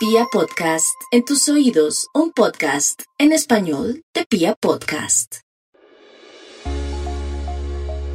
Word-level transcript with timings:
Pia 0.00 0.24
Podcast, 0.32 0.98
en 1.10 1.26
tus 1.26 1.46
oídos, 1.50 2.08
un 2.14 2.32
podcast 2.32 3.02
en 3.18 3.32
español 3.32 4.02
de 4.14 4.24
Pia 4.24 4.54
Podcast. 4.58 5.40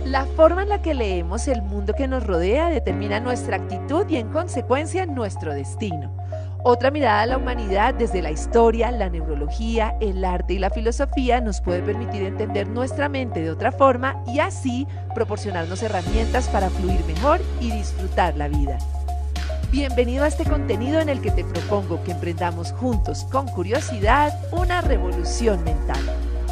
La 0.04 0.26
forma 0.26 0.64
en 0.64 0.70
la 0.70 0.82
que 0.82 0.96
leemos 0.96 1.48
el 1.48 1.62
mundo 1.62 1.94
que 1.96 2.08
nos 2.08 2.26
rodea 2.26 2.70
determina 2.70 3.20
nuestra 3.20 3.58
actitud 3.58 4.04
y 4.10 4.16
en 4.16 4.32
consecuencia 4.32 5.06
nuestro 5.06 5.54
destino. 5.54 6.18
Otra 6.64 6.90
mirada 6.90 7.22
a 7.22 7.26
la 7.28 7.38
humanidad 7.38 7.94
desde 7.94 8.24
la 8.24 8.32
historia, 8.32 8.90
la 8.90 9.12
neurología, 9.12 9.96
el 10.02 10.26
arte 10.26 10.56
y 10.56 10.58
la 10.58 10.72
filosofía 10.72 11.40
nos 11.40 11.62
puede 11.62 11.84
permitir 11.84 12.24
entender 12.24 12.68
nuestra 12.68 13.10
mente 13.10 13.42
de 13.42 13.52
otra 13.52 13.72
forma 13.72 14.24
y 14.26 14.40
así 14.40 14.88
proporcionarnos 15.14 15.84
herramientas 15.84 16.50
para 16.50 16.72
fluir 16.72 17.06
mejor 17.06 17.42
y 17.62 17.70
disfrutar 17.70 18.36
la 18.38 18.48
vida. 18.48 18.80
Bienvenido 19.72 20.24
a 20.24 20.28
este 20.28 20.46
contenido 20.46 21.00
en 21.00 21.10
el 21.10 21.22
que 21.22 21.32
te 21.32 21.44
propongo 21.44 22.02
que 22.04 22.12
emprendamos 22.12 22.72
juntos 22.74 23.26
con 23.32 23.48
curiosidad 23.48 24.32
una 24.54 24.82
revolución 24.82 25.64
mental. 25.64 26.00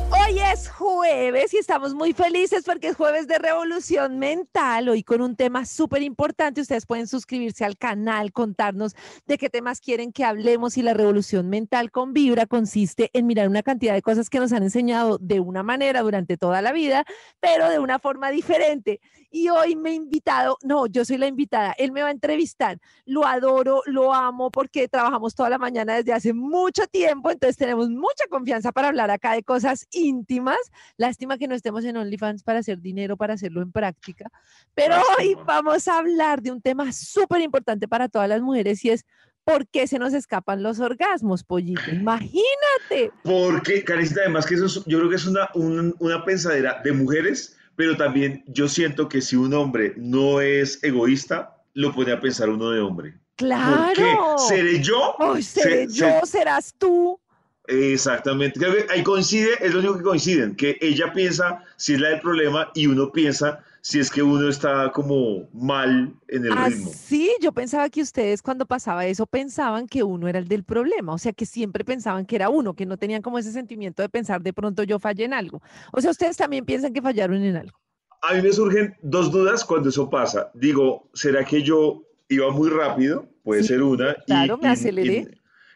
Hoy 0.10 0.40
es 0.40 0.70
jueves 0.70 1.54
y 1.54 1.58
estamos 1.58 1.94
muy 1.94 2.14
felices 2.14 2.64
porque 2.66 2.90
es 2.90 2.96
jueves 2.96 3.28
de 3.28 3.38
revolución 3.40 4.20
mental. 4.20 4.90
Hoy 4.90 5.04
con 5.04 5.22
un 5.22 5.36
tema 5.36 5.66
súper 5.66 6.02
importante. 6.02 6.62
Ustedes 6.62 6.86
pueden 6.86 7.08
suscribirse 7.08 7.66
al 7.66 7.78
canal, 7.78 8.32
contarnos 8.32 8.96
de 9.26 9.38
qué 9.38 9.50
temas 9.50 9.80
quieren 9.80 10.12
que 10.12 10.24
hablemos. 10.24 10.78
Y 10.78 10.82
la 10.82 10.94
revolución 10.94 11.50
mental 11.50 11.92
con 11.92 12.14
Vibra 12.14 12.46
consiste 12.46 13.10
en 13.14 13.28
mirar 13.28 13.48
una 13.48 13.64
cantidad 13.64 13.94
de 13.94 14.02
cosas 14.02 14.30
que 14.30 14.40
nos 14.40 14.54
han 14.54 14.64
enseñado 14.64 15.18
de 15.20 15.40
una 15.40 15.64
manera 15.64 16.02
durante 16.02 16.38
toda 16.38 16.62
la 16.62 16.72
vida, 16.72 17.06
pero 17.40 17.70
de 17.70 17.80
una 17.80 18.00
forma 18.00 18.32
diferente. 18.32 19.02
Y 19.36 19.50
hoy 19.50 19.76
me 19.76 19.90
he 19.90 19.94
invitado, 19.96 20.60
no, 20.62 20.86
yo 20.86 21.04
soy 21.04 21.18
la 21.18 21.26
invitada, 21.26 21.74
él 21.80 21.92
me 21.92 22.04
va 22.04 22.10
a 22.10 22.12
entrevistar. 22.12 22.78
Lo 23.04 23.26
adoro, 23.26 23.82
lo 23.88 24.14
amo 24.14 24.52
porque 24.52 24.88
trabajamos 24.88 25.34
toda 25.34 25.50
la 25.50 25.58
mañana 25.58 25.96
desde 25.96 26.14
hace 26.14 26.34
mucho 26.34 26.86
tiempo, 26.86 27.32
entonces 27.32 27.58
tenemos 27.58 27.90
mucha 27.90 28.26
confianza 28.30 28.72
para 28.72 28.90
hablar 28.90 29.10
acá 29.10 29.34
de 29.34 29.42
cosas 29.42 29.88
íntimas. 29.90 30.60
Lástima 30.98 31.40
que 31.40 31.48
no 31.48 31.56
estemos 31.56 31.84
en 31.84 31.98
OnlyFans 31.98 32.44
para 32.44 32.60
hacer 32.60 32.80
dinero, 32.80 33.18
para 33.18 33.34
hacerlo 33.34 33.64
en 33.64 33.72
práctica. 33.72 34.30
Pero 34.76 34.98
hoy 35.18 35.36
vamos 35.48 35.88
a 35.88 35.98
hablar 35.98 36.44
de 36.44 36.52
un 36.52 36.62
tema 36.62 36.92
súper 36.92 37.42
importante 37.42 37.88
para 37.88 38.10
todas 38.10 38.30
las 38.30 38.42
mujeres 38.44 38.86
y 38.86 38.92
es 38.92 39.04
¿Por 39.44 39.68
qué 39.68 39.88
se 39.88 40.00
nos 40.00 40.14
escapan 40.14 40.64
los 40.64 40.80
orgasmos, 40.80 41.44
pollito? 41.44 41.92
Imagínate. 41.92 43.12
Porque, 43.24 43.84
Carecita, 43.84 44.22
además 44.22 44.46
que 44.46 44.56
eso 44.56 44.84
yo 44.86 45.00
creo 45.00 45.10
que 45.10 45.18
es 45.18 45.28
una, 45.28 45.50
una 45.54 46.24
pensadera 46.24 46.80
de 46.82 46.94
mujeres, 46.94 47.58
pero 47.76 47.98
también 47.98 48.44
yo 48.48 48.68
siento 48.68 49.10
que 49.10 49.22
si 49.22 49.36
un 49.36 49.54
hombre 49.54 49.94
no 49.98 50.42
es 50.42 50.84
egoísta, 50.84 51.58
lo 51.74 51.94
pone 51.94 52.12
a 52.12 52.20
pensar 52.20 52.50
uno 52.50 52.70
de 52.70 52.80
hombre. 52.80 53.18
Claro. 53.36 54.38
¿Seré 54.38 54.82
yo? 54.82 55.16
¿Seré 55.42 55.88
yo? 55.88 56.22
¿Serás 56.26 56.74
tú? 56.78 57.20
Exactamente. 57.68 58.60
Creo 58.60 58.74
que 58.74 58.94
ahí 58.94 59.04
coincide, 59.04 59.52
es 59.62 59.74
lo 59.74 59.80
único 59.80 59.98
que 59.98 60.04
coinciden, 60.04 60.56
que 60.56 60.78
ella 60.82 61.12
piensa 61.14 61.64
si 61.78 61.94
es 61.94 62.02
la 62.02 62.10
del 62.10 62.20
problema 62.20 62.70
y 62.76 62.88
uno 62.88 63.12
piensa 63.12 63.64
si 63.86 64.00
es 64.00 64.10
que 64.10 64.24
uno 64.24 64.48
está 64.48 64.90
como 64.94 65.50
mal 65.52 66.16
en 66.30 66.46
el 66.46 66.54
ah, 66.54 66.70
ritmo. 66.70 66.90
Sí, 66.96 67.36
yo 67.42 67.52
pensaba 67.52 67.90
que 67.90 68.02
ustedes 68.02 68.42
cuando 68.42 68.66
pasaba 68.66 69.06
eso 69.06 69.28
pensaban 69.28 69.88
que 69.88 70.04
uno 70.04 70.30
era 70.30 70.40
el 70.40 70.48
del 70.48 70.64
problema, 70.64 71.14
o 71.14 71.18
sea, 71.18 71.34
que 71.34 71.46
siempre 71.46 71.84
pensaban 71.84 72.26
que 72.26 72.38
era 72.38 72.48
uno, 72.48 72.76
que 72.76 72.86
no 72.86 72.96
tenían 72.96 73.22
como 73.22 73.40
ese 73.40 73.52
sentimiento 73.52 74.02
de 74.02 74.08
pensar 74.08 74.42
de 74.42 74.54
pronto 74.54 74.84
yo 74.84 75.00
fallé 75.00 75.26
en 75.26 75.34
algo. 75.34 75.62
O 75.92 76.00
sea, 76.00 76.12
ustedes 76.12 76.38
también 76.38 76.64
piensan 76.64 76.94
que 76.94 77.02
fallaron 77.02 77.44
en 77.44 77.58
algo. 77.58 77.78
A 78.22 78.34
mí 78.34 78.42
me 78.42 78.54
surgen 78.54 78.96
dos 79.02 79.30
dudas 79.30 79.66
cuando 79.66 79.90
eso 79.90 80.10
pasa. 80.10 80.50
Digo, 80.54 81.10
¿será 81.14 81.44
que 81.44 81.62
yo 81.62 82.08
iba 82.30 82.50
muy 82.52 82.70
rápido? 82.70 83.28
Puede 83.44 83.64
ser 83.64 83.84
una. 83.84 84.16
Claro, 84.26 84.58
me 84.58 84.70
aceleré. 84.70 85.28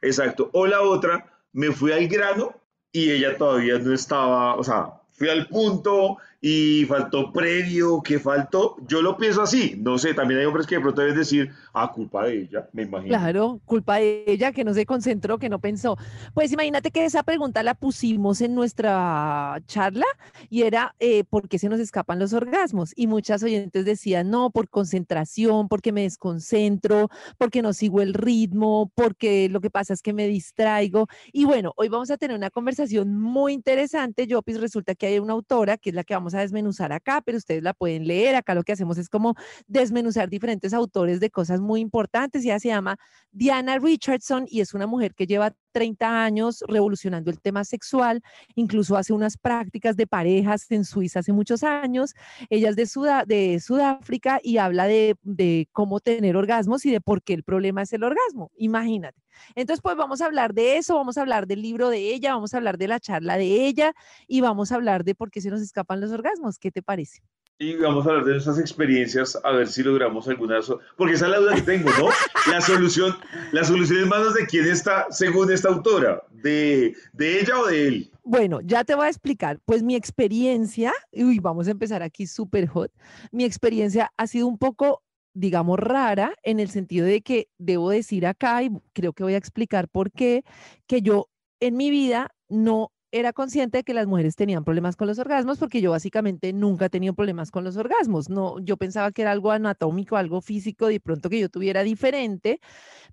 exacto. 0.01 0.49
O 0.53 0.65
la 0.65 0.81
otra, 0.81 1.29
me 1.51 1.73
fui 1.73 1.91
al 1.91 2.07
grano 2.07 2.55
y 2.93 3.11
ella 3.11 3.37
todavía 3.37 3.77
no 3.79 3.93
estaba, 3.93 4.55
o 4.55 4.63
sea, 4.63 4.93
fui 5.11 5.27
al 5.27 5.47
punto 5.47 6.17
y 6.49 6.85
faltó 6.85 7.33
previo, 7.33 8.01
¿qué 8.01 8.19
faltó? 8.19 8.77
Yo 8.87 9.01
lo 9.01 9.17
pienso 9.17 9.41
así, 9.41 9.75
no 9.77 9.97
sé, 9.97 10.13
también 10.13 10.39
hay 10.39 10.45
hombres 10.45 10.65
que 10.65 10.75
de 10.75 10.81
pronto 10.81 11.01
deben 11.01 11.17
decir, 11.17 11.51
ah, 11.73 11.91
culpa 11.93 12.23
de 12.23 12.43
ella, 12.43 12.69
me 12.71 12.83
imagino. 12.83 13.09
Claro, 13.09 13.59
culpa 13.65 13.97
de 13.97 14.23
ella 14.27 14.53
que 14.53 14.63
no 14.63 14.73
se 14.73 14.85
concentró, 14.85 15.39
que 15.39 15.49
no 15.49 15.59
pensó. 15.59 15.97
Pues 16.33 16.53
imagínate 16.53 16.89
que 16.91 17.03
esa 17.03 17.23
pregunta 17.23 17.63
la 17.63 17.73
pusimos 17.73 18.39
en 18.39 18.55
nuestra 18.55 19.61
charla 19.65 20.05
y 20.49 20.61
era, 20.61 20.95
eh, 20.99 21.25
¿por 21.25 21.49
qué 21.49 21.59
se 21.59 21.67
nos 21.67 21.81
escapan 21.81 22.17
los 22.17 22.31
orgasmos? 22.31 22.93
Y 22.95 23.07
muchas 23.07 23.43
oyentes 23.43 23.83
decían, 23.83 24.29
no, 24.29 24.49
por 24.49 24.69
concentración, 24.69 25.67
porque 25.67 25.91
me 25.91 26.03
desconcentro, 26.03 27.09
porque 27.37 27.61
no 27.61 27.73
sigo 27.73 28.01
el 28.01 28.13
ritmo, 28.13 28.89
porque 28.95 29.49
lo 29.49 29.59
que 29.59 29.69
pasa 29.69 29.93
es 29.93 30.01
que 30.01 30.13
me 30.13 30.29
distraigo. 30.29 31.07
Y 31.33 31.43
bueno, 31.43 31.73
hoy 31.75 31.89
vamos 31.89 32.09
a 32.09 32.15
tener 32.15 32.37
una 32.37 32.51
conversación 32.51 33.19
muy 33.19 33.51
interesante. 33.51 34.27
Yo, 34.27 34.41
pues 34.41 34.61
resulta 34.61 34.95
que 34.95 35.07
hay 35.07 35.19
una 35.19 35.33
autora 35.33 35.77
que 35.77 35.89
es 35.89 35.95
la 35.95 36.05
que 36.05 36.13
vamos 36.13 36.33
a 36.33 36.36
desmenuzar 36.41 36.91
acá, 36.91 37.21
pero 37.25 37.37
ustedes 37.37 37.63
la 37.63 37.73
pueden 37.73 38.07
leer. 38.07 38.35
Acá 38.35 38.55
lo 38.55 38.63
que 38.63 38.73
hacemos 38.73 38.97
es 38.97 39.09
como 39.09 39.35
desmenuzar 39.67 40.29
diferentes 40.29 40.73
autores 40.73 41.19
de 41.19 41.29
cosas 41.29 41.59
muy 41.59 41.81
importantes. 41.81 42.43
Ella 42.43 42.59
se 42.59 42.69
llama 42.69 42.97
Diana 43.31 43.79
Richardson 43.79 44.45
y 44.47 44.61
es 44.61 44.73
una 44.73 44.87
mujer 44.87 45.13
que 45.13 45.27
lleva 45.27 45.53
30 45.71 46.23
años 46.23 46.63
revolucionando 46.67 47.31
el 47.31 47.39
tema 47.39 47.63
sexual, 47.63 48.21
incluso 48.55 48.97
hace 48.97 49.13
unas 49.13 49.37
prácticas 49.37 49.95
de 49.95 50.07
parejas 50.07 50.69
en 50.71 50.85
Suiza 50.85 51.19
hace 51.19 51.33
muchos 51.33 51.63
años. 51.63 52.13
Ella 52.49 52.69
es 52.69 52.75
de, 52.75 53.59
Sudáfrica 53.59 54.39
y 54.43 54.57
habla 54.57 54.85
de, 54.87 55.15
de 55.23 55.67
cómo 55.71 55.99
tener 55.99 56.35
orgasmos 56.35 56.85
y 56.85 56.91
de 56.91 57.01
por 57.01 57.21
qué 57.21 57.33
el 57.33 57.43
problema 57.43 57.81
es 57.81 57.93
el 57.93 58.03
orgasmo. 58.03 58.51
Imagínate. 58.57 59.21
Entonces, 59.55 59.81
pues 59.81 59.95
vamos 59.95 60.21
a 60.21 60.25
hablar 60.25 60.53
de 60.53 60.77
eso, 60.77 60.95
vamos 60.95 61.17
a 61.17 61.21
hablar 61.21 61.47
del 61.47 61.61
libro 61.61 61.89
de 61.89 62.13
ella, 62.13 62.33
vamos 62.33 62.53
a 62.53 62.57
hablar 62.57 62.77
de 62.77 62.87
la 62.87 62.99
charla 62.99 63.37
de 63.37 63.67
ella 63.67 63.93
y 64.27 64.41
vamos 64.41 64.71
a 64.71 64.75
hablar 64.75 65.03
de 65.03 65.15
por 65.15 65.31
qué 65.31 65.41
se 65.41 65.49
nos 65.49 65.61
escapan 65.61 66.01
los 66.01 66.11
orgasmos. 66.11 66.57
¿Qué 66.59 66.71
te 66.71 66.81
parece? 66.81 67.21
Y 67.59 67.75
vamos 67.75 68.05
a 68.05 68.09
hablar 68.09 68.25
de 68.25 68.33
nuestras 68.33 68.59
experiencias, 68.59 69.35
a 69.43 69.51
ver 69.51 69.67
si 69.67 69.81
logramos 69.81 70.27
alguna, 70.27 70.59
porque 70.95 71.15
esa 71.15 71.25
es 71.25 71.31
la 71.31 71.39
duda 71.39 71.55
que 71.55 71.63
tengo, 71.63 71.89
¿no? 71.97 72.09
La 72.51 72.61
solución, 72.61 73.17
la 73.51 73.63
solución 73.63 74.03
en 74.03 74.09
manos 74.09 74.35
de 74.35 74.45
quién 74.45 74.67
está, 74.67 75.07
según 75.09 75.51
esta 75.51 75.69
autora, 75.69 76.21
de, 76.29 76.95
de 77.13 77.39
ella 77.39 77.59
o 77.59 77.65
de 77.65 77.87
él. 77.87 78.11
Bueno, 78.23 78.59
ya 78.63 78.83
te 78.83 78.93
voy 78.93 79.07
a 79.07 79.09
explicar. 79.09 79.59
Pues 79.65 79.81
mi 79.81 79.95
experiencia, 79.95 80.93
uy, 81.11 81.39
vamos 81.39 81.67
a 81.67 81.71
empezar 81.71 82.03
aquí 82.03 82.27
súper 82.27 82.67
hot. 82.67 82.91
Mi 83.31 83.43
experiencia 83.43 84.11
ha 84.17 84.27
sido 84.27 84.45
un 84.45 84.59
poco, 84.59 85.01
digamos, 85.33 85.79
rara 85.79 86.35
en 86.43 86.59
el 86.59 86.69
sentido 86.69 87.07
de 87.07 87.21
que 87.21 87.49
debo 87.57 87.89
decir 87.89 88.27
acá, 88.27 88.61
y 88.61 88.69
creo 88.93 89.13
que 89.13 89.23
voy 89.23 89.33
a 89.33 89.37
explicar 89.37 89.87
por 89.89 90.11
qué, 90.11 90.43
que 90.85 91.01
yo 91.01 91.29
en 91.59 91.75
mi 91.75 91.89
vida 91.89 92.29
no 92.49 92.91
era 93.11 93.31
consciente 93.31 93.79
de 93.79 93.83
que 93.83 93.93
las 93.93 94.05
mujeres 94.05 94.35
tenían 94.35 94.63
problemas 94.63 94.95
con 94.95 95.07
los 95.07 95.17
orgasmos 95.17 95.57
porque 95.57 95.81
yo 95.81 95.91
básicamente 95.91 96.51
nunca 96.51 96.85
he 96.85 96.89
tenido 96.89 97.13
problemas 97.13 97.51
con 97.51 97.63
los 97.63 97.77
orgasmos. 97.77 98.29
No, 98.29 98.59
yo 98.59 98.75
pensaba 98.75 99.11
que 99.11 99.21
era 99.21 99.31
algo 99.31 99.51
anatómico, 99.51 100.17
algo 100.17 100.41
físico, 100.41 100.87
de 100.87 100.99
pronto 100.99 101.29
que 101.29 101.39
yo 101.39 101.49
tuviera 101.49 101.83
diferente, 101.83 102.59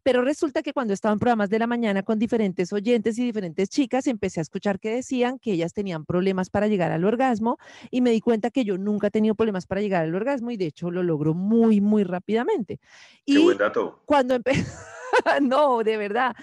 pero 0.03 0.22
resulta 0.22 0.62
que 0.62 0.72
cuando 0.72 0.93
estaba 0.93 1.12
en 1.12 1.21
programas 1.21 1.49
de 1.49 1.59
la 1.60 1.66
mañana 1.66 2.03
con 2.03 2.19
diferentes 2.19 2.72
oyentes 2.72 3.19
y 3.19 3.25
diferentes 3.25 3.69
chicas, 3.69 4.06
empecé 4.06 4.41
a 4.41 4.43
escuchar 4.43 4.81
que 4.81 4.91
decían 4.91 5.38
que 5.38 5.53
ellas 5.53 5.72
tenían 5.72 6.05
problemas 6.05 6.50
para 6.50 6.66
llegar 6.66 6.91
al 6.91 7.05
orgasmo 7.05 7.59
y 7.91 8.00
me 8.00 8.11
di 8.11 8.21
cuenta 8.21 8.50
que 8.50 8.65
yo 8.65 8.78
nunca 8.78 9.06
he 9.09 9.11
tenido 9.11 9.37
problemas 9.37 9.66
para 9.66 9.81
llegar 9.81 10.03
al 10.03 10.15
orgasmo 10.15 10.50
y 10.50 10.56
de 10.56 10.66
hecho 10.66 10.91
lo 10.91 11.03
logro 11.03 11.34
muy, 11.34 11.81
muy 11.81 12.03
rápidamente. 12.03 12.81
Qué 13.25 13.38
buen 13.38 13.59
dato. 13.59 14.00
Cuando 14.06 14.34
empecé, 14.34 14.65
no, 15.43 15.84
de 15.84 15.97
verdad 15.97 16.34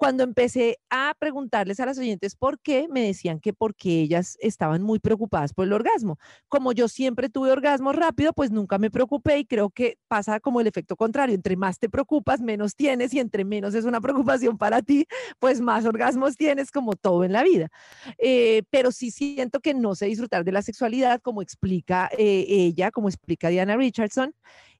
cuando 0.00 0.22
empecé 0.22 0.78
a 0.88 1.12
preguntarles 1.18 1.78
a 1.78 1.84
las 1.84 1.98
oyentes 1.98 2.34
por 2.34 2.58
qué, 2.58 2.88
me 2.88 3.02
decían 3.02 3.38
que 3.38 3.52
porque 3.52 4.00
ellas 4.00 4.38
estaban 4.40 4.80
muy 4.80 4.98
preocupadas 4.98 5.52
por 5.52 5.66
el 5.66 5.74
orgasmo. 5.74 6.16
Como 6.48 6.72
yo 6.72 6.88
siempre 6.88 7.28
tuve 7.28 7.52
orgasmo 7.52 7.92
rápido, 7.92 8.32
pues 8.32 8.50
nunca 8.50 8.78
me 8.78 8.90
preocupé 8.90 9.40
y 9.40 9.44
creo 9.44 9.68
que 9.68 9.98
pasa 10.08 10.40
como 10.40 10.62
el 10.62 10.66
efecto 10.66 10.96
contrario. 10.96 11.34
Entre 11.34 11.54
más 11.54 11.78
te 11.78 11.90
preocupas, 11.90 12.40
menos 12.40 12.74
tienes 12.74 13.12
y 13.12 13.18
entre 13.18 13.44
menos 13.44 13.74
es 13.74 13.84
una 13.84 14.00
preocupación 14.40 14.56
para 14.56 14.80
ti, 14.80 15.04
pues 15.38 15.60
más 15.60 15.84
orgasmos 15.84 16.34
tienes 16.34 16.70
como 16.70 16.94
todo 16.94 17.22
en 17.22 17.32
la 17.32 17.42
vida. 17.42 17.68
Eh, 18.16 18.62
pero 18.70 18.92
sí 18.92 19.10
siento 19.10 19.60
que 19.60 19.74
no 19.74 19.94
sé 19.94 20.06
disfrutar 20.06 20.44
de 20.44 20.52
la 20.52 20.62
sexualidad 20.62 21.20
como 21.20 21.42
explica 21.42 22.08
eh, 22.16 22.46
ella, 22.48 22.90
como 22.90 23.10
explica 23.10 23.50
Diana 23.50 23.76
Richardson. 23.76 24.32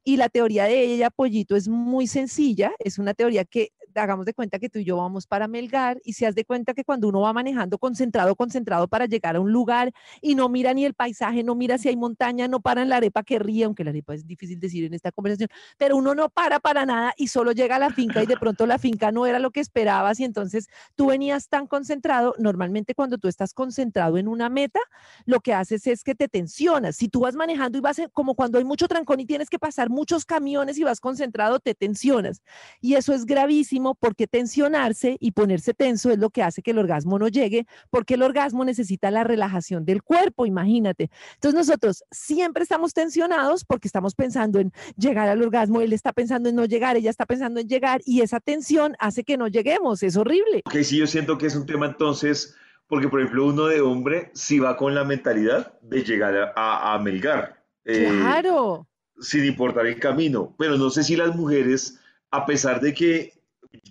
Y 0.03 0.17
la 0.17 0.31
teoría 0.31 0.65
de 0.65 0.83
ella, 0.83 1.11
Pollito, 1.11 1.56
es 1.56 1.69
muy 1.69 2.06
sencilla. 2.06 2.73
Es 2.79 2.99
una 2.99 3.12
teoría 3.12 3.45
que 3.45 3.73
hagamos 3.95 4.27
de 4.27 4.35
cuenta 4.35 4.59
que 4.59 4.69
tú 4.69 4.79
y 4.79 4.85
yo 4.85 4.97
vamos 4.97 5.27
para 5.27 5.49
Melgar 5.49 6.01
y 6.05 6.13
se 6.15 6.27
has 6.27 6.35
de 6.35 6.45
cuenta 6.45 6.75
que 6.75 6.85
cuando 6.85 7.09
uno 7.09 7.21
va 7.21 7.33
manejando 7.33 7.79
concentrado, 7.79 8.35
concentrado 8.37 8.89
para 8.89 9.07
llegar 9.07 9.37
a 9.37 9.41
un 9.41 9.53
lugar 9.53 9.93
y 10.21 10.35
no 10.35 10.49
mira 10.49 10.75
ni 10.75 10.85
el 10.85 10.95
paisaje, 10.95 11.43
no 11.43 11.55
mira 11.55 11.79
si 11.79 11.89
hay 11.89 11.97
montaña, 11.97 12.49
no 12.49 12.61
para 12.61 12.83
en 12.83 12.89
la 12.89 12.97
arepa 12.97 13.23
que 13.23 13.39
ríe, 13.39 13.65
aunque 13.65 13.85
la 13.85 13.91
arepa 13.91 14.15
es 14.15 14.27
difícil 14.27 14.61
decir 14.61 14.85
en 14.85 14.95
esta 14.95 15.13
conversación, 15.13 15.49
pero 15.79 15.97
uno 15.97 16.15
no 16.15 16.29
para 16.29 16.61
para 16.61 16.87
nada 16.87 17.15
y 17.17 17.29
solo 17.29 17.53
llega 17.53 17.77
a 17.77 17.79
la 17.79 17.91
finca 17.91 18.23
y 18.23 18.27
de 18.27 18.37
pronto 18.37 18.67
la 18.67 18.79
finca 18.79 19.13
no 19.13 19.27
era 19.27 19.39
lo 19.39 19.51
que 19.51 19.61
esperabas 19.61 20.21
y 20.21 20.25
entonces 20.25 20.69
tú 20.95 21.07
venías 21.07 21.49
tan 21.49 21.67
concentrado, 21.67 22.35
normalmente 22.39 22.95
cuando 22.95 23.19
tú 23.19 23.29
estás 23.29 23.55
concentrado 23.55 24.19
en 24.19 24.29
una 24.29 24.49
meta, 24.49 24.81
lo 25.25 25.41
que 25.41 25.55
haces 25.55 25.87
es 25.87 26.05
que 26.05 26.15
te 26.15 26.29
tensionas. 26.29 26.97
Si 26.97 27.09
tú 27.09 27.21
vas 27.21 27.35
manejando 27.35 27.79
y 27.79 27.81
vas 27.81 28.01
como 28.13 28.35
cuando 28.35 28.59
hay 28.59 28.65
mucho 28.65 28.89
trancón 28.89 29.21
y 29.21 29.27
tienes 29.27 29.51
que 29.51 29.59
pasar 29.59 29.91
muchos 29.91 30.25
camiones 30.25 30.79
y 30.79 30.85
vas 30.85 31.01
concentrado, 31.01 31.61
te 31.61 31.75
tensionas. 31.75 32.43
Y 32.81 32.95
eso 32.95 33.13
es 33.13 33.25
gravísimo 33.25 33.80
íntimo, 33.81 33.94
porque 33.94 34.27
tensionarse 34.27 35.17
y 35.21 35.32
ponerse 35.32 35.75
tenso 35.75 36.11
es 36.11 36.19
lo 36.19 36.31
que 36.31 36.43
hace 36.43 36.62
que 36.62 36.71
el 36.73 36.79
orgasmo 36.79 37.19
no 37.19 37.29
llegue, 37.29 37.67
porque 37.91 38.15
el 38.15 38.23
orgasmo 38.23 38.65
necesita 38.65 39.11
la 39.11 39.25
relajación 39.25 39.85
del 39.85 40.03
cuerpo, 40.03 40.47
imagínate. 40.47 41.11
Entonces 41.35 41.59
nosotros 41.59 42.05
siempre 42.11 42.62
estamos 42.62 42.93
tensionados 42.93 43.65
porque 43.65 43.88
estamos 43.88 44.15
pensando 44.15 44.61
en 44.61 44.73
llegar 44.97 45.29
al 45.29 45.43
orgasmo, 45.43 45.81
él 45.81 45.93
está 45.93 46.12
pensando 46.12 46.49
en 46.49 46.56
no 46.56 46.65
llegar, 46.67 46.97
ella 46.97 47.11
está 47.11 47.27
pensando 47.27 47.61
en 47.61 47.69
llegar 47.69 48.00
y 48.05 48.21
esa 48.21 48.41
tensión 48.41 48.94
hace 48.99 49.25
que 49.25 49.37
no 49.37 49.49
lleguemos, 49.49 50.03
es 50.03 50.17
horrible. 50.17 50.62
Ok, 50.67 50.76
sí, 50.83 50.99
yo 50.99 51.06
siento 51.06 51.38
que 51.38 51.47
es 51.47 51.56
un 51.56 51.67
tema 51.67 51.87
entonces, 51.87 52.55
porque 52.87 53.09
por 53.09 53.21
ejemplo 53.21 53.47
uno 53.47 53.67
de 53.67 53.81
hombre 53.81 54.31
sí 54.35 54.59
va 54.59 54.76
con 54.76 54.94
la 54.94 55.05
mentalidad 55.05 55.79
de 55.81 56.03
llegar 56.03 56.53
a, 56.55 56.94
a 56.94 56.99
Melgar. 56.99 57.65
eh, 57.85 58.09
claro. 58.11 58.87
Sin 59.23 59.44
importar 59.44 59.87
el 59.87 60.00
camino, 60.00 60.55
pero 60.59 60.79
no 60.79 60.88
sé 60.88 61.03
si 61.03 61.15
las 61.15 61.37
mujeres, 61.37 62.00
a 62.31 62.47
pesar 62.47 62.81
de 62.81 62.94
que 62.94 63.40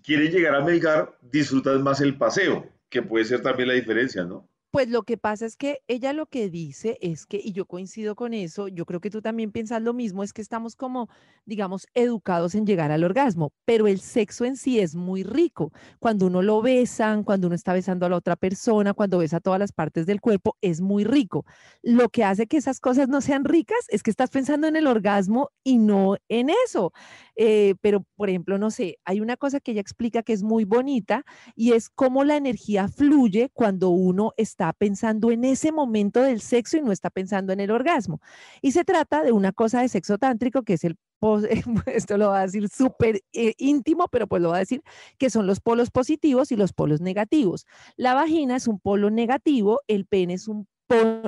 quieren 0.04 0.32
llegar 0.32 0.56
a 0.56 0.62
Melgar, 0.62 1.18
disfrutan 1.22 1.84
más 1.84 2.02
el 2.02 2.18
paseo, 2.18 2.68
que 2.90 3.02
puede 3.02 3.26
ser 3.26 3.42
también 3.42 3.70
la 3.70 3.76
diferencia, 3.76 4.24
¿no? 4.24 4.48
Pues 4.72 4.88
lo 4.88 5.02
que 5.02 5.18
pasa 5.18 5.48
es 5.48 5.56
que 5.58 5.80
ella 5.88 6.14
lo 6.14 6.28
que 6.28 6.48
dice 6.48 7.00
es 7.02 7.26
que, 7.26 7.42
y 7.44 7.54
yo 7.54 7.66
coincido 7.66 8.16
con 8.16 8.36
eso, 8.36 8.68
yo 8.68 8.86
creo 8.86 9.00
que 9.02 9.10
tú 9.10 9.20
también 9.20 9.52
piensas 9.52 9.82
lo 9.82 9.96
mismo, 9.96 10.22
es 10.22 10.32
que 10.32 10.44
estamos 10.44 10.76
como, 10.76 11.10
digamos, 11.44 11.88
educados 11.96 12.54
en 12.54 12.68
llegar 12.68 12.92
al 12.92 13.04
orgasmo, 13.04 13.52
pero 13.66 13.88
el 13.88 14.00
sexo 14.00 14.46
en 14.46 14.56
sí 14.58 14.80
es 14.80 14.94
muy 14.94 15.24
rico. 15.24 15.72
Cuando 15.98 16.28
uno 16.28 16.44
lo 16.44 16.62
besan, 16.62 17.24
cuando 17.24 17.48
uno 17.48 17.56
está 17.56 17.74
besando 17.74 18.06
a 18.06 18.10
la 18.10 18.18
otra 18.18 18.36
persona, 18.36 18.94
cuando 18.94 19.18
besa 19.18 19.40
todas 19.40 19.60
las 19.60 19.72
partes 19.72 20.06
del 20.06 20.22
cuerpo, 20.22 20.56
es 20.62 20.82
muy 20.82 21.04
rico. 21.04 21.46
Lo 21.82 22.10
que 22.10 22.24
hace 22.24 22.46
que 22.46 22.58
esas 22.58 22.80
cosas 22.80 23.10
no 23.10 23.22
sean 23.22 23.46
ricas 23.46 23.80
es 23.88 24.04
que 24.04 24.12
estás 24.12 24.30
pensando 24.30 24.68
en 24.68 24.76
el 24.76 24.86
orgasmo 24.86 25.50
y 25.64 25.80
no 25.80 26.16
en 26.28 26.50
eso. 26.66 26.94
Eh, 27.36 27.74
pero, 27.82 28.06
por 28.16 28.30
ejemplo, 28.30 28.60
no 28.60 28.70
sé, 28.70 29.00
hay 29.04 29.20
una 29.20 29.36
cosa 29.36 29.60
que 29.60 29.72
ella 29.72 29.82
explica 29.82 30.22
que 30.22 30.34
es 30.34 30.44
muy 30.44 30.64
bonita 30.66 31.24
y 31.56 31.72
es 31.72 31.90
cómo 31.90 32.24
la 32.24 32.36
energía 32.38 32.88
fluye 32.88 33.50
cuando 33.54 33.90
uno 33.90 34.34
está 34.38 34.59
está 34.60 34.74
pensando 34.74 35.32
en 35.32 35.46
ese 35.46 35.72
momento 35.72 36.22
del 36.22 36.42
sexo 36.42 36.78
y 36.78 36.82
no 36.82 36.92
está 36.92 37.10
pensando 37.10 37.54
en 37.54 37.62
el 37.62 37.72
orgasmo. 37.72 38.20
Y 38.62 38.74
se 38.74 38.84
trata 38.84 39.24
de 39.24 39.32
una 39.32 39.54
cosa 39.54 39.82
de 39.82 39.88
sexo 39.88 40.18
tántrico 40.18 40.64
que 40.64 40.74
es 40.74 40.84
el 40.84 40.98
esto 41.86 42.18
lo 42.18 42.30
va 42.30 42.40
a 42.40 42.46
decir 42.46 42.70
súper 42.70 43.22
eh, 43.34 43.54
íntimo, 43.58 44.08
pero 44.08 44.28
pues 44.28 44.42
lo 44.42 44.50
va 44.50 44.58
a 44.58 44.60
decir 44.60 44.82
que 45.18 45.30
son 45.30 45.48
los 45.48 45.60
polos 45.60 45.92
positivos 45.92 46.52
y 46.52 46.56
los 46.56 46.72
polos 46.72 47.02
negativos. 47.02 47.66
La 47.98 48.14
vagina 48.14 48.56
es 48.56 48.68
un 48.68 48.80
polo 48.80 49.10
negativo, 49.10 49.82
el 49.88 50.06
pene 50.06 50.36
es 50.36 50.48
un, 50.48 50.66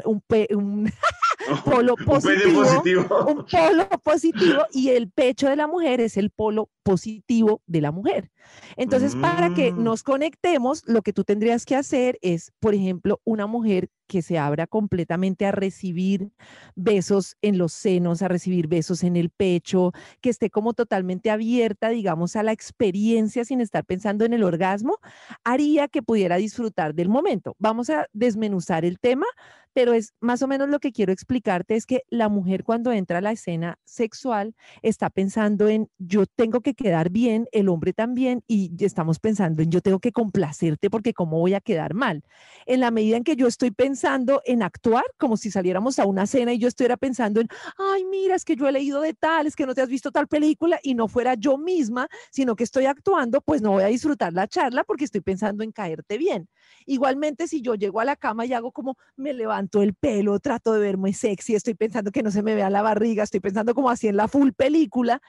un, 0.06 0.24
un 0.56 0.92
polo 1.66 1.96
positivo, 2.06 3.06
un 3.28 3.46
polo 3.46 3.90
positivo 4.02 4.62
y 4.72 4.90
el 4.90 5.10
pecho 5.10 5.50
de 5.50 5.58
la 5.58 5.68
mujer 5.68 6.00
es 6.00 6.16
el 6.16 6.30
polo 6.30 6.70
positivo 6.84 7.62
de 7.68 7.82
la 7.82 7.92
mujer. 7.92 8.32
Entonces, 8.76 9.16
para 9.16 9.54
que 9.54 9.72
mm. 9.72 9.84
nos 9.84 10.04
conectemos, 10.04 10.84
lo 10.88 11.02
que 11.02 11.14
tú 11.14 11.24
tendrías 11.24 11.66
que 11.66 11.76
hacer 11.76 12.18
es, 12.22 12.52
por 12.60 12.74
ejemplo, 12.74 13.22
una 13.24 13.48
mujer 13.48 13.90
que 14.12 14.22
se 14.22 14.38
abra 14.38 14.68
completamente 14.68 15.46
a 15.46 15.54
recibir 15.54 16.34
besos 16.76 17.38
en 17.42 17.58
los 17.58 17.72
senos, 17.72 18.22
a 18.22 18.28
recibir 18.28 18.68
besos 18.68 19.04
en 19.04 19.16
el 19.16 19.30
pecho, 19.30 19.94
que 20.20 20.30
esté 20.30 20.50
como 20.50 20.74
totalmente 20.74 21.32
abierta, 21.32 21.88
digamos, 21.88 22.36
a 22.36 22.44
la 22.44 22.52
experiencia 22.52 23.46
sin 23.46 23.62
estar 23.62 23.86
pensando 23.86 24.26
en 24.26 24.34
el 24.34 24.44
orgasmo, 24.44 24.98
haría 25.46 25.88
que 25.88 26.04
pudiera 26.04 26.36
disfrutar 26.36 26.94
del 26.94 27.08
momento. 27.08 27.56
Vamos 27.58 27.90
a 27.90 28.08
desmenuzar 28.12 28.84
el 28.84 29.00
tema, 29.00 29.28
pero 29.72 29.94
es 29.94 30.14
más 30.20 30.42
o 30.42 30.48
menos 30.48 30.68
lo 30.68 30.80
que 30.80 30.92
quiero 30.92 31.14
explicarte 31.14 31.76
es 31.76 31.86
que 31.86 32.04
la 32.10 32.28
mujer 32.28 32.66
cuando 32.66 32.92
entra 32.92 33.20
a 33.20 33.22
la 33.22 33.32
escena 33.32 33.80
sexual 33.86 34.56
está 34.82 35.10
pensando 35.10 35.70
en 35.70 35.90
yo 35.98 36.26
tengo 36.26 36.60
que 36.60 36.71
quedar 36.74 37.10
bien, 37.10 37.48
el 37.52 37.70
hombre 37.70 37.94
también, 37.94 38.44
y 38.48 38.72
estamos 38.84 39.20
pensando 39.20 39.62
en 39.62 39.72
yo 39.72 39.82
tengo 39.82 40.00
que 40.00 40.12
complacerte 40.12 40.90
porque 40.90 41.14
cómo 41.14 41.40
voy 41.40 41.54
a 41.54 41.62
quedar 41.62 41.94
mal. 41.94 42.24
En 42.66 42.80
la 42.80 42.92
medida 42.92 43.18
en 43.18 43.24
que 43.24 43.36
yo 43.36 43.48
estoy 43.48 43.72
pensando 43.72 44.42
en 44.46 44.64
actuar, 44.64 45.06
como 45.18 45.38
si 45.38 45.52
saliéramos 45.52 46.00
a 46.00 46.06
una 46.06 46.28
cena 46.28 46.54
y 46.54 46.60
yo 46.60 46.68
estuviera 46.68 46.98
pensando 46.98 47.42
en, 47.42 47.48
ay, 47.78 48.06
mira, 48.06 48.36
es 48.36 48.46
que 48.46 48.56
yo 48.56 48.68
he 48.68 48.72
leído 48.72 49.02
de 49.02 49.14
tal, 49.14 49.48
es 49.48 49.56
que 49.56 49.66
no 49.66 49.74
te 49.74 49.82
has 49.82 49.90
visto 49.90 50.12
tal 50.12 50.28
película 50.28 50.80
y 50.84 50.94
no 50.94 51.08
fuera 51.08 51.36
yo 51.36 51.58
misma, 51.58 52.08
sino 52.32 52.56
que 52.56 52.64
estoy 52.64 52.86
actuando, 52.86 53.42
pues 53.42 53.62
no 53.62 53.72
voy 53.72 53.84
a 53.84 53.88
disfrutar 53.88 54.34
la 54.34 54.48
charla 54.48 54.84
porque 54.84 55.06
estoy 55.06 55.22
pensando 55.22 55.64
en 55.64 55.72
caerte 55.72 56.18
bien. 56.18 56.50
Igualmente, 56.86 57.48
si 57.48 57.62
yo 57.62 57.76
llego 57.76 58.00
a 58.00 58.06
la 58.06 58.16
cama 58.16 58.46
y 58.46 58.54
hago 58.54 58.72
como 58.72 58.98
me 59.16 59.34
levanto 59.34 59.82
el 59.82 59.94
pelo, 59.94 60.40
trato 60.40 60.74
de 60.74 60.80
verme 60.80 61.14
sexy, 61.14 61.56
estoy 61.56 61.74
pensando 61.74 62.12
que 62.12 62.24
no 62.24 62.32
se 62.32 62.44
me 62.44 62.56
vea 62.56 62.70
la 62.70 62.82
barriga, 62.82 63.24
estoy 63.24 63.40
pensando 63.40 63.74
como 63.74 63.90
así 63.90 64.08
en 64.08 64.18
la 64.18 64.28
full 64.28 64.52
película, 64.52 65.22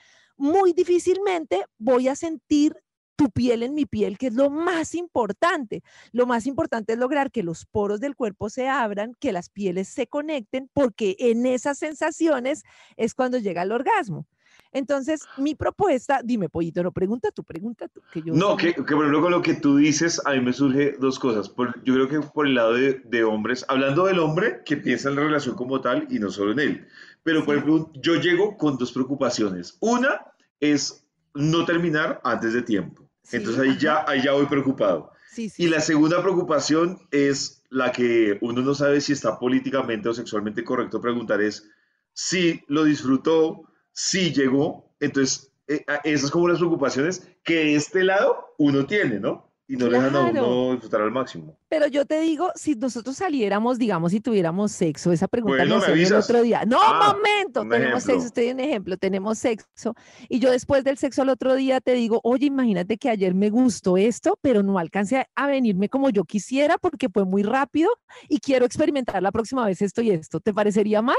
muy 0.43 0.73
difícilmente 0.73 1.65
voy 1.79 2.09
a 2.09 2.17
sentir 2.17 2.75
tu 3.15 3.31
piel 3.31 3.63
en 3.63 3.75
mi 3.75 3.87
piel, 3.87 4.19
que 4.19 4.27
es 4.27 4.35
lo 4.35 4.51
más 4.51 4.97
importante. 4.97 5.85
Lo 6.11 6.27
más 6.27 6.47
importante 6.47 6.95
es 6.95 6.99
lograr 6.99 7.31
que 7.31 7.45
los 7.45 7.65
poros 7.65 8.01
del 8.01 8.17
cuerpo 8.17 8.51
se 8.51 8.69
abran, 8.69 9.15
que 9.21 9.31
las 9.31 9.49
pieles 9.51 9.87
se 9.87 10.09
conecten, 10.09 10.69
porque 10.75 11.15
en 11.21 11.47
esas 11.47 11.79
sensaciones 11.79 12.65
es 12.97 13.15
cuando 13.15 13.39
llega 13.39 13.63
el 13.63 13.71
orgasmo. 13.71 14.27
Entonces, 14.73 15.21
mi 15.37 15.55
propuesta, 15.55 16.21
dime, 16.25 16.49
Pollito, 16.49 16.83
no 16.83 16.91
pregunta 16.91 17.31
tú, 17.31 17.45
pregunta 17.45 17.87
tú. 17.89 18.01
Que 18.13 18.23
yo 18.23 18.35
no, 18.35 18.57
que, 18.57 18.75
que 18.75 18.83
por 18.83 19.05
ejemplo, 19.05 19.21
con 19.21 19.31
lo 19.31 19.43
que 19.43 19.55
tú 19.55 19.77
dices, 19.77 20.21
a 20.25 20.33
mí 20.33 20.41
me 20.41 20.53
surge 20.53 20.97
dos 20.99 21.19
cosas. 21.19 21.55
yo 21.85 21.95
creo 21.95 22.09
que 22.09 22.21
por 22.21 22.47
el 22.47 22.55
lado 22.55 22.75
de, 22.75 22.95
de, 23.05 23.23
hombres, 23.23 23.65
hablando 23.69 24.07
del 24.07 24.19
hombre 24.19 24.63
que 24.65 24.77
piensa 24.77 25.11
en 25.11 25.17
la 25.17 25.23
relación 25.23 25.55
como 25.55 25.81
tal 25.81 26.07
y 26.11 26.19
no 26.19 26.31
solo 26.31 26.53
en 26.53 26.61
él. 26.61 26.89
Pero, 27.23 27.45
por 27.45 27.55
ejemplo, 27.55 27.93
yo 27.95 28.17
llego 28.17 28.57
con 28.57 28.79
dos 28.79 28.93
preocupaciones. 28.93 29.77
Una 29.81 30.32
es 30.63 31.05
no 31.35 31.65
terminar 31.65 32.21
antes 32.25 32.55
de 32.55 32.63
tiempo. 32.63 33.11
Entonces 33.33 33.61
ahí 33.61 33.77
ya, 33.79 34.05
ahí 34.07 34.23
ya 34.23 34.33
voy 34.33 34.47
preocupado. 34.47 35.11
y 35.37 35.67
la 35.67 35.81
segunda 35.81 36.23
preocupación 36.23 36.99
es 37.11 37.63
la 37.69 37.91
que 37.91 38.39
uno 38.41 38.63
no 38.63 38.75
sabe 38.75 39.01
si 39.01 39.13
está 39.13 39.39
políticamente 39.39 40.09
o 40.09 40.15
sexualmente 40.15 40.63
correcto 40.63 41.01
preguntar 41.01 41.41
es 41.41 41.69
si 42.13 42.63
lo 42.69 42.85
disfrutó, 42.85 43.63
si 43.93 44.33
llegó. 44.33 44.95
Entonces, 45.01 45.53
eh, 45.67 45.85
esas 46.05 46.31
como 46.31 46.49
las 46.49 46.59
preocupaciones 46.59 47.29
que 47.43 47.57
de 47.57 47.75
este 47.75 48.05
lado 48.05 48.55
uno 48.59 48.87
tiene, 48.87 49.19
¿no? 49.19 49.52
Y 49.73 49.77
no 49.77 49.89
le 49.89 49.99
dejan 49.99 50.15
a 50.15 50.21
uno 50.21 50.73
disfrutar 50.73 51.01
al 51.01 51.11
máximo. 51.11 51.57
Pero 51.71 51.87
yo 51.87 52.05
te 52.05 52.21
digo, 52.21 52.51
si 52.55 52.75
nosotros 52.75 53.17
saliéramos, 53.17 53.79
digamos, 53.79 54.13
si 54.13 54.21
tuviéramos 54.21 54.71
sexo, 54.71 55.13
esa 55.13 55.29
pregunta 55.29 55.65
me 55.65 55.75
hacía 55.77 56.09
el 56.09 56.13
otro 56.13 56.43
día. 56.43 56.65
No, 56.67 56.79
ah, 56.79 57.15
momento, 57.15 57.67
tenemos 57.67 58.03
sexo, 58.03 58.27
estoy 58.27 58.49
en 58.49 58.61
ejemplo, 58.61 58.99
tenemos 58.99 59.39
sexo. 59.39 59.95
Y 60.29 60.41
yo 60.41 60.51
después 60.51 60.85
del 60.85 60.99
sexo 60.99 61.23
al 61.23 61.31
otro 61.31 61.55
día 61.55 61.81
te 61.81 61.95
digo, 61.95 62.21
oye, 62.23 62.45
imagínate 62.45 62.99
que 62.99 63.09
ayer 63.09 63.33
me 63.33 63.49
gustó 63.49 63.97
esto, 63.97 64.39
pero 64.43 64.63
no 64.63 64.79
alcancé 64.79 65.27
a 65.35 65.47
venirme 65.47 65.89
como 65.89 66.11
yo 66.11 66.25
quisiera 66.25 66.77
porque 66.77 67.09
fue 67.09 67.25
muy 67.25 67.43
rápido 67.43 67.89
y 68.29 68.41
quiero 68.41 68.67
experimentar 68.67 69.23
la 69.23 69.33
próxima 69.33 69.65
vez 69.65 69.81
esto 69.81 70.03
y 70.03 70.11
esto. 70.11 70.41
¿Te 70.41 70.53
parecería 70.53 71.01
mal? 71.01 71.17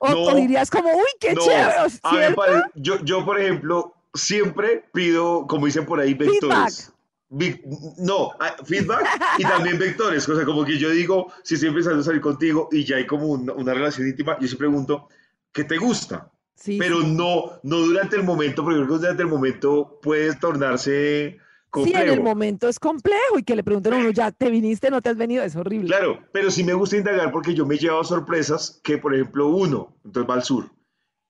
O, 0.00 0.34
dirías 0.34 0.72
como, 0.72 0.90
uy, 0.90 1.10
qué 1.20 1.36
chévere. 1.36 2.64
yo, 2.74 2.98
yo, 3.04 3.24
por 3.24 3.38
ejemplo, 3.38 3.94
siempre 4.12 4.82
pido, 4.92 5.46
como 5.46 5.66
dicen 5.66 5.86
por 5.86 6.00
ahí, 6.00 6.14
vectores 6.14 6.92
no, 7.30 8.30
ah, 8.40 8.56
feedback 8.64 9.06
y 9.38 9.42
también 9.42 9.78
vectores, 9.78 10.28
o 10.28 10.36
sea, 10.36 10.44
como 10.44 10.64
que 10.64 10.78
yo 10.78 10.90
digo, 10.90 11.32
si 11.42 11.54
estoy 11.54 11.68
empezando 11.68 12.00
a 12.00 12.04
salir 12.04 12.20
contigo 12.20 12.68
y 12.72 12.84
ya 12.84 12.96
hay 12.96 13.06
como 13.06 13.26
una, 13.26 13.74
relación 13.74 14.08
íntima, 14.08 14.38
yo 14.40 14.48
sí 14.48 14.56
pregunto, 14.56 15.08
¿qué 15.52 15.64
te 15.64 15.76
gusta? 15.76 16.30
Pero 16.64 17.00
no, 17.00 17.60
no 17.62 17.78
durante 17.78 18.16
el 18.16 18.24
momento, 18.24 18.64
porque 18.64 18.80
durante 18.80 19.22
el 19.22 19.28
momento 19.28 20.00
puede 20.02 20.34
tornarse 20.36 21.38
complejo. 21.70 21.98
Sí, 21.98 22.04
en 22.04 22.14
el 22.14 22.22
momento 22.22 22.68
es 22.68 22.80
complejo 22.80 23.38
y 23.38 23.44
que 23.44 23.54
le 23.54 23.62
pregunten 23.62 23.92
a 23.92 23.96
uno, 23.98 24.10
ya 24.10 24.32
te 24.32 24.50
viniste, 24.50 24.90
no 24.90 25.00
te 25.00 25.10
has 25.10 25.16
venido, 25.16 25.44
es 25.44 25.54
horrible. 25.54 25.86
Claro, 25.86 26.18
pero 26.32 26.50
sí 26.50 26.64
me 26.64 26.72
gusta 26.72 26.96
indagar 26.96 27.30
porque 27.30 27.54
yo 27.54 27.64
me 27.64 27.76
he 27.76 27.78
llevado 27.78 28.02
sorpresas 28.02 28.80
que, 28.82 28.98
por 28.98 29.14
ejemplo, 29.14 29.48
uno, 29.48 29.94
entonces 30.04 30.28
va 30.28 30.34
al 30.34 30.42
sur, 30.42 30.70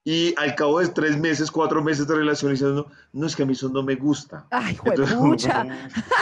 y 0.04 0.34
al 0.38 0.54
cabo 0.54 0.80
de 0.80 0.88
tres 0.88 1.18
meses, 1.18 1.50
cuatro 1.50 1.82
meses 1.82 2.06
de 2.06 2.14
relación, 2.14 2.52
diciendo, 2.52 2.90
no, 3.12 3.26
es 3.26 3.36
que 3.36 3.42
a 3.42 3.46
mí 3.46 3.52
eso 3.52 3.68
no 3.68 3.82
me 3.82 3.94
gusta. 3.94 4.46
Ay, 4.50 4.74
juepucha. 4.76 5.66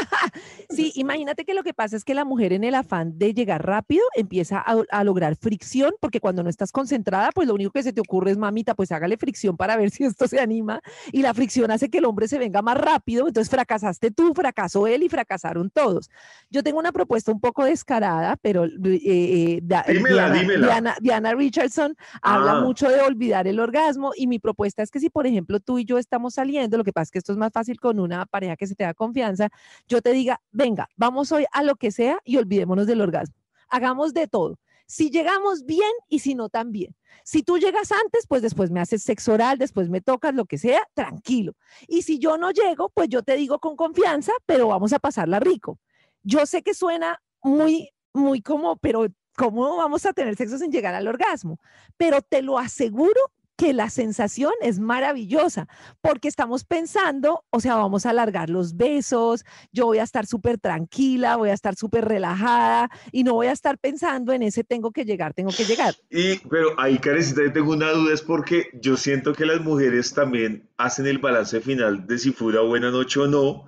sí, 0.71 0.93
imagínate 0.97 1.45
que 1.45 1.55
lo 1.55 1.63
que 1.63 1.73
pasa 1.73 1.97
es 1.97 2.05
que 2.05 2.15
la 2.15 2.25
mujer 2.25 2.53
en 2.53 2.65
el 2.65 2.75
afán 2.75 3.17
de 3.19 3.33
llegar 3.33 3.65
rápido 3.65 4.03
empieza 4.17 4.59
a, 4.59 5.05
lograr 5.05 5.37
fricción, 5.37 5.95
porque 6.01 6.19
cuando 6.19 6.43
no 6.43 6.51
estás 6.51 6.73
concentrada, 6.73 7.31
pues 7.33 7.47
lo 7.47 7.55
único 7.55 7.71
que 7.71 7.83
se 7.83 7.93
te 7.93 8.01
ocurre 8.01 8.33
es, 8.33 8.39
mamita, 8.39 8.75
pues 8.75 8.91
hágale 8.91 9.17
fricción 9.19 9.57
para 9.57 9.77
ver 9.77 9.91
si 9.91 10.05
esto 10.05 10.27
se 10.27 10.41
anima. 10.41 10.81
Y 11.13 11.23
la 11.23 11.33
fricción 11.33 11.71
hace 11.71 11.89
que 11.89 11.99
el 11.99 12.07
hombre 12.07 12.27
se 12.27 12.39
venga 12.39 12.63
más 12.63 12.79
rápido. 12.79 13.29
Entonces 13.29 13.51
fracasaste 13.51 14.11
tú, 14.11 14.33
fracasó 14.35 14.87
él 14.87 15.05
y 15.05 15.09
fracasaron 15.09 15.71
todos. 15.71 16.11
Yo 16.51 16.65
tengo 16.65 16.79
una 16.79 16.93
propuesta 16.93 17.31
un 17.31 17.41
poco 17.41 17.65
descarada, 17.65 18.37
pero 18.43 18.65
eh, 18.65 18.71
eh, 18.83 19.63
dímela, 19.89 20.31
Diana, 20.33 20.97
Diana, 21.01 21.35
Richardson 21.35 21.97
habla 22.21 22.53
ah. 22.53 22.61
mucho 22.63 22.89
de 22.89 23.01
olvidar 23.01 23.47
el 23.47 23.61
orgasmo 23.77 24.13
y 24.17 24.27
mi 24.27 24.39
propuesta 24.39 24.83
es 24.83 24.91
que 24.91 25.01
si, 25.01 25.11
por 25.11 25.27
ejemplo, 25.27 25.61
tú 25.61 25.79
y 25.79 25.85
yo 25.85 25.99
estamos 25.99 26.35
saliendo, 26.35 26.77
lo 26.77 26.85
que 26.85 26.93
pasa 26.93 27.05
es 27.05 27.11
que 27.11 27.19
esto 27.19 27.33
es 27.33 27.39
más 27.39 27.53
fácil 27.53 27.79
con 27.79 28.01
una 28.01 28.27
pareja 28.27 28.57
que 28.57 28.67
se 28.67 28.75
te 28.75 28.85
da 28.85 28.95
confianza, 28.95 29.49
yo 29.87 30.01
te 30.01 30.13
diga, 30.13 30.41
venga, 30.51 30.89
vamos 30.97 31.33
hoy 31.33 31.45
a 31.53 31.63
lo 31.63 31.77
que 31.77 31.91
sea 31.91 32.19
y 32.25 32.37
olvidémonos 32.39 32.87
del 32.87 33.01
orgasmo. 33.01 33.35
Hagamos 33.69 34.15
de 34.15 34.29
todo 34.29 34.59
Si 34.87 35.11
llegamos 35.11 35.65
bien 35.65 35.91
y 36.09 36.21
si 36.21 36.37
no 36.37 36.49
también. 36.49 36.95
Si 37.25 37.43
tú 37.43 37.59
llegas 37.59 37.91
antes, 37.91 38.27
pues 38.29 38.43
después 38.43 38.71
me 38.71 38.81
haces 38.81 39.03
sexo 39.03 39.33
oral, 39.33 39.59
después 39.59 39.89
me 39.89 40.01
tocas, 40.01 40.35
lo 40.35 40.45
que 40.45 40.59
sea, 40.59 40.81
tranquilo. 40.95 41.55
Y 41.89 42.03
si 42.03 42.19
yo 42.19 42.39
no 42.39 42.53
llego, 42.53 42.91
pues 42.91 43.09
yo 43.09 43.23
te 43.23 43.37
digo 43.37 43.59
con 43.59 43.75
confianza, 43.75 44.33
pero 44.47 44.69
vamos 44.69 44.93
a 44.93 45.01
pasarla 45.01 45.41
rico. 45.41 45.81
Yo 46.23 46.47
sé 46.47 46.63
que 46.63 46.75
suena 46.75 47.21
muy, 47.43 47.91
muy 48.13 48.43
como, 48.43 48.77
pero 48.77 49.07
¿cómo 49.37 49.77
vamos 49.77 50.07
a 50.07 50.13
tener 50.13 50.37
sexo 50.37 50.59
sin 50.59 50.71
llegar 50.71 50.95
al 50.95 51.09
orgasmo? 51.09 51.59
Pero 51.97 52.23
te 52.23 52.43
lo 52.43 52.59
aseguro 52.59 53.21
que 53.57 53.73
la 53.73 53.91
sensación 53.91 54.53
es 54.61 54.79
maravillosa, 54.79 55.67
porque 56.01 56.29
estamos 56.29 56.65
pensando, 56.65 57.45
o 57.51 57.61
sea, 57.61 57.77
vamos 57.77 58.07
a 58.07 58.11
alargar 58.11 58.51
los 58.51 58.77
besos, 58.77 59.45
yo 59.73 59.87
voy 59.87 59.99
a 59.99 60.03
estar 60.03 60.27
súper 60.27 60.59
tranquila, 60.59 61.37
voy 61.37 61.51
a 61.51 61.55
estar 61.55 61.75
súper 61.75 62.05
relajada 62.05 62.91
y 63.13 63.25
no 63.25 63.35
voy 63.35 63.47
a 63.47 63.53
estar 63.53 63.79
pensando 63.79 64.33
en 64.33 64.43
ese 64.43 64.63
tengo 64.63 64.91
que 64.91 65.05
llegar, 65.05 65.33
tengo 65.33 65.51
que 65.51 65.65
llegar. 65.65 65.95
Y, 66.11 66.39
pero 66.49 66.79
ahí, 66.79 66.99
Karencita, 66.99 67.43
yo 67.43 67.53
tengo 67.53 67.73
una 67.73 67.91
duda, 67.91 68.13
es 68.13 68.23
porque 68.23 68.69
yo 68.81 68.97
siento 68.97 69.33
que 69.33 69.47
las 69.47 69.61
mujeres 69.61 70.13
también 70.13 70.69
hacen 70.77 71.07
el 71.07 71.19
balance 71.19 71.61
final 71.61 72.07
de 72.07 72.19
si 72.19 72.33
fue 72.33 72.49
una 72.49 72.61
buena 72.61 72.91
noche 72.91 73.21
o 73.21 73.27
no. 73.27 73.65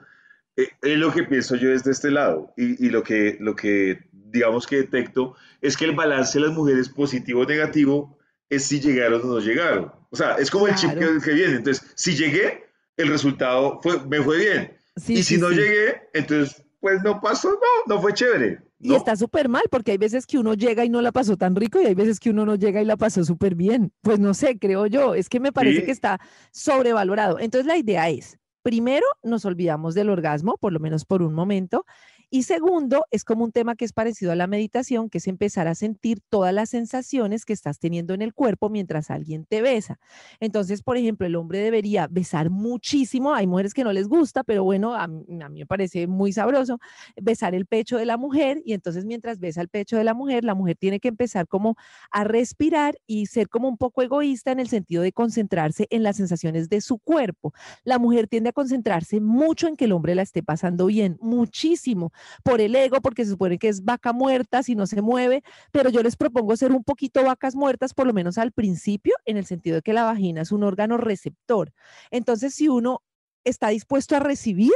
Eh, 0.57 0.69
es 0.83 0.99
lo 0.99 1.13
que 1.13 1.23
pienso 1.23 1.57
yo 1.57 1.71
desde 1.71 1.93
este 1.93 2.11
lado 2.11 2.53
y, 2.57 2.85
y 2.85 2.91
lo, 2.91 3.03
que, 3.03 3.37
lo 3.41 3.55
que, 3.55 4.09
digamos 4.13 4.67
que 4.67 4.77
detecto, 4.77 5.35
es 5.61 5.77
que 5.77 5.87
el 5.87 5.95
balance 5.95 6.39
de 6.39 6.47
las 6.47 6.55
mujeres 6.55 6.89
positivo 6.89 7.43
o 7.43 7.47
negativo 7.47 8.18
es 8.51 8.65
si 8.65 8.81
llegaron 8.81 9.23
o 9.23 9.27
no 9.27 9.41
llegaron. 9.41 9.93
O 10.11 10.17
sea, 10.17 10.37
es 10.37 10.51
como 10.51 10.69
el 10.69 10.75
chip 10.75 10.93
que, 10.93 11.33
viene. 11.33 11.57
Entonces, 11.57 11.85
si 11.95 12.17
llegué, 12.17 12.65
el 12.97 13.09
resultado 13.09 13.81
fue, 13.83 14.01
me 14.07 14.23
fue 14.23 14.39
bien. 14.39 14.77
y 15.07 15.23
si 15.23 15.39
no 15.39 15.51
llegué, 15.51 16.03
entonces, 16.15 16.63
pues 16.81 17.03
no 17.03 17.21
pasó, 17.21 17.51
no, 17.51 17.95
no 17.95 18.01
fue 18.01 18.15
chévere. 18.15 18.61
Y 18.81 18.95
está 18.95 19.17
súper 19.17 19.49
mal, 19.49 19.65
porque 19.71 19.93
hay 19.93 19.99
veces 19.99 20.25
que 20.25 20.39
uno 20.39 20.55
llega 20.55 20.85
y 20.85 20.89
no 20.89 21.03
la 21.03 21.11
pasó 21.11 21.37
tan 21.37 21.57
rico 21.57 21.81
y 21.81 21.87
hay 21.87 21.95
veces 21.95 22.21
que 22.21 22.31
uno 22.31 22.47
no 22.47 22.55
llega 22.55 22.81
y 22.81 22.85
la 22.85 22.97
pasó 22.97 23.25
súper 23.25 23.57
bien. 23.57 23.93
Pues 24.03 24.21
no 24.21 24.35
sé, 24.35 24.59
creo 24.59 24.87
yo, 24.87 25.15
es 25.15 25.29
que 25.29 25.41
me 25.41 25.53
parece 25.53 25.85
que 25.85 25.91
está 25.91 26.21
sobrevalorado. 26.53 27.41
Entonces 27.41 27.67
la 27.67 27.77
idea 27.77 28.09
es, 28.09 28.39
primero 28.63 29.07
nos 29.25 29.45
olvidamos 29.45 29.95
del 29.95 30.11
orgasmo, 30.11 30.57
por 30.59 30.73
lo 30.73 30.79
menos 30.79 31.05
por 31.05 31.23
un 31.23 31.35
momento, 31.35 31.85
y 32.31 32.43
segundo, 32.43 33.05
es 33.11 33.25
como 33.25 33.45
un 33.45 33.53
tema 33.53 33.75
que 33.75 33.87
es 33.87 33.93
parecido 33.95 34.33
a 34.33 34.37
la 34.37 34.47
meditación, 34.47 35.09
que 35.09 35.17
es 35.19 35.27
empezar 35.27 35.67
a 35.67 35.75
sentir 35.75 36.21
todas 36.29 36.53
las 36.53 36.69
sensaciones 36.69 37.47
que 37.47 37.55
estás 37.55 37.79
teniendo 37.79 38.13
en 38.13 38.21
el 38.21 38.35
cuerpo 38.35 38.69
mientras 38.69 39.11
alguien 39.11 39.47
te 39.47 39.63
besa. 39.63 39.99
Entonces, 40.39 40.83
por 40.83 40.99
ejemplo, 40.99 41.27
el 41.27 41.37
hombre 41.37 41.61
debería 41.61 42.07
besar 42.07 42.51
muchísimo. 42.51 43.33
Hay 43.33 43.47
mujeres 43.47 43.73
que 43.73 43.83
no 43.83 43.93
les 43.93 44.09
gusta, 44.09 44.45
pero 44.45 44.63
bueno, 44.63 44.95
a, 44.95 45.07
mí 45.09 45.25
me 45.29 45.67
parece 45.67 46.07
muy 46.07 46.33
sabroso 46.33 46.79
besar 47.17 47.55
el 47.55 47.65
pecho 47.65 47.97
de 47.97 48.05
la 48.05 48.19
mujer 48.19 48.61
y 48.65 48.75
entonces 48.75 49.07
mientras 49.07 49.39
besa 49.39 49.63
el 49.63 49.69
pecho 49.69 49.97
de 49.97 50.05
la 50.05 50.13
mujer, 50.13 50.45
la 50.45 50.55
mujer 50.55 50.77
tiene 50.77 51.01
que 51.01 51.09
empezar 51.09 51.49
como 51.49 51.77
a 52.11 52.25
respirar 52.25 52.99
y 53.07 53.27
ser 53.27 53.49
como 53.49 53.69
un 53.69 53.79
poco 53.79 54.03
egoísta 54.03 54.53
en 54.53 54.61
el 54.61 54.69
sentido 54.69 55.03
de 55.03 55.13
concentrarse 55.13 55.87
en 55.89 56.03
las 56.03 56.17
sensaciones 56.17 56.69
de 56.69 56.83
su 56.83 56.99
cuerpo. 56.99 57.55
La 57.85 57.99
mujer 57.99 58.29
tiende 58.29 58.51
a 58.51 58.53
concentrarse 58.53 59.21
mucho 59.21 59.67
en 59.67 59.77
que 59.77 59.87
el 59.87 59.93
hombre 59.93 60.15
la 60.15 60.23
esté 60.23 60.43
pasando 60.43 60.87
bien, 60.87 61.17
muchísimo 61.23 62.13
por 62.43 62.61
el 62.61 62.75
ego, 62.75 63.01
porque 63.01 63.25
se 63.25 63.33
supone 63.33 63.59
que 63.59 63.69
es 63.69 63.85
vaca 63.85 64.13
muerta 64.13 64.63
si 64.63 64.75
no 64.75 64.87
se 64.87 65.03
mueve, 65.03 65.43
pero 65.73 65.91
yo 65.91 66.03
les 66.03 66.17
propongo 66.17 66.57
ser 66.57 66.73
un 66.73 66.85
poquito 66.85 67.25
vacas 67.25 67.55
muertas, 67.55 67.95
por 67.95 68.07
lo 68.07 68.13
menos 68.13 68.39
al 68.39 68.53
principio, 68.53 69.15
en 69.25 69.37
el 69.37 69.47
sentido 69.47 69.77
de 69.77 69.83
que 69.83 69.93
la 69.93 70.05
vagina 70.05 70.43
es 70.43 70.53
un 70.53 70.65
órgano 70.65 70.97
receptor. 70.97 71.73
Entonces, 72.11 72.55
si 72.55 72.69
uno 72.69 73.03
está 73.45 73.69
dispuesto 73.69 74.17
a 74.17 74.21
recibir, 74.21 74.73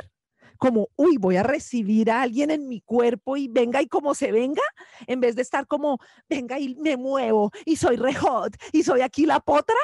como, 0.62 0.90
uy, 0.94 1.16
voy 1.18 1.36
a 1.36 1.42
recibir 1.42 2.08
a 2.10 2.22
alguien 2.22 2.52
en 2.52 2.68
mi 2.68 2.80
cuerpo 2.80 3.36
y 3.36 3.48
venga 3.48 3.82
y 3.82 3.88
como 3.88 4.14
se 4.14 4.30
venga, 4.30 4.62
en 5.08 5.18
vez 5.18 5.34
de 5.34 5.42
estar 5.42 5.66
como, 5.66 5.98
venga 6.28 6.60
y 6.60 6.76
me 6.76 6.96
muevo 6.96 7.50
y 7.64 7.74
soy 7.76 7.96
re 7.96 8.14
hot 8.14 8.56
y 8.72 8.84
soy 8.84 9.00
aquí 9.00 9.26
la 9.26 9.40
potra, 9.40 9.74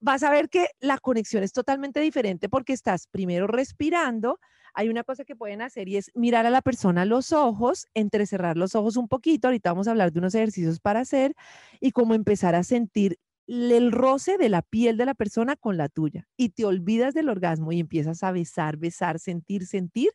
vas 0.00 0.22
a 0.22 0.30
ver 0.30 0.48
que 0.48 0.68
la 0.80 0.98
conexión 0.98 1.42
es 1.42 1.52
totalmente 1.52 2.00
diferente 2.00 2.48
porque 2.48 2.72
estás 2.72 3.06
primero 3.06 3.46
respirando, 3.46 4.38
hay 4.74 4.88
una 4.88 5.04
cosa 5.04 5.24
que 5.24 5.36
pueden 5.36 5.62
hacer 5.62 5.88
y 5.88 5.96
es 5.96 6.10
mirar 6.14 6.46
a 6.46 6.50
la 6.50 6.62
persona 6.62 7.04
los 7.04 7.32
ojos, 7.32 7.86
entrecerrar 7.94 8.56
los 8.56 8.74
ojos 8.74 8.96
un 8.96 9.08
poquito, 9.08 9.48
ahorita 9.48 9.70
vamos 9.70 9.88
a 9.88 9.92
hablar 9.92 10.12
de 10.12 10.20
unos 10.20 10.34
ejercicios 10.34 10.80
para 10.80 11.00
hacer 11.00 11.34
y 11.80 11.92
como 11.92 12.14
empezar 12.14 12.54
a 12.54 12.62
sentir 12.62 13.18
el 13.46 13.90
roce 13.90 14.38
de 14.38 14.48
la 14.48 14.62
piel 14.62 14.96
de 14.96 15.06
la 15.06 15.14
persona 15.14 15.56
con 15.56 15.76
la 15.76 15.88
tuya 15.88 16.28
y 16.36 16.50
te 16.50 16.64
olvidas 16.64 17.14
del 17.14 17.28
orgasmo 17.28 17.72
y 17.72 17.80
empiezas 17.80 18.22
a 18.22 18.30
besar, 18.30 18.76
besar, 18.76 19.18
sentir, 19.18 19.66
sentir. 19.66 20.10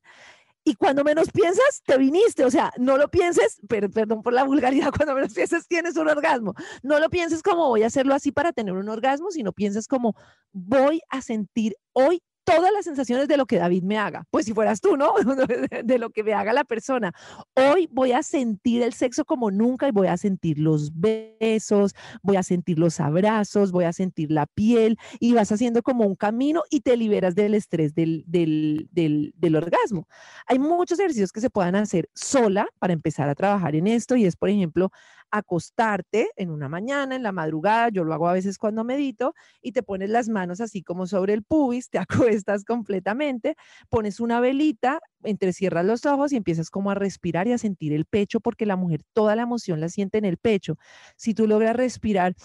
Y 0.67 0.73
cuando 0.73 1.03
menos 1.03 1.29
piensas, 1.31 1.83
te 1.85 1.95
viniste. 1.97 2.43
O 2.43 2.49
sea, 2.49 2.73
no 2.77 2.97
lo 2.97 3.07
pienses, 3.07 3.61
pero, 3.69 3.87
perdón 3.89 4.23
por 4.23 4.33
la 4.33 4.43
vulgaridad, 4.43 4.91
cuando 4.97 5.13
menos 5.13 5.33
piensas, 5.33 5.67
tienes 5.67 5.95
un 5.95 6.09
orgasmo. 6.09 6.55
No 6.81 6.99
lo 6.99 7.09
pienses 7.09 7.43
como 7.43 7.69
voy 7.69 7.83
a 7.83 7.87
hacerlo 7.87 8.15
así 8.15 8.31
para 8.31 8.51
tener 8.51 8.73
un 8.73 8.89
orgasmo, 8.89 9.29
sino 9.29 9.53
piensas 9.53 9.87
como 9.87 10.15
voy 10.51 11.01
a 11.09 11.21
sentir 11.21 11.77
hoy 11.93 12.23
todas 12.45 12.71
las 12.71 12.85
sensaciones 12.85 13.27
de 13.27 13.37
lo 13.37 13.45
que 13.45 13.57
David 13.57 13.83
me 13.83 13.97
haga. 13.97 14.25
Pues 14.31 14.45
si 14.45 14.53
fueras 14.53 14.79
tú, 14.79 14.95
¿no? 14.95 15.13
De 15.83 15.97
lo 15.97 16.11
que 16.11 16.23
me 16.23 16.33
haga 16.33 16.53
la 16.53 16.63
persona. 16.63 17.11
Hoy 17.55 17.89
voy 17.91 18.11
a 18.11 18.23
sentir 18.23 18.83
el 18.83 18.93
sexo 18.93 19.25
como 19.25 19.51
nunca 19.51 19.87
y 19.87 19.91
voy 19.91 20.07
a 20.07 20.17
sentir 20.17 20.59
los 20.59 20.91
besos, 20.93 21.93
voy 22.21 22.37
a 22.37 22.43
sentir 22.43 22.79
los 22.79 22.99
abrazos, 22.99 23.71
voy 23.71 23.85
a 23.85 23.93
sentir 23.93 24.31
la 24.31 24.45
piel 24.45 24.97
y 25.19 25.33
vas 25.33 25.51
haciendo 25.51 25.81
como 25.81 26.05
un 26.05 26.15
camino 26.15 26.63
y 26.69 26.81
te 26.81 26.95
liberas 26.95 27.35
del 27.35 27.55
estrés 27.55 27.95
del, 27.95 28.23
del, 28.27 28.87
del, 28.91 29.33
del 29.35 29.55
orgasmo. 29.55 30.07
Hay 30.45 30.59
muchos 30.59 30.99
ejercicios 30.99 31.31
que 31.31 31.41
se 31.41 31.49
puedan 31.49 31.75
hacer 31.75 32.09
sola 32.13 32.67
para 32.79 32.93
empezar 32.93 33.27
a 33.27 33.35
trabajar 33.35 33.75
en 33.75 33.87
esto 33.87 34.15
y 34.15 34.25
es, 34.25 34.35
por 34.35 34.49
ejemplo, 34.49 34.91
acostarte 35.37 36.29
en 36.35 36.49
una 36.49 36.69
mañana, 36.69 37.15
en 37.15 37.23
la 37.23 37.31
madrugada, 37.31 37.89
yo 37.89 38.03
lo 38.03 38.13
hago 38.13 38.27
a 38.27 38.33
veces 38.33 38.57
cuando 38.57 38.83
medito, 38.83 39.33
y 39.61 39.71
te 39.71 39.83
pones 39.83 40.09
las 40.09 40.29
manos 40.29 40.61
así 40.61 40.81
como 40.81 41.07
sobre 41.07 41.33
el 41.33 41.43
pubis, 41.43 41.89
te 41.89 41.99
acuestas 42.43 42.63
completamente, 42.63 43.55
pones 43.89 44.19
una 44.19 44.39
velita, 44.39 44.99
entrecierras 45.23 45.85
los 45.85 46.05
ojos 46.05 46.31
y 46.31 46.37
empiezas 46.37 46.69
como 46.69 46.91
a 46.91 46.95
respirar 46.95 47.47
y 47.47 47.53
a 47.53 47.57
sentir 47.57 47.93
el 47.93 48.05
pecho, 48.05 48.39
porque 48.39 48.65
la 48.65 48.75
mujer 48.75 49.01
toda 49.13 49.35
la 49.35 49.43
emoción 49.43 49.79
la 49.81 49.89
siente 49.89 50.17
en 50.17 50.25
el 50.25 50.37
pecho. 50.37 50.77
Si 51.17 51.33
tú 51.33 51.47
logras 51.47 51.75
respirar 51.75 52.35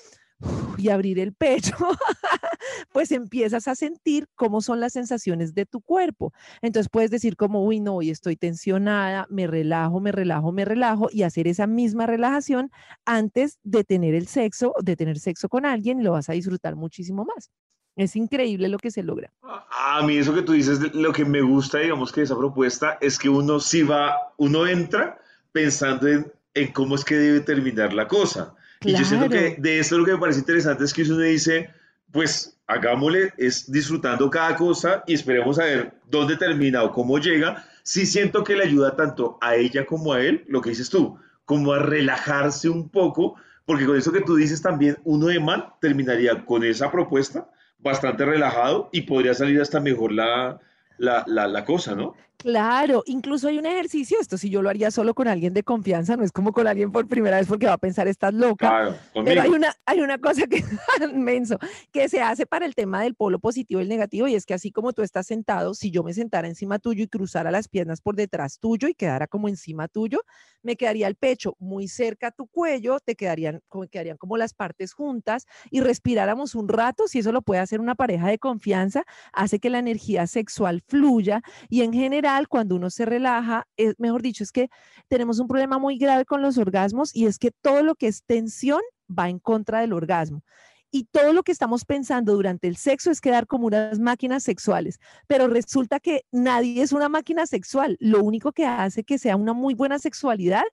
y 0.78 0.88
abrir 0.88 1.18
el 1.18 1.32
pecho, 1.32 1.76
pues 2.92 3.12
empiezas 3.12 3.68
a 3.68 3.74
sentir 3.74 4.26
cómo 4.34 4.60
son 4.60 4.80
las 4.80 4.92
sensaciones 4.92 5.54
de 5.54 5.66
tu 5.66 5.80
cuerpo. 5.80 6.32
Entonces 6.62 6.88
puedes 6.90 7.10
decir 7.10 7.36
como, 7.36 7.64
uy, 7.64 7.80
no, 7.80 7.96
hoy 7.96 8.10
estoy 8.10 8.36
tensionada, 8.36 9.26
me 9.28 9.46
relajo, 9.46 10.00
me 10.00 10.12
relajo, 10.12 10.52
me 10.52 10.64
relajo 10.64 11.08
y 11.12 11.22
hacer 11.22 11.46
esa 11.48 11.66
misma 11.66 12.06
relajación 12.06 12.70
antes 13.04 13.58
de 13.62 13.84
tener 13.84 14.14
el 14.14 14.26
sexo, 14.26 14.74
de 14.82 14.96
tener 14.96 15.18
sexo 15.18 15.48
con 15.48 15.66
alguien, 15.66 16.02
lo 16.02 16.12
vas 16.12 16.28
a 16.30 16.32
disfrutar 16.32 16.76
muchísimo 16.76 17.24
más. 17.24 17.50
Es 17.96 18.16
increíble 18.16 18.68
lo 18.68 18.78
que 18.78 18.90
se 18.90 19.02
logra. 19.02 19.32
A 19.42 20.02
mí 20.06 20.16
eso 20.16 20.32
que 20.32 20.42
tú 20.42 20.52
dices, 20.52 20.94
lo 20.94 21.12
que 21.12 21.24
me 21.24 21.42
gusta, 21.42 21.78
digamos 21.78 22.12
que 22.12 22.22
esa 22.22 22.38
propuesta 22.38 22.96
es 23.00 23.18
que 23.18 23.28
uno 23.28 23.60
sí 23.60 23.82
va, 23.82 24.32
uno 24.38 24.66
entra 24.66 25.18
pensando 25.52 26.08
en, 26.08 26.32
en 26.54 26.72
cómo 26.72 26.94
es 26.94 27.04
que 27.04 27.16
debe 27.16 27.40
terminar 27.40 27.92
la 27.92 28.08
cosa. 28.08 28.54
Y 28.82 28.92
yo 28.92 29.04
siento 29.04 29.28
que 29.28 29.56
de 29.58 29.78
esto 29.78 29.98
lo 29.98 30.06
que 30.06 30.12
me 30.12 30.18
parece 30.18 30.38
interesante 30.40 30.84
es 30.84 30.94
que 30.94 31.02
uno 31.02 31.18
dice, 31.18 31.68
pues 32.12 32.58
hagámosle, 32.66 33.32
es 33.36 33.70
disfrutando 33.70 34.30
cada 34.30 34.56
cosa 34.56 35.04
y 35.06 35.14
esperemos 35.14 35.58
a 35.58 35.64
ver 35.64 35.92
dónde 36.08 36.36
termina 36.36 36.82
o 36.82 36.92
cómo 36.92 37.18
llega. 37.18 37.64
Sí 37.82 38.06
siento 38.06 38.42
que 38.42 38.56
le 38.56 38.64
ayuda 38.64 38.96
tanto 38.96 39.38
a 39.42 39.56
ella 39.56 39.84
como 39.84 40.14
a 40.14 40.20
él, 40.22 40.44
lo 40.48 40.62
que 40.62 40.70
dices 40.70 40.88
tú, 40.88 41.18
como 41.44 41.72
a 41.72 41.80
relajarse 41.80 42.70
un 42.70 42.88
poco, 42.88 43.34
porque 43.66 43.84
con 43.84 43.98
eso 43.98 44.12
que 44.12 44.22
tú 44.22 44.36
dices 44.36 44.62
también, 44.62 44.96
uno 45.04 45.26
de 45.26 45.40
man 45.40 45.66
terminaría 45.80 46.44
con 46.46 46.64
esa 46.64 46.90
propuesta 46.90 47.50
bastante 47.78 48.24
relajado 48.24 48.88
y 48.92 49.02
podría 49.02 49.34
salir 49.34 49.60
hasta 49.60 49.80
mejor 49.80 50.12
la, 50.12 50.58
la, 50.96 51.24
la, 51.26 51.48
la 51.48 51.64
cosa, 51.64 51.94
¿no? 51.94 52.14
Claro, 52.42 53.02
incluso 53.04 53.48
hay 53.48 53.58
un 53.58 53.66
ejercicio, 53.66 54.16
esto 54.18 54.38
si 54.38 54.48
yo 54.48 54.62
lo 54.62 54.70
haría 54.70 54.90
solo 54.90 55.12
con 55.12 55.28
alguien 55.28 55.52
de 55.52 55.62
confianza, 55.62 56.16
no 56.16 56.24
es 56.24 56.32
como 56.32 56.52
con 56.52 56.66
alguien 56.66 56.90
por 56.90 57.06
primera 57.06 57.36
vez 57.36 57.46
porque 57.46 57.66
va 57.66 57.74
a 57.74 57.78
pensar 57.78 58.08
estás 58.08 58.32
loca. 58.32 58.68
Claro, 58.68 58.96
pero 59.26 59.42
hay 59.42 59.50
una, 59.50 59.74
hay 59.84 60.00
una 60.00 60.16
cosa 60.16 60.46
que 60.46 60.64
menso, 61.14 61.58
que 61.92 62.08
se 62.08 62.22
hace 62.22 62.46
para 62.46 62.64
el 62.64 62.74
tema 62.74 63.02
del 63.02 63.14
polo 63.14 63.40
positivo 63.40 63.80
y 63.80 63.82
el 63.82 63.90
negativo, 63.90 64.26
y 64.26 64.34
es 64.34 64.46
que 64.46 64.54
así 64.54 64.72
como 64.72 64.94
tú 64.94 65.02
estás 65.02 65.26
sentado, 65.26 65.74
si 65.74 65.90
yo 65.90 66.02
me 66.02 66.14
sentara 66.14 66.48
encima 66.48 66.78
tuyo 66.78 67.04
y 67.04 67.08
cruzara 67.08 67.50
las 67.50 67.68
piernas 67.68 68.00
por 68.00 68.16
detrás 68.16 68.58
tuyo 68.58 68.88
y 68.88 68.94
quedara 68.94 69.26
como 69.26 69.46
encima 69.46 69.86
tuyo, 69.88 70.20
me 70.62 70.76
quedaría 70.76 71.08
el 71.08 71.16
pecho 71.16 71.56
muy 71.58 71.88
cerca 71.88 72.28
a 72.28 72.30
tu 72.30 72.46
cuello, 72.46 73.00
te 73.00 73.16
quedarían, 73.16 73.60
como, 73.68 73.86
quedarían 73.86 74.16
como 74.16 74.38
las 74.38 74.54
partes 74.54 74.94
juntas 74.94 75.46
y 75.70 75.80
respiráramos 75.80 76.54
un 76.54 76.68
rato, 76.68 77.06
si 77.06 77.18
eso 77.18 77.32
lo 77.32 77.42
puede 77.42 77.60
hacer 77.60 77.80
una 77.80 77.96
pareja 77.96 78.28
de 78.28 78.38
confianza, 78.38 79.04
hace 79.34 79.58
que 79.58 79.68
la 79.68 79.78
energía 79.78 80.26
sexual 80.26 80.82
fluya 80.86 81.42
y 81.68 81.82
en 81.82 81.92
general 81.92 82.29
cuando 82.48 82.76
uno 82.76 82.90
se 82.90 83.04
relaja, 83.04 83.66
es, 83.76 83.94
mejor 83.98 84.22
dicho, 84.22 84.44
es 84.44 84.52
que 84.52 84.68
tenemos 85.08 85.38
un 85.38 85.48
problema 85.48 85.78
muy 85.78 85.98
grave 85.98 86.24
con 86.24 86.42
los 86.42 86.58
orgasmos 86.58 87.14
y 87.14 87.26
es 87.26 87.38
que 87.38 87.50
todo 87.50 87.82
lo 87.82 87.94
que 87.94 88.08
es 88.08 88.24
tensión 88.24 88.80
va 89.08 89.28
en 89.28 89.38
contra 89.38 89.80
del 89.80 89.92
orgasmo. 89.92 90.42
Y 90.90 91.04
todo 91.04 91.32
lo 91.32 91.42
que 91.42 91.52
estamos 91.52 91.84
pensando 91.84 92.34
durante 92.34 92.68
el 92.68 92.76
sexo 92.76 93.10
es 93.10 93.20
quedar 93.20 93.46
como 93.46 93.66
unas 93.66 93.98
máquinas 93.98 94.42
sexuales, 94.42 94.98
pero 95.26 95.48
resulta 95.48 96.00
que 96.00 96.24
nadie 96.32 96.82
es 96.82 96.92
una 96.92 97.08
máquina 97.08 97.46
sexual. 97.46 97.96
Lo 98.00 98.22
único 98.22 98.52
que 98.52 98.66
hace 98.66 99.04
que 99.04 99.18
sea 99.18 99.36
una 99.36 99.52
muy 99.52 99.74
buena 99.74 99.98
sexualidad 99.98 100.64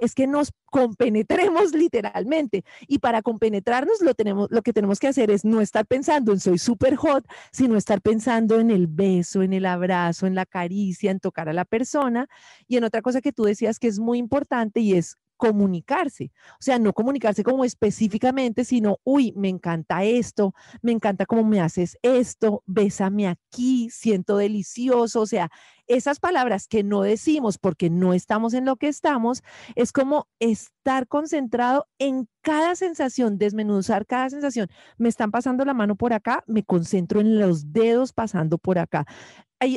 es 0.00 0.14
que 0.14 0.26
nos 0.26 0.52
compenetremos 0.66 1.72
literalmente. 1.74 2.64
Y 2.86 2.98
para 2.98 3.22
compenetrarnos 3.22 4.00
lo, 4.00 4.62
que 4.62 4.72
tenemos 4.72 4.98
que 4.98 5.08
hacer 5.08 5.30
es 5.30 5.44
no 5.44 5.60
estar 5.60 5.86
pensando 5.86 6.32
en 6.32 6.40
soy 6.40 6.58
super 6.58 6.96
hot, 6.96 7.24
sino 7.52 7.76
estar 7.76 8.00
pensando 8.00 8.60
en 8.60 8.70
el 8.70 8.86
beso, 8.86 9.42
en 9.42 9.52
el 9.52 9.66
abrazo, 9.66 10.26
en 10.26 10.34
la 10.34 10.46
caricia, 10.46 11.10
en 11.10 11.20
tocar 11.20 11.48
a 11.48 11.52
la 11.52 11.64
persona. 11.64 12.26
Y 12.66 12.76
en 12.76 12.84
otra 12.84 13.02
cosa 13.02 13.20
que 13.20 13.32
tú 13.32 13.44
decías 13.44 13.78
que 13.78 13.88
es 13.88 13.98
muy 13.98 14.18
importante 14.18 14.80
y 14.80 14.94
es 14.94 15.16
comunicarse. 15.42 16.30
O 16.52 16.62
sea, 16.62 16.78
no 16.78 16.92
comunicarse 16.92 17.42
como 17.42 17.64
específicamente, 17.64 18.64
sino, 18.64 18.98
uy, 19.02 19.32
me 19.34 19.48
encanta 19.48 20.04
esto, 20.04 20.54
me 20.82 20.92
encanta 20.92 21.26
cómo 21.26 21.42
me 21.42 21.60
haces 21.60 21.98
esto, 22.02 22.62
bésame 22.64 23.26
aquí, 23.26 23.90
siento 23.90 24.36
delicioso. 24.36 25.20
O 25.20 25.26
sea, 25.26 25.50
esas 25.88 26.20
palabras 26.20 26.68
que 26.68 26.84
no 26.84 27.02
decimos 27.02 27.58
porque 27.58 27.90
no 27.90 28.14
estamos 28.14 28.54
en 28.54 28.66
lo 28.66 28.76
que 28.76 28.86
estamos, 28.86 29.42
es 29.74 29.90
como 29.90 30.28
estar 30.38 31.08
concentrado 31.08 31.88
en 31.98 32.28
cada 32.40 32.76
sensación, 32.76 33.36
desmenuzar 33.36 34.06
cada 34.06 34.30
sensación. 34.30 34.68
Me 34.96 35.08
están 35.08 35.32
pasando 35.32 35.64
la 35.64 35.74
mano 35.74 35.96
por 35.96 36.12
acá, 36.12 36.44
me 36.46 36.62
concentro 36.62 37.20
en 37.20 37.40
los 37.40 37.72
dedos 37.72 38.12
pasando 38.12 38.58
por 38.58 38.78
acá 38.78 39.06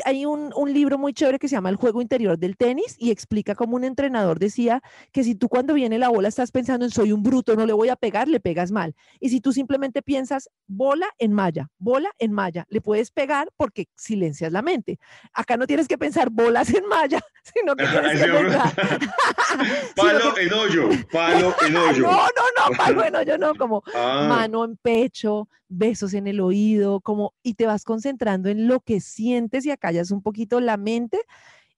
hay, 0.04 0.26
un, 0.26 0.52
libro 0.74 0.98
muy 0.98 1.14
chévere 1.14 1.38
que 1.38 1.48
se 1.48 1.56
llama 1.56 1.70
El 1.70 1.76
juego 1.76 2.02
interior 2.02 2.40
del 2.40 2.58
tenis 2.58 2.96
y 2.98 3.12
explica 3.12 3.54
cómo 3.54 3.76
un 3.76 3.84
entrenador 3.84 4.40
decía 4.40 4.82
que 5.12 5.24
si 5.24 5.36
tú 5.36 5.48
cuando 5.48 5.74
viene 5.74 6.00
la 6.00 6.10
bola 6.10 6.28
estás 6.28 6.52
pensando 6.52 6.86
en 6.86 6.92
soy 6.92 7.12
un 7.12 7.22
bruto, 7.22 7.56
no 7.56 7.66
le 7.66 7.74
voy 7.74 7.90
a 7.90 7.96
pegar, 7.96 8.28
le 8.28 8.40
pegas 8.40 8.72
mal. 8.72 8.96
Y 9.20 9.30
si 9.30 9.42
tú 9.42 9.54
simplemente 9.54 10.02
piensas 10.02 10.50
bola 10.66 11.08
en 11.20 11.34
malla, 11.34 11.70
bola 11.78 12.12
en 12.18 12.32
malla, 12.32 12.66
le 12.70 12.82
puedes 12.82 13.12
pegar 13.12 13.50
porque 13.58 13.88
silencias 13.96 14.52
la 14.52 14.64
mente. 14.64 14.98
Acá 15.34 15.56
no 15.56 15.68
tienes 15.68 15.88
que 15.88 15.98
pensar 15.98 16.30
bolas 16.32 16.74
en 16.74 16.88
malla, 16.88 17.20
sino 17.44 17.76
que 17.76 17.86
tienes 17.86 18.24
que 18.24 18.32
pensar... 18.32 18.74
palo 19.96 20.38
en 20.38 20.54
hoyo, 20.54 20.90
palo 21.12 21.56
en 21.66 21.78
hoyo. 21.78 22.02
No, 22.02 22.12
no, 22.12 22.70
no, 22.70 22.78
palo 22.78 23.06
en 23.06 23.16
hoyo, 23.16 23.38
no, 23.38 23.56
como 23.56 23.84
ah. 23.94 24.26
mano 24.28 24.66
en 24.66 24.78
pecho, 24.78 25.48
besos 25.68 26.14
en 26.14 26.28
el 26.28 26.40
oído, 26.40 27.02
como, 27.02 27.34
y 27.44 27.56
te 27.56 27.66
vas 27.66 27.84
concentrando 27.84 28.50
en 28.50 28.68
lo 28.68 28.80
que 28.82 29.00
sientes 29.02 29.66
y 29.66 29.72
acallas 29.72 30.12
un 30.12 30.22
poquito 30.22 30.60
la 30.60 30.78
mente 30.78 31.20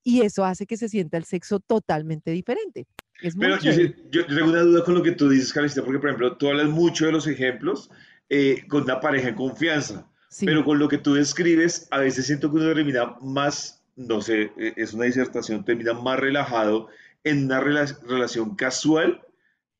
y 0.03 0.21
eso 0.21 0.45
hace 0.45 0.65
que 0.65 0.77
se 0.77 0.87
sienta 0.87 1.17
el 1.17 1.25
sexo 1.25 1.59
totalmente 1.59 2.31
diferente. 2.31 2.87
Pero 3.37 3.59
yo, 3.59 4.25
tengo 4.25 4.49
una 4.49 4.61
duda 4.61 4.83
con 4.83 4.93
lo 4.93 5.03
que 5.03 5.11
tú 5.11 5.27
dices, 5.27 5.51
Carlista, 5.51 5.83
porque 5.83 5.99
por 5.99 6.09
ejemplo, 6.09 6.37
tú 6.37 6.47
hablas 6.47 6.69
mucho 6.69 7.07
de 7.07 7.11
los 7.11 7.27
ejemplos 7.27 7.89
eh, 8.29 8.63
con 8.69 8.83
una 8.83 9.01
pareja 9.01 9.29
en 9.29 9.35
confianza, 9.35 10.07
pero 10.39 10.63
con 10.63 10.79
lo 10.79 10.87
que 10.87 10.97
tú 10.97 11.15
describes, 11.15 11.87
a 11.91 11.99
veces 11.99 12.27
siento 12.27 12.49
que 12.49 12.57
uno 12.57 12.73
termina 12.73 13.17
más, 13.21 13.83
no 13.95 14.21
sé, 14.21 14.51
e, 14.57 14.73
es 14.77 14.93
una 14.93 15.05
disertación, 15.05 15.65
termina 15.65 15.93
más 15.93 16.19
relajado 16.19 16.87
en 17.23 17.45
una 17.45 17.59
relación 17.59 18.55
casual 18.55 19.21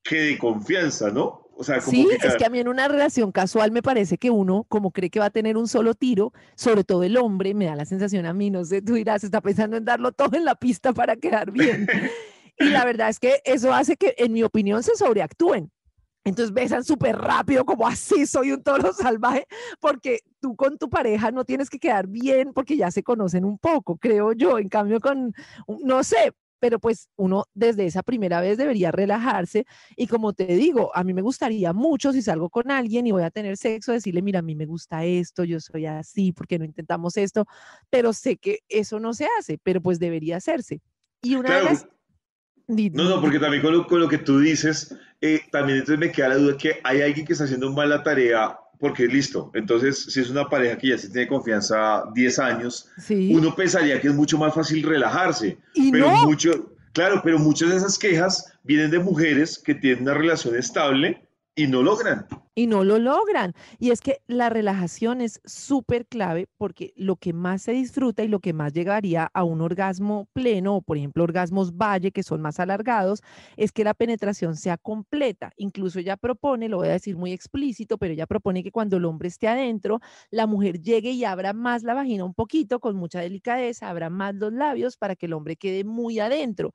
que 0.04 0.20
de 0.20 0.38
confianza, 0.38 1.10
¿no? 1.12 1.47
Sí, 1.82 2.08
es 2.24 2.36
que 2.36 2.46
a 2.46 2.50
mí 2.50 2.60
en 2.60 2.68
una 2.68 2.88
relación 2.88 3.32
casual 3.32 3.72
me 3.72 3.82
parece 3.82 4.18
que 4.18 4.30
uno, 4.30 4.66
como 4.70 4.92
cree 4.92 5.10
que 5.10 5.20
va 5.20 5.26
a 5.26 5.30
tener 5.30 5.58
un 5.58 5.68
solo 5.68 5.94
tiro, 5.94 6.34
sobre 6.56 6.84
todo 6.84 7.04
el 7.04 7.18
hombre, 7.18 7.54
me 7.54 7.66
da 7.66 7.76
la 7.76 7.86
sensación 7.86 8.26
a 8.26 8.34
mí, 8.34 8.50
no 8.50 8.64
sé, 8.66 8.82
tú 8.82 8.94
dirás, 8.94 9.24
está 9.24 9.42
pensando 9.42 9.78
en 9.78 9.86
darlo 9.86 10.12
todo 10.12 10.38
en 10.38 10.46
la 10.46 10.56
pista 10.56 10.94
para 10.94 11.16
quedar 11.16 11.52
bien. 11.52 11.88
y 12.60 12.66
la 12.66 12.86
verdad 12.86 13.10
es 13.10 13.20
que 13.20 13.42
eso 13.46 13.74
hace 13.74 13.96
que, 13.98 14.16
en 14.18 14.34
mi 14.34 14.44
opinión, 14.44 14.84
se 14.84 14.96
sobreactúen. 14.96 15.72
Entonces 16.28 16.54
besan 16.54 16.84
súper 16.84 17.18
rápido, 17.18 17.64
como 17.64 17.88
así 17.88 18.26
soy 18.26 18.52
un 18.52 18.62
toro 18.62 18.92
salvaje, 18.92 19.48
porque 19.80 20.20
tú 20.42 20.58
con 20.58 20.78
tu 20.78 20.90
pareja 20.90 21.32
no 21.32 21.46
tienes 21.46 21.70
que 21.70 21.80
quedar 21.80 22.08
bien 22.08 22.52
porque 22.54 22.76
ya 22.76 22.92
se 22.92 23.02
conocen 23.02 23.46
un 23.46 23.58
poco, 23.58 23.96
creo 23.98 24.34
yo. 24.34 24.60
En 24.60 24.68
cambio, 24.68 25.00
con, 25.00 25.34
no 25.84 26.04
sé, 26.04 26.34
pero 26.60 26.80
pues 26.80 27.10
uno 27.16 27.46
desde 27.54 27.86
esa 27.86 28.04
primera 28.04 28.42
vez 28.42 28.58
debería 28.58 28.92
relajarse 28.92 29.66
y 29.96 30.08
como 30.08 30.34
te 30.34 30.46
digo, 30.48 30.96
a 30.96 31.04
mí 31.04 31.14
me 31.14 31.22
gustaría 31.22 31.74
mucho 31.74 32.14
si 32.14 32.22
salgo 32.22 32.50
con 32.50 32.72
alguien 32.72 33.08
y 33.08 33.12
voy 33.12 33.24
a 33.24 33.32
tener 33.32 33.58
sexo, 33.58 33.92
decirle, 33.92 34.22
mira, 34.22 34.40
a 34.40 34.44
mí 34.44 34.56
me 34.56 34.66
gusta 34.66 35.06
esto, 35.06 35.44
yo 35.44 35.60
soy 35.60 35.86
así, 35.86 36.32
porque 36.32 36.60
no 36.60 36.66
intentamos 36.66 37.18
esto? 37.18 37.46
Pero 37.90 38.14
sé 38.14 38.38
que 38.38 38.60
eso 38.70 39.00
no 39.00 39.14
se 39.14 39.28
hace, 39.40 39.60
pero 39.62 39.82
pues 39.82 40.00
debería 40.00 40.38
hacerse. 40.38 40.82
Y 41.22 41.36
una 41.36 41.62
vez... 41.62 41.88
No, 42.68 43.04
no, 43.06 43.22
porque 43.22 43.40
también 43.40 43.64
con 43.64 43.72
lo, 43.72 43.88
con 43.88 44.02
lo 44.02 44.10
que 44.10 44.17
tú 44.17 44.39
dices, 44.39 44.93
eh, 45.22 45.39
también 45.52 45.78
entonces 45.78 46.00
me 46.00 46.12
queda 46.12 46.30
la 46.30 46.36
duda 46.36 46.58
que 46.58 46.82
hay 46.84 47.02
alguien 47.02 47.26
que 47.26 47.32
está 47.32 47.46
haciendo 47.46 47.72
mal 47.72 47.89
la 47.89 48.04
tarea 48.04 48.60
porque 48.80 49.08
listo, 49.08 49.52
entonces 49.54 50.04
si 50.04 50.20
es 50.20 50.30
una 50.30 50.48
pareja 50.48 50.78
que 50.78 50.90
ya 50.90 50.98
se 50.98 51.10
tiene 51.10 51.28
confianza 51.28 52.04
10 52.13 52.40
años, 52.40 52.90
uno 53.10 53.56
pensaría 53.56 54.00
que 54.00 54.08
es 54.08 54.13
mucho 54.13 54.38
más 54.38 54.54
fácil 54.54 54.84
relajarse. 54.84 55.58
¿Y 55.74 55.92
pero 55.92 56.12
no? 56.12 56.26
mucho, 56.26 56.74
claro, 56.94 57.22
pero 57.24 57.40
muchas 57.40 57.70
de 57.70 57.78
esas 57.78 57.98
quejas 57.98 58.54
vienen 58.63 58.92
de 58.92 59.00
mujeres 59.00 59.58
que 59.58 59.76
tienen 59.76 60.04
una 60.04 60.13
relación 60.13 60.56
estable 60.56 61.28
y 61.56 61.68
no 61.68 61.82
logran. 61.82 62.28
Y 62.60 62.65
no 62.65 62.84
lo 62.84 62.98
logran. 62.98 63.54
Y 63.78 63.91
es 63.91 64.02
que 64.02 64.17
la 64.26 64.50
relajación 64.50 65.22
es 65.22 65.41
súper 65.46 66.08
clave 66.08 66.48
porque 66.58 66.91
lo 66.96 67.15
que 67.15 67.32
más 67.32 67.62
se 67.62 67.72
disfruta 67.72 68.24
y 68.24 68.28
lo 68.28 68.39
que 68.39 68.52
más 68.52 68.74
llegaría 68.74 69.30
a 69.32 69.43
un 69.43 69.62
orgasmo 69.62 70.28
pleno, 70.34 70.78
o 70.78 70.82
por 70.82 70.98
ejemplo 70.98 71.24
orgasmos 71.24 71.74
valle, 71.78 72.12
que 72.12 72.24
son 72.24 72.41
más 72.41 72.60
alargados, 72.60 73.22
es 73.58 73.72
que 73.72 73.84
la 73.84 73.93
penetración 73.93 74.56
sea 74.56 74.78
completa. 74.78 75.52
Incluso 75.58 76.00
ella 76.00 76.17
propone, 76.17 76.67
lo 76.67 76.78
voy 76.78 76.88
a 76.88 76.93
decir 76.93 77.15
muy 77.15 77.32
explícito, 77.32 78.00
pero 78.00 78.13
ella 78.13 78.26
propone 78.26 78.63
que 78.63 78.72
cuando 78.72 78.98
el 78.98 79.06
hombre 79.06 79.28
esté 79.28 79.48
adentro, 79.48 80.00
la 80.32 80.48
mujer 80.48 80.82
llegue 80.82 81.12
y 81.12 81.26
abra 81.26 81.54
más 81.54 81.84
la 81.84 81.93
vagina 81.93 82.26
un 82.26 82.34
poquito, 82.34 82.80
con 82.80 82.96
mucha 82.96 83.20
delicadeza, 83.22 83.88
abra 83.88 84.10
más 84.10 84.34
los 84.34 84.52
labios 84.52 84.98
para 84.98 85.15
que 85.15 85.28
el 85.28 85.34
hombre 85.34 85.58
quede 85.58 85.84
muy 85.84 86.17
adentro. 86.20 86.74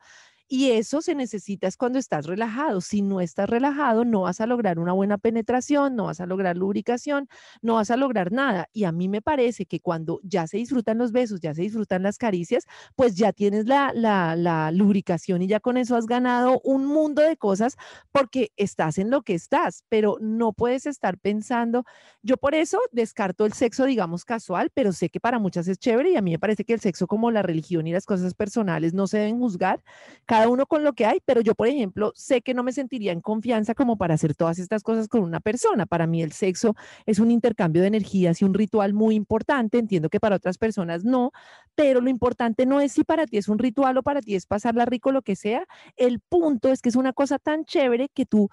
Y 0.54 0.72
eso 0.72 1.00
se 1.00 1.14
necesita 1.14 1.66
es 1.66 1.78
cuando 1.78 1.98
estás 1.98 2.26
relajado. 2.26 2.82
Si 2.82 3.00
no 3.00 3.22
estás 3.22 3.48
relajado, 3.48 4.04
no 4.04 4.20
vas 4.20 4.38
a 4.42 4.46
lograr 4.46 4.78
una 4.78 4.92
buena 4.92 5.16
penetración, 5.16 5.96
no 5.96 6.04
vas 6.04 6.20
a 6.20 6.26
lograr 6.26 6.58
lubricación, 6.58 7.26
no 7.62 7.76
vas 7.76 7.90
a 7.90 7.96
lograr 7.96 8.32
nada. 8.32 8.68
Y 8.70 8.84
a 8.84 8.92
mí 8.92 9.08
me 9.08 9.22
parece 9.22 9.64
que 9.64 9.80
cuando 9.80 10.20
ya 10.22 10.46
se 10.46 10.58
disfrutan 10.58 10.98
los 10.98 11.10
besos, 11.10 11.40
ya 11.40 11.54
se 11.54 11.62
disfrutan 11.62 12.02
las 12.02 12.18
caricias, 12.18 12.66
pues 12.96 13.14
ya 13.14 13.32
tienes 13.32 13.66
la, 13.66 13.94
la, 13.94 14.70
lubricación 14.72 15.40
y 15.40 15.46
ya 15.46 15.58
con 15.58 15.78
eso 15.78 15.96
has 15.96 16.04
ganado 16.04 16.60
un 16.64 16.84
mundo 16.84 17.22
de 17.22 17.38
cosas 17.38 17.78
porque 18.10 18.52
estás 18.58 18.98
en 18.98 19.08
lo 19.08 19.22
que 19.22 19.32
estás, 19.32 19.84
pero 19.88 20.18
no 20.20 20.52
puedes 20.52 20.84
estar 20.84 21.16
pensando. 21.16 21.86
Yo 22.22 22.36
por 22.36 22.54
eso 22.54 22.78
descarto 22.90 23.46
el 23.46 23.54
sexo, 23.54 23.86
digamos, 23.86 24.26
casual, 24.26 24.68
pero 24.74 24.92
sé 24.92 25.08
que 25.08 25.18
para 25.18 25.38
muchas 25.38 25.66
es 25.66 25.78
chévere 25.78 26.10
y 26.10 26.16
a 26.16 26.20
mí 26.20 26.32
me 26.32 26.38
parece 26.38 26.66
que 26.66 26.74
el 26.74 26.80
sexo 26.80 27.06
como 27.06 27.30
la 27.30 27.40
religión 27.40 27.86
y 27.86 27.92
las 27.92 28.04
cosas 28.04 28.34
personales 28.34 28.92
no 28.92 29.06
se 29.06 29.16
deben 29.16 29.38
juzgar. 29.38 29.82
Cada 30.26 30.41
uno 30.48 30.66
con 30.66 30.84
lo 30.84 30.92
que 30.92 31.06
hay, 31.06 31.20
pero 31.24 31.40
yo, 31.40 31.54
por 31.54 31.68
ejemplo, 31.68 32.12
sé 32.14 32.42
que 32.42 32.54
no 32.54 32.62
me 32.62 32.72
sentiría 32.72 33.12
en 33.12 33.20
confianza 33.20 33.74
como 33.74 33.96
para 33.96 34.14
hacer 34.14 34.34
todas 34.34 34.58
estas 34.58 34.82
cosas 34.82 35.08
con 35.08 35.22
una 35.22 35.40
persona. 35.40 35.86
Para 35.86 36.06
mí 36.06 36.22
el 36.22 36.32
sexo 36.32 36.74
es 37.06 37.18
un 37.18 37.30
intercambio 37.30 37.82
de 37.82 37.88
energías 37.88 38.40
y 38.42 38.44
un 38.44 38.54
ritual 38.54 38.94
muy 38.94 39.14
importante. 39.14 39.78
Entiendo 39.78 40.08
que 40.08 40.20
para 40.20 40.36
otras 40.36 40.58
personas 40.58 41.04
no, 41.04 41.32
pero 41.74 42.00
lo 42.00 42.08
importante 42.10 42.66
no 42.66 42.80
es 42.80 42.92
si 42.92 43.04
para 43.04 43.26
ti 43.26 43.38
es 43.38 43.48
un 43.48 43.58
ritual 43.58 43.98
o 43.98 44.02
para 44.02 44.20
ti 44.20 44.34
es 44.34 44.46
pasarla 44.46 44.84
rico, 44.84 45.12
lo 45.12 45.22
que 45.22 45.36
sea. 45.36 45.64
El 45.96 46.20
punto 46.20 46.70
es 46.70 46.82
que 46.82 46.88
es 46.88 46.96
una 46.96 47.12
cosa 47.12 47.38
tan 47.38 47.64
chévere 47.64 48.08
que 48.08 48.26
tú 48.26 48.48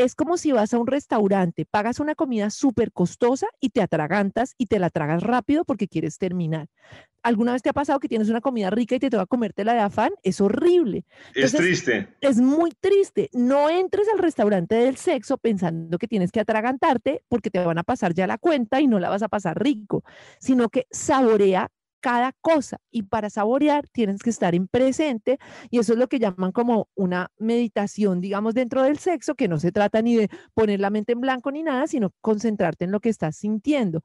es 0.00 0.14
como 0.14 0.38
si 0.38 0.50
vas 0.50 0.72
a 0.72 0.78
un 0.78 0.86
restaurante, 0.86 1.66
pagas 1.66 2.00
una 2.00 2.14
comida 2.14 2.48
súper 2.48 2.90
costosa 2.90 3.46
y 3.60 3.68
te 3.68 3.82
atragantas 3.82 4.54
y 4.56 4.66
te 4.66 4.78
la 4.78 4.88
tragas 4.88 5.22
rápido 5.22 5.64
porque 5.66 5.88
quieres 5.88 6.16
terminar. 6.16 6.68
¿Alguna 7.22 7.52
vez 7.52 7.60
te 7.60 7.68
ha 7.68 7.74
pasado 7.74 8.00
que 8.00 8.08
tienes 8.08 8.30
una 8.30 8.40
comida 8.40 8.70
rica 8.70 8.94
y 8.94 8.98
te 8.98 9.10
toca 9.10 9.26
comértela 9.26 9.74
de 9.74 9.80
afán? 9.80 10.12
Es 10.22 10.40
horrible. 10.40 11.04
es 11.34 11.52
triste. 11.52 12.08
Es 12.22 12.40
muy 12.40 12.70
triste. 12.80 13.28
No 13.34 13.68
entres 13.68 14.08
al 14.10 14.18
restaurante 14.18 14.74
del 14.74 14.96
sexo 14.96 15.36
pensando 15.36 15.98
que 15.98 16.08
tienes 16.08 16.32
que 16.32 16.40
atragantarte 16.40 17.22
porque 17.28 17.50
te 17.50 17.62
van 17.62 17.76
a 17.76 17.82
pasar 17.82 18.14
ya 18.14 18.26
la 18.26 18.38
cuenta 18.38 18.80
y 18.80 18.86
no 18.86 18.98
la 19.00 19.10
vas 19.10 19.22
a 19.22 19.28
pasar 19.28 19.62
rico, 19.62 20.02
sino 20.38 20.70
que 20.70 20.86
saborea 20.90 21.70
cada 22.00 22.32
cosa 22.40 22.78
y 22.90 23.02
para 23.04 23.30
saborear 23.30 23.86
tienes 23.88 24.22
que 24.22 24.30
estar 24.30 24.54
en 24.54 24.68
presente 24.68 25.38
y 25.70 25.78
eso 25.78 25.92
es 25.92 25.98
lo 25.98 26.08
que 26.08 26.18
llaman 26.18 26.52
como 26.52 26.88
una 26.94 27.30
meditación, 27.38 28.20
digamos, 28.20 28.54
dentro 28.54 28.82
del 28.82 28.98
sexo, 28.98 29.34
que 29.34 29.48
no 29.48 29.58
se 29.58 29.72
trata 29.72 30.02
ni 30.02 30.16
de 30.16 30.30
poner 30.54 30.80
la 30.80 30.90
mente 30.90 31.12
en 31.12 31.20
blanco 31.20 31.50
ni 31.52 31.62
nada, 31.62 31.86
sino 31.86 32.12
concentrarte 32.20 32.84
en 32.84 32.92
lo 32.92 33.00
que 33.00 33.08
estás 33.10 33.36
sintiendo. 33.36 34.02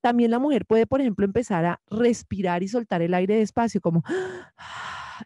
También 0.00 0.30
la 0.32 0.38
mujer 0.40 0.66
puede, 0.66 0.86
por 0.86 1.00
ejemplo, 1.00 1.24
empezar 1.24 1.64
a 1.64 1.80
respirar 1.88 2.62
y 2.62 2.68
soltar 2.68 3.02
el 3.02 3.14
aire 3.14 3.36
despacio, 3.36 3.80
como 3.80 4.02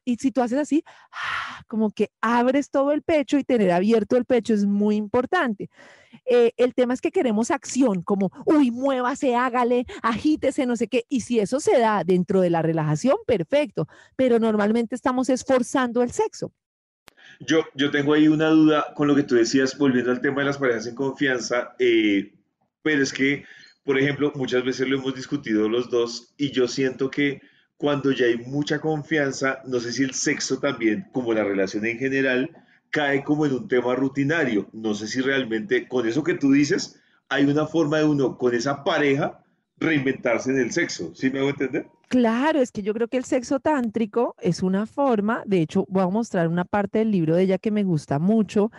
y 0.05 0.17
si 0.17 0.31
tú 0.31 0.43
haces 0.43 0.59
así, 0.59 0.85
como 1.67 1.91
que 1.91 2.11
abres 2.21 2.71
todo 2.71 2.93
el 2.93 3.03
pecho 3.03 3.39
y 3.39 3.45
tener 3.45 3.71
abierto 3.71 4.17
el 4.17 4.25
pecho 4.25 4.55
es 4.55 4.65
muy 4.65 4.97
importante. 4.97 5.71
Eh, 6.25 6.53
el 6.57 6.75
tema 6.75 6.95
es 6.95 7.01
que 7.01 7.11
queremos 7.11 7.51
acción, 7.51 8.03
como, 8.03 8.31
uy, 8.47 8.71
muévase, 8.71 9.35
hágale, 9.35 9.87
agítese, 10.03 10.67
no 10.67 10.77
sé 10.77 10.89
qué. 10.89 11.05
Y 11.09 11.21
si 11.21 11.41
eso 11.41 11.61
se 11.61 11.79
da 11.79 12.05
dentro 12.05 12.41
de 12.41 12.51
la 12.51 12.63
relajación, 12.63 13.17
perfecto, 13.27 13.89
pero 14.17 14.39
normalmente 14.39 14.95
estamos 14.95 15.29
esforzando 15.29 16.03
el 16.03 16.11
sexo. 16.11 16.53
Yo, 17.41 17.65
yo 17.75 17.91
tengo 17.91 18.15
ahí 18.15 18.29
una 18.29 18.49
duda 18.49 18.87
con 18.95 19.09
lo 19.09 19.15
que 19.15 19.23
tú 19.23 19.35
decías, 19.35 19.77
volviendo 19.77 20.11
al 20.11 20.21
tema 20.21 20.41
de 20.41 20.47
las 20.47 20.59
parejas 20.59 20.87
en 20.87 20.95
confianza. 20.95 21.75
Eh, 21.79 22.33
pero 22.83 23.03
es 23.03 23.13
que, 23.13 23.45
por 23.85 23.99
ejemplo, 23.99 24.33
muchas 24.35 24.65
veces 24.65 24.89
lo 24.89 24.99
hemos 24.99 25.15
discutido 25.15 25.69
los 25.69 25.91
dos 25.91 26.35
y 26.37 26.51
yo 26.53 26.69
siento 26.69 27.11
que 27.11 27.41
cuando 27.77 28.11
ya 28.13 28.27
hay 28.27 28.39
mucha 28.39 28.81
confianza, 28.81 29.61
no 29.67 29.81
sé 29.81 29.93
si 29.93 30.03
el 30.03 30.15
sexo 30.15 30.59
también, 30.59 31.09
como 31.13 31.35
la 31.35 31.45
relación 31.45 31.85
en 31.87 31.99
general, 31.99 32.51
cae 32.91 33.23
como 33.23 33.47
en 33.47 33.53
un 33.53 33.69
tema 33.69 33.95
rutinario. 33.95 34.69
No 34.73 34.95
sé 34.95 35.07
si 35.07 35.21
realmente 35.21 35.87
con 35.87 36.07
eso 36.07 36.23
que 36.23 36.35
tú 36.35 36.53
dices, 36.53 37.01
hay 37.29 37.45
una 37.45 37.67
forma 37.67 37.99
de 37.99 38.05
uno 38.05 38.39
con 38.39 38.55
esa 38.55 38.85
pareja 38.85 39.45
reinventarse 39.79 40.51
en 40.51 40.59
el 40.59 40.73
sexo. 40.73 41.15
¿Sí 41.15 41.31
me 41.31 41.41
hago 41.41 41.51
entender? 41.51 41.87
Claro, 42.09 42.61
es 42.61 42.71
que 42.71 42.83
yo 42.83 42.95
creo 42.95 43.09
que 43.09 43.17
el 43.17 43.25
sexo 43.25 43.59
tántrico 43.59 44.37
es 44.41 44.63
una 44.63 44.87
forma, 44.87 45.43
de 45.45 45.61
hecho 45.61 45.87
voy 45.89 46.05
a 46.05 46.07
mostrar 46.07 46.47
una 46.47 46.65
parte 46.65 47.01
del 47.01 47.11
libro 47.11 47.35
de 47.35 47.43
ella 47.43 47.59
que 47.59 47.73
me 47.73 47.83
gusta 47.83 48.21
mucho. 48.21 48.71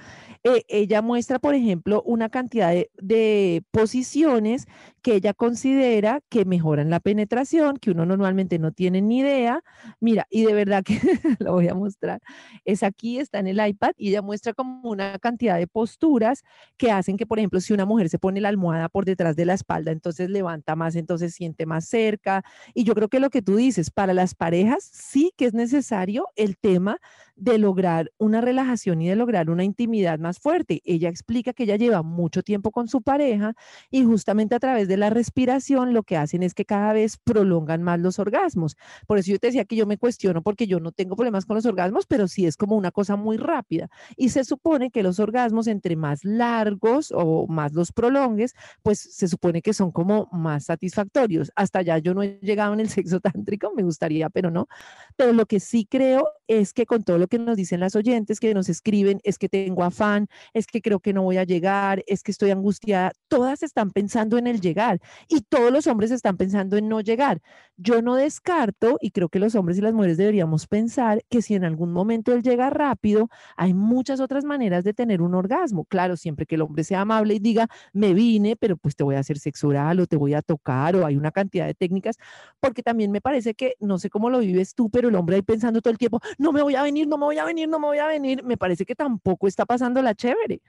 Eh, 0.45 0.63
ella 0.69 1.01
muestra, 1.01 1.37
por 1.37 1.53
ejemplo, 1.53 2.01
una 2.03 2.29
cantidad 2.29 2.71
de, 2.71 2.89
de, 3.01 3.63
posiciones 3.71 4.65
que 5.01 5.15
ella 5.15 5.33
considera 5.33 6.21
que 6.29 6.45
mejoran 6.45 6.89
la 6.89 7.01
penetración, 7.01 7.77
que 7.77 7.91
uno 7.91 8.05
normalmente 8.05 8.59
no 8.59 8.71
tiene 8.71 9.01
ni 9.01 9.19
idea. 9.19 9.61
Mira, 9.99 10.25
y 10.29 10.45
de 10.45 10.53
verdad 10.53 10.83
que 10.83 10.97
lo 11.39 11.53
voy 11.53 11.67
a 11.67 11.73
mostrar. 11.73 12.21
Es 12.63 12.81
aquí, 12.83 13.19
está 13.19 13.39
en 13.39 13.47
el 13.47 13.65
iPad, 13.65 13.91
y 13.97 14.09
ella 14.09 14.21
muestra 14.21 14.53
como 14.53 14.89
una 14.89 15.19
cantidad 15.19 15.57
de 15.57 15.67
posturas 15.67 16.43
que 16.77 16.91
hacen 16.91 17.17
que, 17.17 17.25
por 17.25 17.39
ejemplo, 17.39 17.59
si 17.59 17.73
una 17.73 17.85
mujer 17.85 18.07
se 18.09 18.19
pone 18.19 18.39
la 18.39 18.49
almohada 18.49 18.87
por 18.89 19.03
detrás 19.05 19.35
de 19.35 19.45
la 19.45 19.53
espalda, 19.53 19.91
entonces 19.91 20.29
levanta 20.29 20.75
más, 20.77 20.95
entonces 20.95 21.33
siente 21.33 21.65
más 21.65 21.85
cerca. 21.87 22.43
Y 22.73 22.83
yo 22.85 22.95
creo 22.95 23.09
que 23.09 23.16
lo 23.19 23.29
que 23.29 23.41
tú 23.41 23.55
dices, 23.55 23.91
para 23.91 24.13
las 24.13 24.35
parejas 24.35 24.83
sí 24.83 25.33
que 25.37 25.45
es 25.45 25.53
necesario 25.53 26.27
el 26.35 26.57
tema 26.57 26.99
de 27.37 27.57
lograr 27.59 28.11
una 28.17 28.41
relajación 28.41 29.01
y 29.01 29.09
de 29.09 29.15
lograr 29.15 29.49
una 29.49 29.63
intimidad 29.63 30.19
más 30.19 30.39
fuerte. 30.39 30.81
Ella 30.83 31.09
explica 31.09 31.53
que 31.53 31.63
ella 31.63 31.75
lleva 31.75 32.01
mucho 32.01 32.41
tiempo 32.43 32.71
con 32.71 32.87
su 32.87 33.01
pareja 33.01 33.53
y 33.91 34.03
justamente 34.03 34.55
a 34.55 34.59
través 34.59 34.87
de 34.87 34.97
la 34.97 35.09
respiración 35.09 35.93
lo 35.93 36.03
que 36.03 36.17
hacen 36.17 36.43
es 36.43 36.53
que 36.53 36.65
cada 36.65 36.93
vez 36.93 37.17
prolongan 37.17 37.83
más 37.83 37.99
los 37.99 38.19
orgasmos. 38.19 38.75
Por 39.05 39.19
eso 39.19 39.31
yo 39.31 39.39
te 39.39 39.47
decía 39.47 39.65
que 39.65 39.75
yo 39.75 39.85
me 39.85 39.97
cuestiono 39.97 40.41
porque 40.41 40.67
yo 40.67 40.79
no 40.79 40.91
tengo 40.91 41.15
problemas 41.15 41.45
con 41.45 41.55
los 41.55 41.65
orgasmos, 41.65 42.07
pero 42.07 42.27
sí 42.27 42.45
es 42.45 42.57
como 42.57 42.75
una 42.75 42.91
cosa 42.91 43.15
muy 43.15 43.37
rápida. 43.37 43.89
Y 44.15 44.29
se 44.29 44.43
supone 44.43 44.89
que 44.89 45.03
los 45.03 45.19
orgasmos 45.19 45.67
entre 45.67 45.95
más 45.95 46.23
largos 46.23 47.13
o 47.15 47.47
más 47.47 47.73
los 47.73 47.91
prolongues, 47.91 48.55
pues 48.81 48.99
se 48.99 49.27
supone 49.27 49.61
que 49.61 49.73
son 49.73 49.91
como 49.91 50.27
más 50.31 50.65
satisfactorios. 50.65 51.51
Hasta 51.55 51.79
allá 51.79 51.99
yo 51.99 52.13
no 52.13 52.23
he 52.23 52.39
llegado 52.41 52.73
en 52.73 52.79
el 52.79 52.89
sexo 52.89 53.19
tántrico, 53.19 53.71
me 53.75 53.83
gustaría, 53.83 54.29
pero 54.29 54.49
no. 54.49 54.67
Pero 55.15 55.33
lo 55.33 55.45
que 55.45 55.59
sí 55.59 55.85
creo 55.85 56.27
es 56.47 56.73
que 56.73 56.85
con 56.85 57.03
todo 57.03 57.17
lo 57.17 57.26
que 57.27 57.39
nos 57.39 57.57
dicen 57.57 57.79
las 57.79 57.95
oyentes, 57.95 58.39
que 58.39 58.53
nos 58.53 58.69
escriben, 58.69 59.19
es 59.23 59.37
que 59.37 59.49
tengo 59.49 59.83
afán, 59.83 60.27
es 60.53 60.67
que 60.67 60.81
creo 60.81 60.99
que 60.99 61.13
no 61.13 61.23
voy 61.23 61.37
a 61.37 61.43
llegar, 61.43 62.03
es 62.07 62.23
que 62.23 62.31
estoy 62.31 62.51
angustiada, 62.51 63.11
todas 63.27 63.63
están 63.63 63.91
pensando 63.91 64.37
en 64.37 64.47
el 64.47 64.61
llegar 64.61 64.99
y 65.27 65.41
todos 65.41 65.71
los 65.71 65.87
hombres 65.87 66.11
están 66.11 66.37
pensando 66.37 66.77
en 66.77 66.89
no 66.89 67.01
llegar. 67.01 67.41
Yo 67.77 68.01
no 68.01 68.15
descarto, 68.15 68.97
y 69.01 69.11
creo 69.11 69.29
que 69.29 69.39
los 69.39 69.55
hombres 69.55 69.77
y 69.77 69.81
las 69.81 69.93
mujeres 69.93 70.17
deberíamos 70.17 70.67
pensar 70.67 71.21
que 71.29 71.41
si 71.41 71.55
en 71.55 71.63
algún 71.63 71.91
momento 71.91 72.33
él 72.33 72.41
llega 72.41 72.69
rápido, 72.69 73.29
hay 73.55 73.73
muchas 73.73 74.19
otras 74.19 74.45
maneras 74.45 74.83
de 74.83 74.93
tener 74.93 75.21
un 75.21 75.35
orgasmo. 75.35 75.85
Claro, 75.85 76.17
siempre 76.17 76.45
que 76.45 76.55
el 76.55 76.61
hombre 76.61 76.83
sea 76.83 77.01
amable 77.01 77.35
y 77.35 77.39
diga, 77.39 77.67
me 77.93 78.13
vine, 78.13 78.55
pero 78.55 78.77
pues 78.77 78.95
te 78.95 79.03
voy 79.03 79.15
a 79.15 79.19
hacer 79.19 79.37
sexo 79.39 79.67
oral 79.67 79.99
o 79.99 80.07
te 80.07 80.17
voy 80.17 80.33
a 80.33 80.41
tocar 80.41 80.95
o 80.95 81.05
hay 81.05 81.17
una 81.17 81.31
cantidad 81.31 81.67
de 81.67 81.73
técnicas, 81.73 82.17
porque 82.59 82.83
también 82.83 83.11
me 83.11 83.21
parece 83.21 83.53
que, 83.53 83.75
no 83.79 83.99
sé 83.99 84.09
cómo 84.09 84.29
lo 84.29 84.39
vives 84.39 84.73
tú, 84.75 84.89
pero 84.89 85.09
el 85.09 85.15
hombre 85.15 85.35
ahí 85.37 85.41
pensando 85.41 85.81
todo 85.81 85.91
el 85.91 85.97
tiempo, 85.97 86.19
no 86.37 86.51
me 86.51 86.61
voy 86.61 86.75
a 86.75 86.83
venir, 86.83 87.07
no 87.07 87.16
me 87.17 87.25
voy 87.25 87.37
a 87.37 87.45
venir, 87.45 87.67
no 87.67 87.79
me 87.79 87.87
voy 87.87 87.97
a 87.99 88.07
venir, 88.07 88.43
me 88.43 88.57
parece 88.57 88.85
que 88.85 88.95
tampoco 88.95 89.47
está 89.47 89.65
pasando 89.65 90.01
la 90.01 90.15
chévere. 90.15 90.61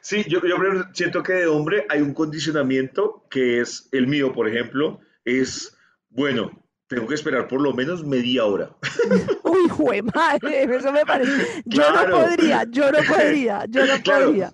Sí, 0.00 0.24
yo, 0.28 0.40
yo 0.44 0.56
siento 0.92 1.22
que 1.22 1.34
de 1.34 1.46
hombre 1.46 1.86
hay 1.88 2.00
un 2.00 2.14
condicionamiento 2.14 3.24
que 3.30 3.60
es 3.60 3.88
el 3.92 4.06
mío, 4.06 4.32
por 4.32 4.48
ejemplo, 4.48 5.00
es, 5.24 5.76
bueno, 6.10 6.50
tengo 6.88 7.06
que 7.06 7.14
esperar 7.14 7.48
por 7.48 7.60
lo 7.60 7.72
menos 7.74 8.04
media 8.04 8.44
hora. 8.44 8.74
Uy, 9.44 9.68
jue 9.68 10.02
madre, 10.02 10.64
eso 10.64 10.90
me 10.92 11.04
parece. 11.04 11.62
Yo 11.66 11.82
no 11.92 12.10
podría, 12.10 12.64
yo 12.70 12.90
no 12.90 12.98
podría, 13.08 13.64
yo 13.68 13.86
no 13.86 14.02
podría. 14.02 14.52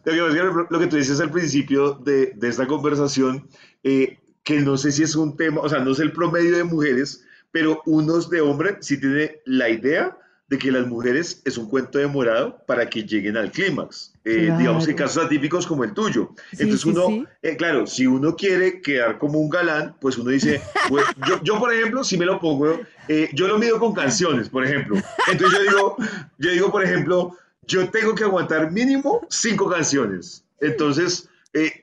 Lo 0.71 0.79
que 0.79 0.87
tú 0.87 0.97
dices 0.97 1.21
al 1.21 1.31
principio 1.31 1.95
de, 1.95 2.33
de 2.35 2.49
esta 2.49 2.67
conversación, 2.67 3.49
eh, 3.83 4.19
que 4.43 4.61
no 4.61 4.77
sé 4.77 4.93
si 4.93 5.05
es 5.05 5.15
un 5.15 5.37
tema, 5.37 5.61
o 5.61 5.69
sea, 5.69 5.79
no 5.79 5.93
es 5.93 6.01
el 6.01 6.13
promedio 6.13 6.57
de 6.57 6.65
mujeres, 6.65 7.25
pero 7.51 7.81
unos 7.87 8.29
de 8.31 8.41
hombre 8.41 8.77
sí 8.81 9.01
tiene 9.01 9.41
la 9.45 9.69
idea 9.69 10.19
de 10.55 10.59
que 10.59 10.71
las 10.71 10.87
mujeres 10.87 11.43
es 11.45 11.59
un 11.59 11.69
cuento 11.69 11.99
demorado 11.99 12.57
para 12.67 12.89
que 12.89 13.03
lleguen 13.03 13.37
al 13.37 13.51
clímax. 13.51 14.13
Eh, 14.25 14.55
digamos 14.57 14.87
que 14.87 14.95
casos 14.95 15.25
atípicos 15.25 15.67
como 15.67 15.83
el 15.83 15.93
tuyo. 15.93 16.31
Entonces 16.53 16.85
uno, 16.85 17.27
eh, 17.43 17.57
claro, 17.57 17.87
si 17.87 18.07
uno 18.07 18.37
quiere 18.37 18.81
quedar 18.81 19.19
como 19.19 19.41
un 19.41 19.51
galán, 19.51 19.97
pues 20.01 20.17
uno 20.17 20.31
dice, 20.31 20.63
pues, 20.89 21.05
yo, 21.27 21.43
yo, 21.43 21.59
por 21.59 21.75
ejemplo, 21.75 22.05
si 22.05 22.17
me 22.17 22.25
lo 22.25 22.39
pongo, 22.41 22.81
eh, 23.09 23.29
yo 23.33 23.49
lo 23.49 23.59
mido 23.59 23.81
con 23.81 23.93
canciones, 23.93 24.49
por 24.49 24.65
ejemplo. 24.65 24.97
Entonces 25.31 25.59
yo 25.59 25.65
digo, 25.65 25.97
yo 26.39 26.51
digo, 26.51 26.71
por 26.71 26.85
ejemplo, 26.85 27.37
yo 27.67 27.89
tengo 27.91 28.15
que 28.15 28.25
aguantar 28.25 28.71
mínimo 28.71 29.27
cinco 29.29 29.69
canciones. 29.69 30.45
Entonces 30.61 31.29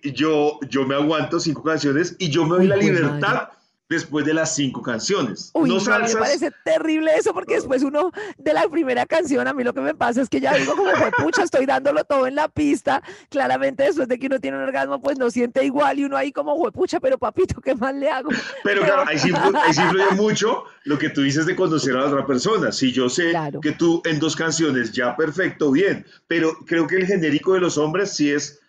yo, 0.04 0.60
yo 0.70 0.86
me 0.86 0.96
aguanto 0.96 1.40
cinco 1.40 1.64
canciones 1.64 2.16
y 2.20 2.30
yo 2.30 2.46
me 2.46 2.58
doy 2.58 2.68
la 2.68 2.78
libertad 2.78 3.50
después 3.92 4.26
de 4.26 4.34
las 4.34 4.56
cinco 4.56 4.82
canciones. 4.82 5.52
Uy, 5.54 5.70
no, 5.70 5.76
me 5.76 6.16
parece 6.16 6.50
terrible 6.64 7.12
eso 7.14 7.34
porque 7.34 7.56
después 7.56 7.84
uno 7.84 8.12
de 8.38 8.54
la 8.54 8.68
primera 8.70 9.06
canción, 9.06 9.46
a 9.50 9.54
mí 9.54 9.66
lo 9.66 9.74
que 9.74 9.82
me 9.82 9.94
pasa 9.94 10.22
es 10.22 10.30
que 10.30 10.40
ya 10.40 10.54
digo 10.54 10.78
como, 10.78 10.92
pucha, 11.18 11.44
estoy 11.44 11.66
dándolo 11.66 12.06
todo 12.06 12.26
en 12.26 12.36
la 12.36 12.48
pista. 12.48 13.04
Claramente 13.30 13.84
después 13.84 14.08
de 14.08 14.18
que 14.18 14.28
uno 14.28 14.40
tiene 14.40 14.56
un 14.56 14.64
orgasmo, 14.64 15.02
pues 15.02 15.20
no 15.20 15.30
siente 15.30 15.66
igual 15.66 16.00
y 16.00 16.06
uno 16.06 16.16
ahí 16.16 16.32
como, 16.32 16.56
pucha, 16.72 17.02
pero 17.02 17.18
papito, 17.18 17.60
¿qué 17.60 17.76
más 17.76 17.94
le 17.94 18.10
hago? 18.10 18.30
Pero 18.64 18.84
claro, 18.84 19.04
ahí 19.08 19.20
sí, 19.20 19.30
influye 19.30 20.12
mucho 20.16 20.64
lo 20.86 20.98
que 20.98 21.10
tú 21.10 21.22
dices 21.22 21.46
de 21.46 21.56
conocer 21.56 21.96
a 21.98 22.02
la 22.02 22.06
otra 22.06 22.26
persona. 22.26 22.72
Si 22.72 22.94
yo 22.94 23.10
sé 23.10 23.34
que 23.62 23.74
tú 23.74 24.02
en 24.06 24.20
dos 24.20 24.38
canciones 24.38 24.94
ya 24.94 25.18
perfecto, 25.18 25.70
bien, 25.72 26.06
pero 26.28 26.56
creo 26.66 26.88
que 26.88 26.96
el 26.96 27.08
genérico 27.08 27.56
de 27.56 27.60
los 27.60 27.78
hombres 27.78 28.14
sí 28.14 28.32
es 28.32 28.62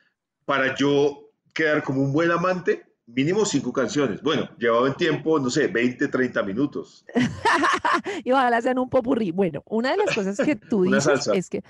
para 0.44 0.74
yo 0.74 1.30
quedar 1.54 1.84
como 1.84 2.02
un 2.02 2.12
buen 2.12 2.32
amante, 2.32 2.91
mínimo 3.06 3.44
cinco 3.44 3.72
canciones. 3.72 4.22
Bueno, 4.22 4.48
llevaba 4.58 4.88
en 4.88 4.94
tiempo, 4.94 5.38
no 5.38 5.50
sé, 5.50 5.66
20, 5.68 6.08
30 6.08 6.42
minutos. 6.42 7.04
y 8.24 8.32
ojalá 8.32 8.60
sean 8.60 8.78
un 8.78 8.88
popurrí. 8.88 9.30
Bueno, 9.30 9.62
una 9.66 9.92
de 9.92 9.98
las 9.98 10.14
cosas 10.14 10.36
que 10.38 10.56
tú 10.56 10.84
dices 10.84 11.28
es 11.28 11.48
que 11.48 11.62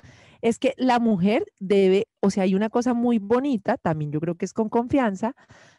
es 0.43 0.59
que 0.59 0.75
la 0.77 0.99
mujer 0.99 1.45
debe, 1.61 2.09
o 2.23 2.31
sea, 2.31 2.45
hay 2.45 2.55
una 2.55 2.71
cosa 2.71 2.95
muy 2.95 3.19
bonita, 3.19 3.77
también 3.77 4.13
yo 4.13 4.21
creo 4.21 4.37
que 4.37 4.45
es 4.45 4.53
con 4.53 4.69
confianza, 4.69 5.35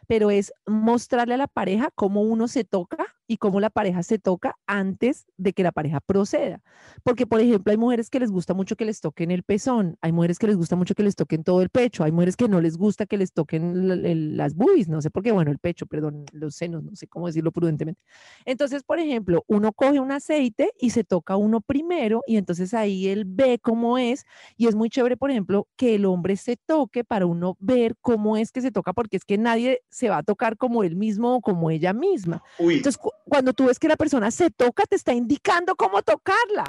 pero 0.06 0.30
es 0.30 0.52
mostrarle 0.66 1.34
a 1.34 1.38
la 1.38 1.48
pareja 1.48 1.90
cómo 1.94 2.20
uno 2.20 2.48
se 2.48 2.64
toca 2.64 3.06
y 3.26 3.38
cómo 3.38 3.60
la 3.60 3.70
pareja 3.70 4.02
se 4.02 4.18
toca 4.18 4.56
antes 4.66 5.26
de 5.38 5.54
que 5.54 5.62
la 5.62 5.72
pareja 5.72 6.00
proceda. 6.00 6.60
Porque, 7.02 7.26
por 7.26 7.40
ejemplo, 7.40 7.70
hay 7.70 7.78
mujeres 7.78 8.10
que 8.10 8.20
les 8.20 8.30
gusta 8.30 8.52
mucho 8.52 8.76
que 8.76 8.84
les 8.84 9.00
toquen 9.00 9.30
el 9.30 9.42
pezón, 9.42 9.96
hay 10.02 10.12
mujeres 10.12 10.38
que 10.38 10.46
les 10.46 10.56
gusta 10.56 10.76
mucho 10.76 10.94
que 10.94 11.02
les 11.02 11.16
toquen 11.16 11.44
todo 11.44 11.62
el 11.62 11.70
pecho, 11.70 12.04
hay 12.04 12.12
mujeres 12.12 12.36
que 12.36 12.46
no 12.48 12.60
les 12.60 12.76
gusta 12.76 13.06
que 13.06 13.16
les 13.16 13.32
toquen 13.32 14.36
las 14.36 14.54
boobies, 14.54 14.88
no 14.88 15.00
sé 15.00 15.10
por 15.10 15.22
qué, 15.22 15.32
bueno, 15.32 15.50
el 15.50 15.58
pecho, 15.58 15.86
perdón, 15.86 16.26
los 16.32 16.54
senos, 16.54 16.82
no 16.82 16.94
sé 16.94 17.06
cómo 17.06 17.26
decirlo 17.26 17.50
prudentemente. 17.52 18.02
Entonces, 18.44 18.82
por 18.82 18.98
ejemplo, 18.98 19.44
uno 19.46 19.72
coge 19.72 20.00
un 20.00 20.12
aceite 20.12 20.72
y 20.78 20.90
se 20.90 21.04
toca 21.04 21.36
uno 21.36 21.62
primero 21.62 22.20
y 22.26 22.36
entonces 22.36 22.74
ahí 22.74 23.08
él 23.08 23.24
ve 23.26 23.58
cómo 23.58 23.96
es 23.96 24.24
y 24.58 24.66
es 24.66 24.74
muy 24.74 24.90
chévere, 24.90 25.16
por 25.16 25.30
ejemplo, 25.30 25.66
que 25.76 25.94
el 25.94 26.04
hombre 26.04 26.33
se 26.36 26.56
toque 26.56 27.04
para 27.04 27.26
uno 27.26 27.56
ver 27.60 27.96
cómo 28.00 28.36
es 28.36 28.52
que 28.52 28.60
se 28.60 28.70
toca, 28.70 28.92
porque 28.92 29.16
es 29.16 29.24
que 29.24 29.38
nadie 29.38 29.82
se 29.90 30.08
va 30.08 30.18
a 30.18 30.22
tocar 30.22 30.56
como 30.56 30.84
él 30.84 30.96
mismo 30.96 31.36
o 31.36 31.40
como 31.40 31.70
ella 31.70 31.92
misma. 31.92 32.42
Entonces, 32.58 33.00
cuando 33.24 33.52
tú 33.52 33.66
ves 33.66 33.78
que 33.78 33.88
la 33.88 33.96
persona 33.96 34.30
se 34.30 34.50
toca, 34.50 34.84
te 34.84 34.96
está 34.96 35.12
indicando 35.12 35.74
cómo 35.76 36.02
tocarla. 36.02 36.64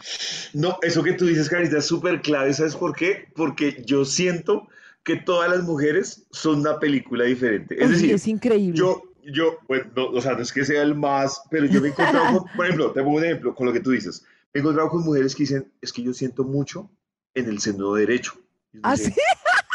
No, 0.54 0.78
eso 0.82 1.04
que 1.04 1.14
tú 1.14 1.26
dices, 1.26 1.50
Carita, 1.50 1.78
es 1.78 1.86
súper 1.86 2.22
clave. 2.22 2.54
¿Sabes 2.54 2.76
por 2.76 2.96
qué? 2.96 3.28
Porque 3.36 3.84
yo 3.86 4.06
siento 4.06 4.68
que 5.04 5.16
todas 5.18 5.50
las 5.50 5.64
mujeres 5.64 6.26
son 6.32 6.62
una 6.62 6.80
película 6.80 7.26
diferente. 7.26 7.82
Es 7.82 7.90
decir, 7.92 8.12
es 8.14 8.28
increíble. 8.28 8.78
Yo, 8.78 9.04
yo, 9.24 9.60
pues, 9.68 9.84
no, 9.96 10.08
o 10.08 10.22
sea, 10.22 10.34
no 10.34 10.42
es 10.42 10.52
que 10.52 10.66
sea 10.66 10.82
el 10.82 10.96
más, 10.96 11.42
pero 11.50 11.66
yo 11.66 11.80
me 11.80 11.90
he 11.90 11.92
encontrado 11.92 12.40
con, 12.40 12.52
por 12.56 12.66
ejemplo, 12.66 12.92
te 12.92 13.04
pongo 13.04 13.18
un 13.18 13.26
ejemplo 13.26 13.54
con 13.54 13.68
lo 13.68 13.74
que 13.74 13.80
tú 13.80 13.92
dices. 13.92 14.24
Me 14.54 14.60
he 14.60 14.62
encontrado 14.62 14.90
con 14.90 15.04
mujeres 15.04 15.36
que 15.36 15.44
dicen, 15.44 15.72
es 15.82 15.94
que 15.94 16.02
yo 16.02 16.14
siento 16.14 16.44
mucho 16.44 16.90
en 17.36 17.50
el 17.50 17.60
seno 17.60 17.94
derecho. 17.94 18.34
¿Ah, 18.82 18.98
sí? 18.98 19.14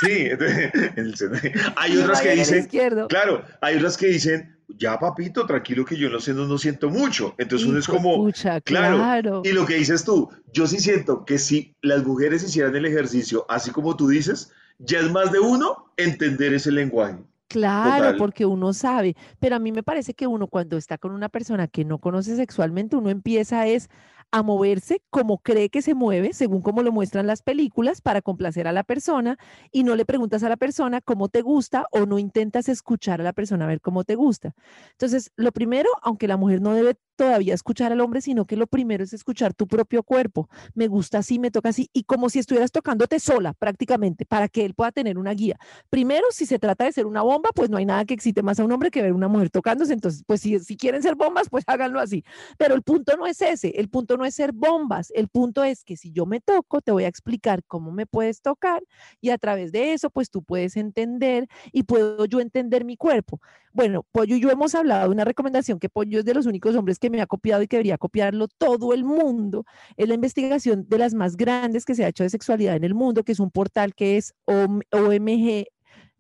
Sí, 0.00 0.28
hay 1.76 1.96
otras 1.98 2.20
que 2.22 2.30
dicen, 2.30 2.68
claro, 3.08 3.44
hay 3.60 3.76
otras 3.76 3.96
que 3.96 4.06
dicen, 4.06 4.56
ya 4.78 4.98
papito, 4.98 5.46
tranquilo 5.46 5.84
que 5.84 5.96
yo 5.96 6.06
en 6.06 6.14
los 6.14 6.24
senos 6.24 6.48
no 6.48 6.56
siento 6.56 6.88
mucho. 6.88 7.34
Entonces 7.38 7.68
uno 7.68 7.78
es 7.78 7.86
como, 7.86 8.30
claro. 8.64 9.42
Y 9.44 9.52
lo 9.52 9.66
que 9.66 9.74
dices 9.74 10.04
tú, 10.04 10.30
yo 10.52 10.66
sí 10.66 10.78
siento 10.78 11.24
que 11.24 11.38
si 11.38 11.74
las 11.82 12.04
mujeres 12.04 12.42
hicieran 12.42 12.74
el 12.76 12.86
ejercicio 12.86 13.44
así 13.48 13.70
como 13.70 13.96
tú 13.96 14.08
dices, 14.08 14.52
ya 14.78 15.00
es 15.00 15.10
más 15.10 15.32
de 15.32 15.40
uno 15.40 15.92
entender 15.96 16.54
ese 16.54 16.72
lenguaje. 16.72 17.18
Claro, 17.48 18.16
porque 18.16 18.46
uno 18.46 18.72
sabe, 18.72 19.16
pero 19.40 19.56
a 19.56 19.58
mí 19.58 19.72
me 19.72 19.82
parece 19.82 20.14
que 20.14 20.28
uno 20.28 20.46
cuando 20.46 20.76
está 20.76 20.98
con 20.98 21.10
una 21.10 21.28
persona 21.28 21.66
que 21.66 21.84
no 21.84 21.98
conoce 21.98 22.36
sexualmente, 22.36 22.94
uno 22.94 23.10
empieza 23.10 23.66
es 23.66 23.90
a 24.32 24.42
moverse 24.42 25.02
como 25.10 25.38
cree 25.38 25.70
que 25.70 25.82
se 25.82 25.94
mueve, 25.94 26.32
según 26.32 26.62
como 26.62 26.82
lo 26.82 26.92
muestran 26.92 27.26
las 27.26 27.42
películas, 27.42 28.00
para 28.00 28.22
complacer 28.22 28.68
a 28.68 28.72
la 28.72 28.84
persona 28.84 29.38
y 29.72 29.84
no 29.84 29.96
le 29.96 30.04
preguntas 30.04 30.42
a 30.42 30.48
la 30.48 30.56
persona 30.56 31.00
cómo 31.00 31.28
te 31.28 31.42
gusta 31.42 31.86
o 31.92 32.06
no 32.06 32.18
intentas 32.18 32.68
escuchar 32.68 33.20
a 33.20 33.24
la 33.24 33.32
persona 33.32 33.64
a 33.64 33.68
ver 33.68 33.80
cómo 33.80 34.04
te 34.04 34.14
gusta. 34.14 34.54
Entonces, 34.92 35.32
lo 35.36 35.52
primero, 35.52 35.88
aunque 36.02 36.28
la 36.28 36.36
mujer 36.36 36.60
no 36.60 36.74
debe 36.74 36.96
todavía 37.20 37.52
escuchar 37.52 37.92
al 37.92 38.00
hombre, 38.00 38.22
sino 38.22 38.46
que 38.46 38.56
lo 38.56 38.66
primero 38.66 39.04
es 39.04 39.12
escuchar 39.12 39.52
tu 39.52 39.68
propio 39.68 40.02
cuerpo. 40.02 40.48
Me 40.72 40.88
gusta 40.88 41.18
así, 41.18 41.38
me 41.38 41.50
toca 41.50 41.68
así, 41.68 41.90
y 41.92 42.04
como 42.04 42.30
si 42.30 42.38
estuvieras 42.38 42.72
tocándote 42.72 43.20
sola 43.20 43.52
prácticamente, 43.52 44.24
para 44.24 44.48
que 44.48 44.64
él 44.64 44.72
pueda 44.72 44.90
tener 44.90 45.18
una 45.18 45.33
guía. 45.33 45.59
Primero, 45.90 46.24
si 46.30 46.46
se 46.46 46.59
trata 46.59 46.87
de 46.87 46.92
ser 46.92 47.04
una 47.04 47.20
bomba, 47.20 47.50
pues 47.54 47.68
no 47.68 47.76
hay 47.76 47.85
nada 47.85 48.06
que 48.06 48.14
excite 48.14 48.42
más 48.42 48.59
a 48.59 48.64
un 48.64 48.72
hombre 48.72 48.90
que 48.90 49.02
ver 49.02 49.12
una 49.12 49.28
mujer 49.28 49.50
tocándose, 49.50 49.92
entonces, 49.92 50.24
pues 50.26 50.40
si, 50.40 50.59
si 50.61 50.78
quieren 50.78 51.02
ser 51.02 51.14
bombas, 51.14 51.50
pues 51.50 51.62
háganlo 51.68 52.00
así. 52.00 52.24
Pero 52.56 52.74
el 52.74 52.83
punto 52.83 53.14
no 53.18 53.26
es 53.26 53.42
ese, 53.42 53.68
el 53.76 53.90
punto 53.90 54.16
no 54.16 54.24
es 54.24 54.35
ser 54.35 54.52
bombas, 54.52 55.12
el 55.14 55.28
punto 55.28 55.62
es 55.62 55.85
que 55.85 55.98
si 55.98 56.12
yo 56.12 56.24
me 56.24 56.40
toco, 56.40 56.80
te 56.80 56.90
voy 56.90 57.04
a 57.04 57.09
explicar 57.09 57.62
cómo 57.66 57.92
me 57.92 58.06
puedes 58.06 58.40
tocar 58.40 58.83
y 59.20 59.28
a 59.28 59.37
través 59.37 59.72
de 59.72 59.92
eso, 59.92 60.09
pues 60.09 60.30
tú 60.30 60.42
puedes 60.42 60.78
entender 60.78 61.48
y 61.70 61.83
puedo 61.83 62.24
yo 62.24 62.40
entender 62.40 62.87
mi 62.87 62.96
cuerpo. 62.96 63.40
Bueno, 63.72 64.06
Pollo 64.11 64.37
y 64.37 64.40
yo 64.40 64.50
hemos 64.50 64.74
hablado 64.74 65.09
de 65.09 65.14
una 65.14 65.24
recomendación 65.24 65.78
que 65.78 65.88
Pollo 65.88 66.18
es 66.18 66.24
de 66.24 66.35
los 66.35 66.46
únicos 66.46 66.74
hombres 66.74 66.98
que 66.98 67.09
me 67.10 67.20
ha 67.20 67.26
copiado 67.26 67.62
y 67.62 67.68
que 67.68 67.76
debería 67.76 67.98
copiarlo 67.98 68.48
todo 68.48 68.94
el 68.94 69.04
mundo. 69.04 69.64
Es 69.96 70.08
la 70.08 70.14
investigación 70.14 70.86
de 70.88 70.98
las 70.98 71.14
más 71.14 71.36
grandes 71.36 71.84
que 71.84 71.94
se 71.94 72.04
ha 72.04 72.08
hecho 72.08 72.22
de 72.22 72.30
sexualidad 72.30 72.76
en 72.76 72.84
el 72.84 72.94
mundo, 72.94 73.24
que 73.24 73.32
es 73.32 73.40
un 73.40 73.50
portal 73.50 73.94
que 73.94 74.16
es 74.16 74.34
OMG 74.46 75.66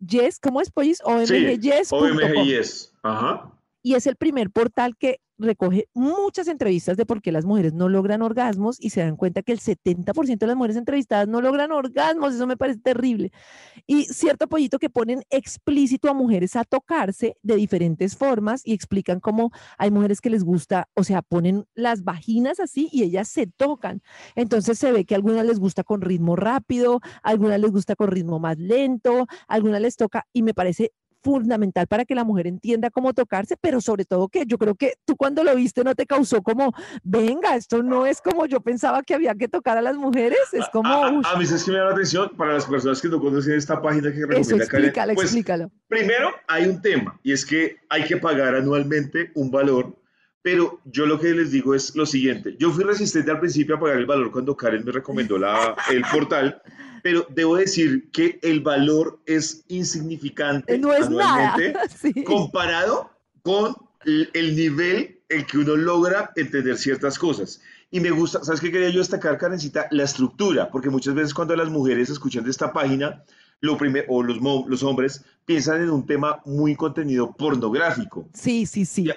Yes, 0.06 0.40
¿cómo 0.40 0.62
es, 0.62 0.70
Pollis? 0.70 1.00
OMG 1.04 1.60
Yes. 1.60 1.92
OMG 1.92 2.44
Yes. 2.44 2.92
Ajá. 3.02 3.52
Y 3.82 3.94
es 3.94 4.06
el 4.06 4.16
primer 4.16 4.50
portal 4.50 4.96
que 4.96 5.20
recoge 5.40 5.88
muchas 5.94 6.48
entrevistas 6.48 6.96
de 6.96 7.06
por 7.06 7.22
qué 7.22 7.32
las 7.32 7.44
mujeres 7.44 7.72
no 7.72 7.88
logran 7.88 8.22
orgasmos 8.22 8.76
y 8.78 8.90
se 8.90 9.00
dan 9.00 9.16
cuenta 9.16 9.42
que 9.42 9.52
el 9.52 9.60
70% 9.60 10.38
de 10.38 10.46
las 10.46 10.56
mujeres 10.56 10.76
entrevistadas 10.76 11.28
no 11.28 11.40
logran 11.40 11.72
orgasmos, 11.72 12.34
eso 12.34 12.46
me 12.46 12.56
parece 12.56 12.80
terrible. 12.80 13.32
Y 13.86 14.04
cierto 14.04 14.48
pollito 14.48 14.78
que 14.78 14.90
ponen 14.90 15.22
explícito 15.30 16.08
a 16.10 16.14
mujeres 16.14 16.56
a 16.56 16.64
tocarse 16.64 17.36
de 17.42 17.56
diferentes 17.56 18.16
formas 18.16 18.62
y 18.64 18.74
explican 18.74 19.20
cómo 19.20 19.50
hay 19.78 19.90
mujeres 19.90 20.20
que 20.20 20.30
les 20.30 20.44
gusta, 20.44 20.88
o 20.94 21.04
sea, 21.04 21.22
ponen 21.22 21.64
las 21.74 22.04
vaginas 22.04 22.60
así 22.60 22.88
y 22.92 23.02
ellas 23.02 23.28
se 23.28 23.46
tocan. 23.46 24.02
Entonces 24.34 24.78
se 24.78 24.92
ve 24.92 25.04
que 25.04 25.14
a 25.14 25.16
algunas 25.16 25.46
les 25.46 25.58
gusta 25.58 25.84
con 25.84 26.00
ritmo 26.02 26.36
rápido, 26.36 27.00
a 27.22 27.30
algunas 27.30 27.60
les 27.60 27.70
gusta 27.70 27.96
con 27.96 28.08
ritmo 28.10 28.38
más 28.38 28.58
lento, 28.58 29.26
a 29.48 29.54
algunas 29.54 29.80
les 29.80 29.96
toca 29.96 30.26
y 30.32 30.42
me 30.42 30.54
parece 30.54 30.92
fundamental 31.22 31.86
para 31.86 32.04
que 32.04 32.14
la 32.14 32.24
mujer 32.24 32.46
entienda 32.46 32.90
cómo 32.90 33.12
tocarse, 33.12 33.56
pero 33.60 33.80
sobre 33.80 34.04
todo 34.04 34.28
que 34.28 34.44
yo 34.46 34.58
creo 34.58 34.74
que 34.74 34.94
tú 35.04 35.16
cuando 35.16 35.44
lo 35.44 35.54
viste 35.54 35.84
no 35.84 35.94
te 35.94 36.06
causó 36.06 36.42
como, 36.42 36.72
venga, 37.02 37.56
esto 37.56 37.82
no 37.82 38.06
es 38.06 38.20
como 38.20 38.46
yo 38.46 38.60
pensaba 38.60 39.02
que 39.02 39.14
había 39.14 39.34
que 39.34 39.48
tocar 39.48 39.78
a 39.78 39.82
las 39.82 39.96
mujeres, 39.96 40.38
es 40.52 40.68
como... 40.72 40.88
A, 40.88 41.36
mí 41.36 41.44
es 41.44 41.64
que 41.64 41.70
me 41.70 41.78
da 41.78 41.86
la 41.86 41.92
atención 41.92 42.30
para 42.36 42.54
las 42.54 42.66
personas 42.66 43.00
que 43.00 43.08
no 43.08 43.20
conocen 43.20 43.54
esta 43.54 43.80
página 43.80 44.12
que 44.12 44.20
recomienda 44.20 44.40
Eso, 44.40 44.56
explícalo, 44.56 45.14
pues, 45.14 45.26
explícalo. 45.26 45.70
Primero, 45.88 46.30
hay 46.48 46.66
un 46.66 46.80
tema 46.80 47.18
y 47.22 47.32
es 47.32 47.44
que 47.44 47.76
hay 47.88 48.04
que 48.04 48.16
pagar 48.16 48.54
anualmente 48.54 49.30
un 49.34 49.50
valor 49.50 50.00
pero 50.42 50.80
yo 50.84 51.06
lo 51.06 51.20
que 51.20 51.34
les 51.34 51.50
digo 51.50 51.74
es 51.74 51.94
lo 51.94 52.06
siguiente. 52.06 52.56
Yo 52.58 52.70
fui 52.70 52.84
resistente 52.84 53.30
al 53.30 53.40
principio 53.40 53.76
a 53.76 53.80
pagar 53.80 53.98
el 53.98 54.06
valor 54.06 54.30
cuando 54.32 54.56
Karen 54.56 54.84
me 54.84 54.92
recomendó 54.92 55.38
la, 55.38 55.76
el 55.90 56.02
portal, 56.10 56.62
pero 57.02 57.26
debo 57.30 57.56
decir 57.56 58.10
que 58.10 58.38
el 58.42 58.60
valor 58.60 59.20
es 59.26 59.64
insignificante 59.68 60.78
no 60.78 60.92
es 60.92 61.08
nada. 61.10 61.56
comparado 62.24 63.10
con 63.42 63.74
el, 64.04 64.56
nivel 64.56 65.20
en 65.28 65.44
que 65.46 65.58
uno 65.58 65.76
logra 65.76 66.32
entender 66.36 66.76
ciertas 66.76 67.18
cosas. 67.18 67.60
Y 67.90 68.00
me 68.00 68.10
gusta, 68.10 68.42
¿sabes 68.44 68.60
qué 68.60 68.70
quería 68.70 68.90
yo 68.90 69.00
destacar, 69.00 69.36
Karencita? 69.38 69.88
La 69.90 70.04
estructura, 70.04 70.70
porque 70.70 70.90
muchas 70.90 71.14
veces 71.14 71.34
cuando 71.34 71.56
las 71.56 71.68
mujeres 71.68 72.08
escuchan 72.08 72.44
de 72.44 72.50
esta 72.50 72.72
página, 72.72 73.24
lo 73.60 73.76
primero, 73.76 74.06
o 74.08 74.22
los, 74.22 74.38
los 74.68 74.82
hombres 74.82 75.24
piensan 75.44 75.82
en 75.82 75.90
un 75.90 76.06
tema 76.06 76.40
muy 76.44 76.76
contenido 76.76 77.34
pornográfico. 77.36 78.28
Sí, 78.32 78.64
sí, 78.66 78.84
sí. 78.84 79.10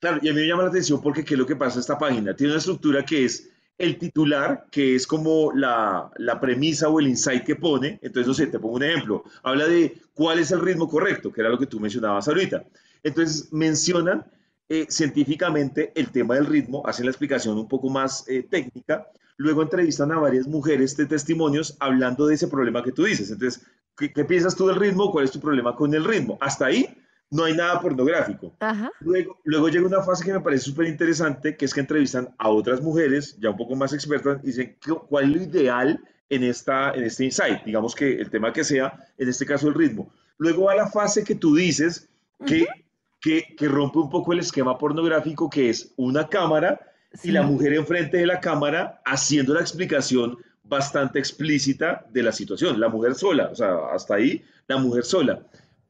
Claro, 0.00 0.18
y 0.20 0.28
a 0.28 0.32
mí 0.32 0.40
me 0.40 0.46
llama 0.48 0.64
la 0.64 0.68
atención 0.70 1.00
porque 1.00 1.24
qué 1.24 1.34
es 1.34 1.38
lo 1.38 1.46
que 1.46 1.54
pasa 1.54 1.78
esta 1.78 1.96
página. 1.96 2.34
Tiene 2.34 2.52
una 2.52 2.58
estructura 2.58 3.04
que 3.04 3.24
es 3.24 3.51
el 3.78 3.98
titular, 3.98 4.66
que 4.70 4.94
es 4.94 5.06
como 5.06 5.52
la, 5.52 6.10
la, 6.16 6.40
premisa 6.40 6.88
o 6.88 7.00
el 7.00 7.08
insight 7.08 7.44
que 7.44 7.56
pone. 7.56 7.98
Entonces, 8.02 8.26
no 8.26 8.34
sé, 8.34 8.46
te 8.46 8.58
pongo 8.58 8.76
un 8.76 8.84
ejemplo. 8.84 9.24
Habla 9.42 9.66
de 9.66 10.00
cuál 10.14 10.38
es 10.38 10.50
el 10.50 10.60
ritmo 10.60 10.88
correcto, 10.88 11.32
que 11.32 11.40
era 11.40 11.50
lo 11.50 11.58
que 11.58 11.66
tú 11.66 11.80
mencionabas 11.80 12.28
ahorita. 12.28 12.64
Entonces, 13.02 13.52
mencionan 13.52 14.24
eh, 14.68 14.86
científicamente 14.88 15.92
el 15.94 16.10
tema 16.10 16.34
del 16.36 16.46
ritmo, 16.46 16.82
hacen 16.86 17.06
la 17.06 17.10
explicación 17.10 17.58
un 17.58 17.68
poco 17.68 17.88
más 17.90 18.24
eh, 18.28 18.42
técnica. 18.48 19.06
Luego 19.36 19.62
entrevistan 19.62 20.12
a 20.12 20.18
varias 20.18 20.46
mujeres 20.46 20.96
de 20.96 21.06
testimonios 21.06 21.76
hablando 21.80 22.26
de 22.26 22.36
ese 22.36 22.48
problema 22.48 22.82
que 22.82 22.92
tú 22.92 23.04
dices. 23.04 23.30
Entonces, 23.30 23.66
¿qué, 23.96 24.12
¿qué, 24.12 24.24
piensas 24.24 24.54
tú 24.54 24.66
del 24.68 24.76
ritmo? 24.76 25.10
¿Cuál 25.10 25.24
es 25.24 25.32
tu 25.32 25.40
problema 25.40 25.74
con 25.74 25.92
el 25.94 26.04
ritmo? 26.04 26.38
Hasta 26.40 26.66
ahí 26.66 26.88
no 27.32 27.44
hay 27.44 27.54
nada 27.54 27.80
pornográfico. 27.80 28.54
Luego, 29.00 29.38
luego 29.44 29.68
llega 29.70 29.86
una 29.86 30.02
fase 30.02 30.22
que 30.22 30.34
me 30.34 30.40
parece 30.40 30.64
súper 30.64 30.86
interesante, 30.86 31.56
que 31.56 31.64
es 31.64 31.72
que 31.72 31.80
entrevistan 31.80 32.28
a 32.36 32.50
otras 32.50 32.82
mujeres, 32.82 33.36
ya 33.40 33.50
un 33.50 33.56
poco 33.56 33.74
más 33.74 33.94
expertas, 33.94 34.38
y 34.42 34.48
dicen 34.48 34.76
cuál 35.08 35.24
es 35.24 35.30
lo 35.30 35.42
ideal 35.42 36.00
en, 36.28 36.44
esta, 36.44 36.92
en 36.92 37.04
este 37.04 37.24
insight, 37.24 37.64
digamos 37.64 37.94
que 37.94 38.20
el 38.20 38.30
tema 38.30 38.52
que 38.52 38.62
sea, 38.62 38.98
en 39.16 39.28
este 39.30 39.46
caso 39.46 39.68
el 39.68 39.74
ritmo. 39.74 40.12
Luego 40.36 40.64
va 40.64 40.74
la 40.74 40.88
fase 40.88 41.24
que 41.24 41.34
tú 41.34 41.56
dices, 41.56 42.06
que, 42.46 42.66
que, 43.18 43.54
que, 43.56 43.68
rompe 43.68 43.98
un 43.98 44.10
poco 44.10 44.34
el 44.34 44.40
esquema 44.40 44.76
pornográfico, 44.76 45.48
que 45.48 45.70
es 45.70 45.94
una 45.96 46.28
cámara 46.28 46.80
y 47.22 47.30
la 47.30 47.42
mujer 47.42 47.72
enfrente 47.72 48.18
de 48.18 48.26
la 48.26 48.40
cámara 48.40 49.00
haciendo 49.06 49.54
la 49.54 49.60
explicación 49.60 50.36
bastante 50.64 51.18
explícita 51.18 52.04
de 52.10 52.24
la 52.24 52.32
situación, 52.32 52.78
la 52.78 52.88
mujer 52.88 53.14
sola, 53.14 53.48
o 53.50 53.54
sea, 53.54 53.74
hasta 53.94 54.16
ahí, 54.16 54.44
la 54.68 54.76
mujer 54.76 55.04
sola 55.04 55.40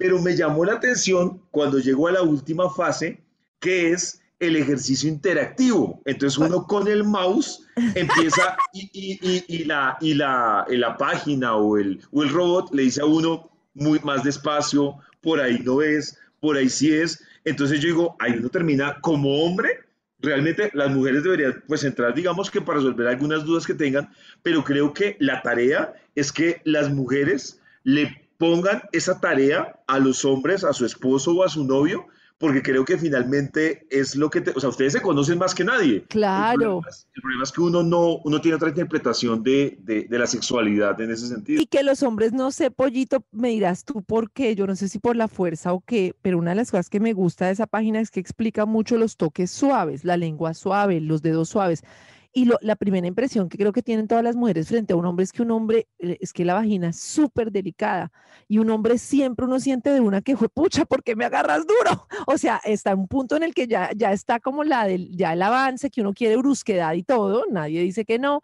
pero 0.02 0.20
me 0.20 0.34
llamó 0.34 0.64
la 0.64 0.72
atención 0.72 1.40
cuando 1.52 1.78
llegó 1.78 2.08
a 2.08 2.12
la 2.12 2.22
última 2.22 2.68
fase, 2.68 3.22
que 3.60 3.92
es 3.92 4.20
el 4.40 4.56
ejercicio 4.56 5.08
interactivo. 5.08 6.02
Entonces 6.06 6.36
uno 6.38 6.66
con 6.66 6.88
el 6.88 7.04
mouse 7.04 7.64
empieza 7.94 8.56
y, 8.72 9.64
la, 9.64 9.96
y 10.00 10.14
la, 10.14 10.66
la, 10.68 10.96
página 10.96 11.54
o 11.54 11.78
el, 11.78 12.00
o 12.10 12.24
el 12.24 12.30
robot 12.30 12.74
le 12.74 12.82
dice 12.82 13.00
a 13.00 13.04
uno 13.04 13.48
muy 13.74 14.00
más 14.00 14.24
despacio, 14.24 14.96
por 15.20 15.38
ahí 15.38 15.60
no 15.60 15.80
es, 15.82 16.18
por 16.40 16.56
ahí 16.56 16.68
sí 16.68 16.92
es. 16.92 17.22
Entonces 17.44 17.78
yo 17.78 17.86
digo, 17.86 18.16
ahí 18.18 18.32
uno 18.36 18.48
termina 18.48 18.98
como 19.02 19.44
hombre. 19.44 19.78
Realmente 20.18 20.72
las 20.74 20.90
mujeres 20.90 21.22
deberían 21.22 21.62
pues 21.68 21.84
entrar, 21.84 22.12
digamos 22.12 22.50
que 22.50 22.60
para 22.60 22.78
resolver 22.78 23.06
algunas 23.06 23.44
dudas 23.44 23.64
que 23.64 23.74
tengan, 23.74 24.10
pero 24.42 24.64
creo 24.64 24.92
que 24.92 25.16
la 25.20 25.42
tarea 25.42 25.94
es 26.16 26.32
que 26.32 26.60
las 26.64 26.90
mujeres 26.90 27.60
le 27.84 28.21
pongan 28.42 28.82
esa 28.90 29.20
tarea 29.20 29.78
a 29.86 30.00
los 30.00 30.24
hombres, 30.24 30.64
a 30.64 30.72
su 30.72 30.84
esposo 30.84 31.30
o 31.30 31.44
a 31.44 31.48
su 31.48 31.64
novio, 31.64 32.08
porque 32.38 32.60
creo 32.60 32.84
que 32.84 32.98
finalmente 32.98 33.86
es 33.88 34.16
lo 34.16 34.30
que, 34.30 34.40
te, 34.40 34.50
o 34.50 34.58
sea, 34.58 34.68
ustedes 34.68 34.94
se 34.94 35.00
conocen 35.00 35.38
más 35.38 35.54
que 35.54 35.62
nadie. 35.62 36.02
Claro. 36.08 36.80
El 37.14 37.22
problema 37.22 37.44
es, 37.44 37.52
que 37.52 37.60
uno 37.60 37.84
no, 37.84 38.16
uno 38.24 38.40
tiene 38.40 38.56
otra 38.56 38.70
interpretación 38.70 39.44
de, 39.44 39.78
de, 39.82 40.08
de, 40.10 40.18
la 40.18 40.26
sexualidad 40.26 41.00
en 41.00 41.12
ese 41.12 41.28
sentido. 41.28 41.62
Y 41.62 41.66
que 41.66 41.84
los 41.84 42.02
hombres, 42.02 42.32
no 42.32 42.50
sé, 42.50 42.72
pollito, 42.72 43.24
me 43.30 43.50
dirás 43.50 43.84
tú 43.84 44.02
por 44.02 44.32
qué, 44.32 44.56
yo 44.56 44.66
no 44.66 44.74
sé 44.74 44.88
si 44.88 44.98
por 44.98 45.14
la 45.14 45.28
fuerza 45.28 45.72
o 45.72 45.80
qué, 45.80 46.16
pero 46.20 46.36
una 46.36 46.50
de 46.50 46.56
las 46.56 46.72
cosas 46.72 46.90
que 46.90 46.98
me 46.98 47.12
gusta 47.12 47.46
de 47.46 47.52
esa 47.52 47.68
página 47.68 48.00
es 48.00 48.10
que 48.10 48.18
explica 48.18 48.66
mucho 48.66 48.98
los 48.98 49.16
toques 49.16 49.52
suaves, 49.52 50.04
la 50.04 50.16
lengua 50.16 50.52
suave, 50.54 51.00
los 51.00 51.22
dedos 51.22 51.48
suaves. 51.48 51.84
Y 52.34 52.48
la 52.62 52.76
primera 52.76 53.06
impresión 53.06 53.48
que 53.50 53.58
creo 53.58 53.72
que 53.72 53.82
tienen 53.82 54.08
todas 54.08 54.24
las 54.24 54.36
mujeres 54.36 54.66
frente 54.68 54.94
a 54.94 54.96
un 54.96 55.04
hombre 55.04 55.24
es 55.24 55.32
que 55.32 55.42
un 55.42 55.50
hombre, 55.50 55.86
eh, 55.98 56.16
es 56.20 56.32
que 56.32 56.46
la 56.46 56.54
vagina 56.54 56.88
es 56.88 56.98
súper 56.98 57.52
delicada 57.52 58.10
y 58.48 58.56
un 58.56 58.70
hombre 58.70 58.96
siempre 58.96 59.44
uno 59.44 59.60
siente 59.60 59.90
de 59.90 60.00
una 60.00 60.22
que 60.22 60.36
fue 60.36 60.48
pucha, 60.48 60.86
porque 60.86 61.14
me 61.14 61.26
agarras 61.26 61.66
duro? 61.66 62.06
O 62.26 62.38
sea, 62.38 62.60
está 62.64 62.94
un 62.94 63.08
punto 63.08 63.36
en 63.36 63.42
el 63.42 63.52
que 63.52 63.66
ya, 63.66 63.90
ya 63.94 64.12
está 64.12 64.40
como 64.40 64.64
la 64.64 64.86
del, 64.86 65.14
ya 65.14 65.34
el 65.34 65.42
avance, 65.42 65.90
que 65.90 66.00
uno 66.00 66.14
quiere 66.14 66.36
brusquedad 66.36 66.94
y 66.94 67.02
todo, 67.02 67.44
nadie 67.50 67.82
dice 67.82 68.04
que 68.04 68.18
no, 68.18 68.40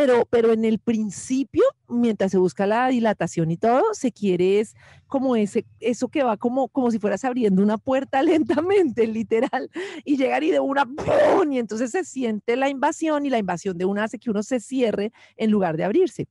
pero, 0.00 0.26
pero 0.30 0.52
en 0.54 0.64
el 0.64 0.78
principio, 0.78 1.62
mientras 1.86 2.30
se 2.30 2.38
busca 2.38 2.66
la 2.66 2.88
dilatación 2.88 3.50
y 3.50 3.58
todo, 3.58 3.92
se 3.92 4.12
quiere 4.12 4.58
es 4.58 4.74
como 5.06 5.36
ese, 5.36 5.66
eso 5.78 6.08
que 6.08 6.22
va 6.22 6.38
como, 6.38 6.68
como 6.68 6.90
si 6.90 6.98
fueras 6.98 7.22
abriendo 7.26 7.62
una 7.62 7.76
puerta 7.76 8.22
lentamente, 8.22 9.06
literal, 9.06 9.68
y 10.06 10.16
llegar 10.16 10.42
y 10.42 10.52
de 10.52 10.60
una 10.60 10.86
¡pum! 10.86 11.52
y 11.52 11.58
entonces 11.58 11.90
se 11.90 12.04
siente 12.04 12.56
la 12.56 12.70
invasión 12.70 13.26
y 13.26 13.28
la 13.28 13.36
invasión 13.36 13.76
de 13.76 13.84
una 13.84 14.04
hace 14.04 14.18
que 14.18 14.30
uno 14.30 14.42
se 14.42 14.58
cierre 14.58 15.12
en 15.36 15.50
lugar 15.50 15.76
de 15.76 15.84
abrirse. 15.84 16.28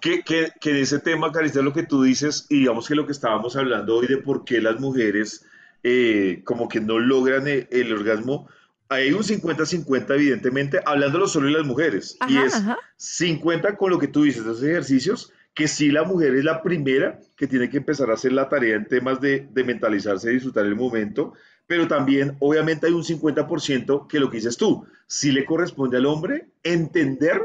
Que, 0.00 0.22
que, 0.22 0.52
que 0.60 0.70
en 0.70 0.76
ese 0.76 1.00
tema, 1.00 1.32
Carista, 1.32 1.60
lo 1.60 1.72
que 1.72 1.82
tú 1.82 2.04
dices, 2.04 2.46
y 2.50 2.60
digamos 2.60 2.86
que 2.86 2.94
lo 2.94 3.04
que 3.04 3.10
estábamos 3.10 3.56
hablando 3.56 3.96
hoy 3.96 4.06
de 4.06 4.18
por 4.18 4.44
qué 4.44 4.60
las 4.60 4.78
mujeres 4.78 5.44
eh, 5.82 6.42
como 6.44 6.68
que 6.68 6.80
no 6.80 7.00
logran 7.00 7.48
el 7.48 7.92
orgasmo, 7.92 8.48
hay 8.94 9.12
un 9.12 9.22
50-50 9.22 10.14
evidentemente, 10.14 10.80
hablándolo 10.84 11.26
solo 11.28 11.46
de 11.46 11.52
las 11.54 11.66
mujeres, 11.66 12.16
y 12.28 12.38
es 12.38 12.60
50 12.96 13.76
con 13.76 13.90
lo 13.90 13.98
que 13.98 14.08
tú 14.08 14.22
dices, 14.22 14.44
de 14.44 14.52
esos 14.52 14.62
ejercicios, 14.62 15.32
que 15.54 15.68
sí 15.68 15.90
la 15.90 16.04
mujer 16.04 16.34
es 16.34 16.44
la 16.44 16.62
primera 16.62 17.18
que 17.36 17.46
tiene 17.46 17.70
que 17.70 17.76
empezar 17.76 18.10
a 18.10 18.14
hacer 18.14 18.32
la 18.32 18.48
tarea 18.48 18.76
en 18.76 18.86
temas 18.86 19.20
de, 19.20 19.46
de 19.50 19.64
mentalizarse 19.64 20.30
y 20.30 20.34
disfrutar 20.34 20.66
el 20.66 20.74
momento, 20.74 21.34
pero 21.66 21.88
también 21.88 22.36
obviamente 22.40 22.86
hay 22.86 22.92
un 22.92 23.04
50% 23.04 24.06
que 24.08 24.20
lo 24.20 24.30
que 24.30 24.38
dices 24.38 24.56
tú, 24.56 24.84
sí 25.06 25.32
le 25.32 25.44
corresponde 25.44 25.96
al 25.96 26.06
hombre 26.06 26.48
entender 26.62 27.40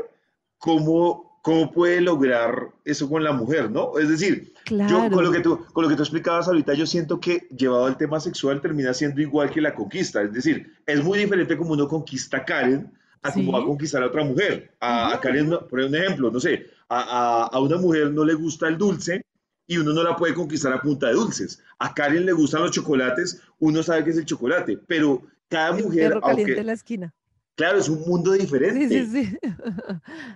cómo, 0.57 1.28
cómo 1.49 1.71
puede 1.71 1.99
lograr 1.99 2.69
eso 2.85 3.09
con 3.09 3.23
la 3.23 3.31
mujer, 3.31 3.71
¿no? 3.71 3.97
Es 3.97 4.07
decir, 4.07 4.53
yo 4.69 5.09
con 5.09 5.23
lo, 5.23 5.31
que 5.31 5.39
tú, 5.39 5.65
con 5.73 5.83
lo 5.83 5.89
que 5.89 5.95
tú 5.95 6.03
explicabas 6.03 6.47
ahorita, 6.47 6.75
yo 6.75 6.85
siento 6.85 7.19
que 7.19 7.47
llevado 7.57 7.87
al 7.87 7.97
tema 7.97 8.19
sexual 8.19 8.61
termina 8.61 8.93
siendo 8.93 9.19
igual 9.19 9.49
que 9.49 9.59
la 9.59 9.73
conquista, 9.73 10.21
es 10.21 10.31
decir, 10.31 10.71
es 10.85 11.03
muy 11.03 11.17
diferente 11.17 11.57
como 11.57 11.71
uno 11.73 11.87
conquista 11.87 12.37
a 12.37 12.45
Karen 12.45 12.93
a 13.23 13.33
cómo 13.33 13.51
va 13.51 13.61
a 13.61 13.65
conquistar 13.65 14.03
a 14.03 14.05
otra 14.05 14.23
mujer. 14.23 14.75
A, 14.79 15.19
Karen, 15.19 15.49
por 15.67 15.79
un 15.79 15.95
ejemplo, 15.95 16.29
no 16.29 16.39
sé, 16.39 16.67
a, 16.87 17.49
a 17.51 17.59
una 17.59 17.77
mujer 17.77 18.11
no 18.11 18.23
le 18.23 18.35
gusta 18.35 18.67
el 18.67 18.77
dulce, 18.77 19.23
y 19.65 19.77
uno 19.77 19.91
no 19.91 20.03
la 20.03 20.15
puede 20.15 20.35
conquistar 20.35 20.71
a 20.71 20.81
punta 20.81 21.07
de 21.07 21.13
dulces. 21.13 21.63
A 21.79 21.95
Karen 21.95 22.27
le 22.27 22.31
gustan 22.31 22.61
los 22.61 22.71
chocolates, 22.71 23.41
uno 23.57 23.81
sabe 23.81 24.03
que 24.03 24.11
es 24.11 24.17
el 24.17 24.25
chocolate, 24.25 24.77
pero 24.85 25.23
cada 25.47 25.71
mujer... 25.73 26.09
Perro 26.09 26.21
caliente 26.21 26.59
en 26.59 26.67
la 26.67 26.73
esquina. 26.73 27.13
Claro, 27.55 27.77
es 27.77 27.89
un 27.89 27.99
mundo 28.07 28.31
diferente. 28.31 28.87
Sí, 28.87 29.05
sí, 29.05 29.25
sí. 29.25 29.37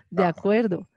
De 0.10 0.26
acuerdo. 0.26 0.89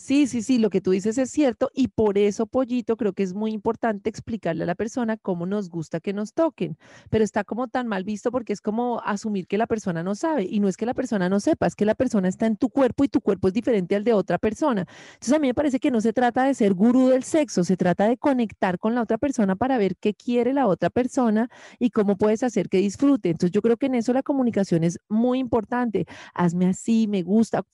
Sí, 0.00 0.28
sí, 0.28 0.42
sí, 0.42 0.58
lo 0.58 0.70
que 0.70 0.80
tú 0.80 0.92
dices 0.92 1.18
es 1.18 1.28
cierto 1.28 1.70
y 1.74 1.88
por 1.88 2.18
eso, 2.18 2.46
Pollito, 2.46 2.96
creo 2.96 3.14
que 3.14 3.24
es 3.24 3.34
muy 3.34 3.50
importante 3.50 4.08
explicarle 4.08 4.62
a 4.62 4.66
la 4.66 4.76
persona 4.76 5.16
cómo 5.16 5.44
nos 5.44 5.70
gusta 5.70 5.98
que 5.98 6.12
nos 6.12 6.34
toquen, 6.34 6.78
pero 7.10 7.24
está 7.24 7.42
como 7.42 7.66
tan 7.66 7.88
mal 7.88 8.04
visto 8.04 8.30
porque 8.30 8.52
es 8.52 8.60
como 8.60 9.00
asumir 9.04 9.48
que 9.48 9.58
la 9.58 9.66
persona 9.66 10.04
no 10.04 10.14
sabe 10.14 10.46
y 10.48 10.60
no 10.60 10.68
es 10.68 10.76
que 10.76 10.86
la 10.86 10.94
persona 10.94 11.28
no 11.28 11.40
sepa, 11.40 11.66
es 11.66 11.74
que 11.74 11.84
la 11.84 11.96
persona 11.96 12.28
está 12.28 12.46
en 12.46 12.56
tu 12.56 12.68
cuerpo 12.70 13.02
y 13.02 13.08
tu 13.08 13.20
cuerpo 13.20 13.48
es 13.48 13.54
diferente 13.54 13.96
al 13.96 14.04
de 14.04 14.12
otra 14.12 14.38
persona. 14.38 14.86
Entonces 15.14 15.32
a 15.32 15.40
mí 15.40 15.48
me 15.48 15.54
parece 15.54 15.80
que 15.80 15.90
no 15.90 16.00
se 16.00 16.12
trata 16.12 16.44
de 16.44 16.54
ser 16.54 16.74
gurú 16.74 17.08
del 17.08 17.24
sexo, 17.24 17.64
se 17.64 17.76
trata 17.76 18.06
de 18.08 18.16
conectar 18.16 18.78
con 18.78 18.94
la 18.94 19.02
otra 19.02 19.18
persona 19.18 19.56
para 19.56 19.78
ver 19.78 19.96
qué 19.96 20.14
quiere 20.14 20.52
la 20.52 20.68
otra 20.68 20.90
persona 20.90 21.50
y 21.80 21.90
cómo 21.90 22.16
puedes 22.16 22.44
hacer 22.44 22.68
que 22.68 22.78
disfrute. 22.78 23.30
Entonces 23.30 23.50
yo 23.50 23.62
creo 23.62 23.76
que 23.76 23.86
en 23.86 23.96
eso 23.96 24.12
la 24.12 24.22
comunicación 24.22 24.84
es 24.84 25.00
muy 25.08 25.40
importante. 25.40 26.06
Hazme 26.34 26.66
así, 26.66 27.08
me 27.08 27.22
gusta, 27.24 27.64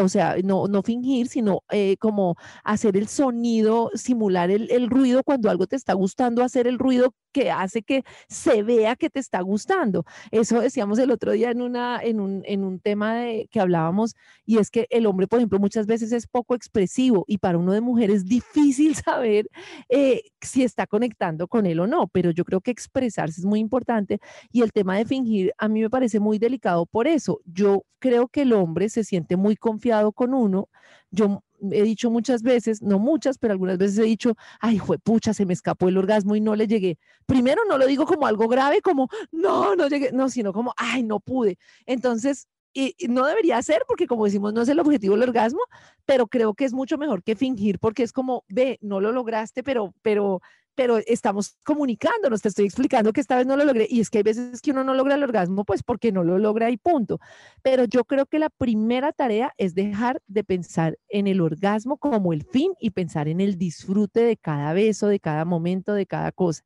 o 0.00 0.08
sea, 0.08 0.36
no, 0.42 0.68
no 0.68 0.82
fingir, 0.82 1.28
sino 1.28 1.60
eh, 1.70 1.96
como 1.98 2.36
hacer 2.64 2.96
el 2.96 3.08
sonido, 3.08 3.90
simular 3.94 4.50
el, 4.50 4.70
el, 4.70 4.88
ruido 4.90 5.22
cuando 5.24 5.50
algo 5.50 5.66
te 5.66 5.76
está 5.76 5.94
gustando, 5.94 6.42
hacer 6.42 6.66
el 6.66 6.78
ruido 6.78 7.14
que 7.36 7.50
hace 7.50 7.82
que 7.82 8.02
se 8.28 8.62
vea 8.62 8.96
que 8.96 9.10
te 9.10 9.20
está 9.20 9.42
gustando. 9.42 10.06
Eso 10.30 10.58
decíamos 10.62 10.98
el 10.98 11.10
otro 11.10 11.32
día 11.32 11.50
en, 11.50 11.60
una, 11.60 12.00
en, 12.02 12.18
un, 12.18 12.42
en 12.46 12.64
un 12.64 12.80
tema 12.80 13.16
de, 13.16 13.46
que 13.50 13.60
hablábamos, 13.60 14.14
y 14.46 14.56
es 14.56 14.70
que 14.70 14.86
el 14.88 15.04
hombre, 15.04 15.26
por 15.26 15.38
ejemplo, 15.38 15.58
muchas 15.58 15.86
veces 15.86 16.12
es 16.12 16.26
poco 16.26 16.54
expresivo 16.54 17.26
y 17.28 17.36
para 17.36 17.58
uno 17.58 17.72
de 17.72 17.82
mujer 17.82 18.10
es 18.10 18.24
difícil 18.24 18.94
saber 19.04 19.50
eh, 19.90 20.22
si 20.40 20.62
está 20.62 20.86
conectando 20.86 21.46
con 21.46 21.66
él 21.66 21.80
o 21.80 21.86
no, 21.86 22.08
pero 22.08 22.30
yo 22.30 22.42
creo 22.46 22.62
que 22.62 22.70
expresarse 22.70 23.42
es 23.42 23.44
muy 23.44 23.60
importante 23.60 24.18
y 24.50 24.62
el 24.62 24.72
tema 24.72 24.96
de 24.96 25.04
fingir 25.04 25.52
a 25.58 25.68
mí 25.68 25.82
me 25.82 25.90
parece 25.90 26.20
muy 26.20 26.38
delicado 26.38 26.86
por 26.86 27.06
eso. 27.06 27.40
Yo 27.44 27.84
creo 27.98 28.28
que 28.28 28.42
el 28.42 28.54
hombre 28.54 28.88
se 28.88 29.04
siente 29.04 29.36
muy 29.36 29.56
confiado 29.56 30.12
con 30.12 30.32
uno. 30.32 30.70
Yo 31.10 31.42
he 31.72 31.82
dicho 31.82 32.10
muchas 32.10 32.42
veces, 32.42 32.82
no 32.82 32.98
muchas, 32.98 33.38
pero 33.38 33.52
algunas 33.52 33.78
veces 33.78 33.98
he 33.98 34.02
dicho, 34.02 34.34
ay, 34.60 34.80
pucha, 35.02 35.34
se 35.34 35.46
me 35.46 35.52
escapó 35.52 35.88
el 35.88 35.96
orgasmo 35.96 36.36
y 36.36 36.40
no 36.40 36.54
le 36.54 36.66
llegué. 36.66 36.98
Primero 37.26 37.62
no 37.68 37.78
lo 37.78 37.86
digo 37.86 38.06
como 38.06 38.26
algo 38.26 38.48
grave, 38.48 38.80
como, 38.80 39.08
no, 39.32 39.76
no 39.76 39.88
llegué, 39.88 40.12
no, 40.12 40.28
sino 40.28 40.52
como, 40.52 40.72
ay, 40.76 41.02
no 41.02 41.20
pude. 41.20 41.58
Entonces, 41.84 42.48
y, 42.72 42.94
no 43.08 43.26
debería 43.26 43.60
ser 43.62 43.84
porque 43.88 44.06
como 44.06 44.26
decimos 44.26 44.52
no 44.52 44.62
es 44.62 44.68
el 44.68 44.78
objetivo 44.78 45.14
del 45.14 45.28
orgasmo, 45.28 45.60
pero 46.04 46.26
creo 46.26 46.54
que 46.54 46.64
es 46.64 46.72
mucho 46.72 46.98
mejor 46.98 47.22
que 47.22 47.34
fingir 47.34 47.78
porque 47.78 48.02
es 48.02 48.12
como, 48.12 48.44
ve, 48.48 48.78
no 48.82 49.00
lo 49.00 49.12
lograste, 49.12 49.62
pero, 49.62 49.94
pero 50.02 50.40
pero 50.76 50.98
estamos 51.06 51.56
comunicándonos, 51.64 52.42
te 52.42 52.48
estoy 52.48 52.66
explicando 52.66 53.12
que 53.12 53.22
esta 53.22 53.36
vez 53.36 53.46
no 53.46 53.56
lo 53.56 53.64
logré 53.64 53.88
y 53.90 54.00
es 54.00 54.10
que 54.10 54.18
hay 54.18 54.24
veces 54.24 54.60
que 54.60 54.70
uno 54.70 54.84
no 54.84 54.94
logra 54.94 55.14
el 55.14 55.24
orgasmo 55.24 55.64
pues 55.64 55.82
porque 55.82 56.12
no 56.12 56.22
lo 56.22 56.38
logra 56.38 56.70
y 56.70 56.76
punto. 56.76 57.18
Pero 57.62 57.84
yo 57.84 58.04
creo 58.04 58.26
que 58.26 58.38
la 58.38 58.50
primera 58.50 59.12
tarea 59.12 59.52
es 59.56 59.74
dejar 59.74 60.20
de 60.26 60.44
pensar 60.44 60.98
en 61.08 61.26
el 61.26 61.40
orgasmo 61.40 61.96
como 61.96 62.32
el 62.32 62.44
fin 62.44 62.74
y 62.78 62.90
pensar 62.90 63.26
en 63.26 63.40
el 63.40 63.56
disfrute 63.56 64.20
de 64.20 64.36
cada 64.36 64.74
beso, 64.74 65.08
de 65.08 65.18
cada 65.18 65.44
momento, 65.46 65.94
de 65.94 66.06
cada 66.06 66.30
cosa. 66.30 66.62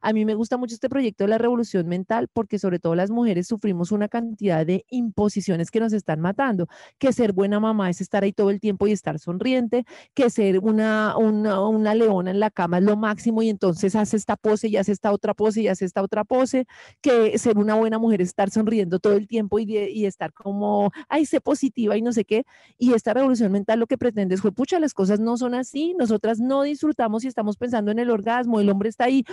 A 0.00 0.12
mí 0.12 0.24
me 0.24 0.34
gusta 0.34 0.56
mucho 0.56 0.74
este 0.74 0.88
proyecto 0.88 1.24
de 1.24 1.28
la 1.28 1.38
revolución 1.38 1.86
mental 1.86 2.28
porque 2.32 2.58
sobre 2.58 2.78
todo 2.78 2.94
las 2.94 3.10
mujeres 3.10 3.46
sufrimos 3.46 3.92
una 3.92 4.08
cantidad 4.08 4.64
de 4.64 4.84
imposiciones 4.90 5.70
que 5.70 5.80
nos 5.80 5.92
están 5.92 6.20
matando, 6.20 6.68
que 6.98 7.12
ser 7.12 7.32
buena 7.32 7.60
mamá 7.60 7.90
es 7.90 8.00
estar 8.00 8.22
ahí 8.22 8.32
todo 8.32 8.50
el 8.50 8.60
tiempo 8.60 8.86
y 8.86 8.92
estar 8.92 9.18
sonriente, 9.18 9.84
que 10.14 10.30
ser 10.30 10.58
una, 10.60 11.16
una, 11.16 11.94
leona 11.94 12.30
en 12.30 12.40
la 12.40 12.50
cama 12.50 12.78
es 12.78 12.84
lo 12.84 12.96
máximo 12.96 13.42
y 13.42 13.48
entonces 13.48 13.96
hace 13.96 14.16
esta 14.16 14.36
pose 14.36 14.68
y 14.68 14.76
hace 14.76 14.92
esta 14.92 15.12
otra 15.12 15.34
pose 15.34 15.62
y 15.62 15.68
hace 15.68 15.84
esta 15.84 16.02
otra 16.02 16.24
pose, 16.24 16.66
que 17.00 17.36
ser 17.38 17.58
una 17.58 17.74
buena 17.74 17.98
mujer 17.98 18.22
es 18.22 18.28
estar 18.28 18.50
sonriendo 18.50 18.98
todo 19.00 19.14
el 19.14 19.26
tiempo 19.26 19.58
y, 19.58 20.06
estar 20.06 20.32
como, 20.32 20.90
ay, 21.08 21.26
sé 21.26 21.40
positiva 21.40 21.96
y 21.96 22.02
no 22.02 22.12
sé 22.12 22.24
qué. 22.24 22.44
Y 22.78 22.94
esta 22.94 23.12
revolución 23.14 23.52
mental 23.52 23.78
lo 23.78 23.86
que 23.86 23.98
pretende 23.98 24.34
es, 24.34 24.40
pucha, 24.40 24.80
las 24.80 24.94
cosas 24.94 25.20
no 25.20 25.36
son 25.36 25.54
así, 25.54 25.94
nosotras 25.98 26.40
no 26.40 26.62
disfrutamos 26.62 27.24
y 27.24 27.28
estamos 27.28 27.56
pensando 27.56 27.90
en 27.90 27.98
el 27.98 28.10
orgasmo, 28.10 28.60
el 28.60 28.70
hombre 28.70 28.88
está 28.88 29.04
ahí, 29.04 29.24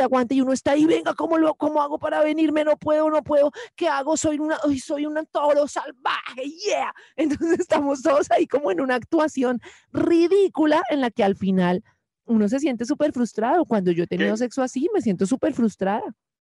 aguante 0.00 0.34
y 0.34 0.34
aguante 0.34 0.34
y 0.34 0.40
uno 0.40 0.52
está 0.52 0.72
ahí, 0.72 0.84
venga, 0.84 1.14
¿cómo, 1.14 1.38
lo, 1.38 1.54
cómo 1.54 1.82
hago 1.82 1.98
para 1.98 2.22
venirme? 2.22 2.64
No 2.64 2.76
puedo, 2.76 3.10
no 3.10 3.22
puedo, 3.22 3.50
¿qué 3.76 3.88
hago? 3.88 4.16
Soy 4.16 4.38
una, 4.38 4.58
soy 4.82 5.06
un 5.06 5.18
toro 5.30 5.66
salvaje, 5.66 6.42
yeah. 6.64 6.94
Entonces 7.16 7.60
estamos 7.60 8.02
todos 8.02 8.30
ahí 8.30 8.46
como 8.46 8.70
en 8.70 8.80
una 8.80 8.96
actuación 8.96 9.60
ridícula 9.92 10.82
en 10.90 11.00
la 11.00 11.10
que 11.10 11.24
al 11.24 11.36
final 11.36 11.82
uno 12.26 12.48
se 12.48 12.58
siente 12.58 12.84
súper 12.84 13.12
frustrado. 13.12 13.64
Cuando 13.64 13.90
yo 13.90 14.04
he 14.04 14.06
tenido 14.06 14.36
sexo 14.36 14.62
así, 14.62 14.88
me 14.94 15.00
siento 15.00 15.26
súper 15.26 15.52
frustrada. 15.52 16.14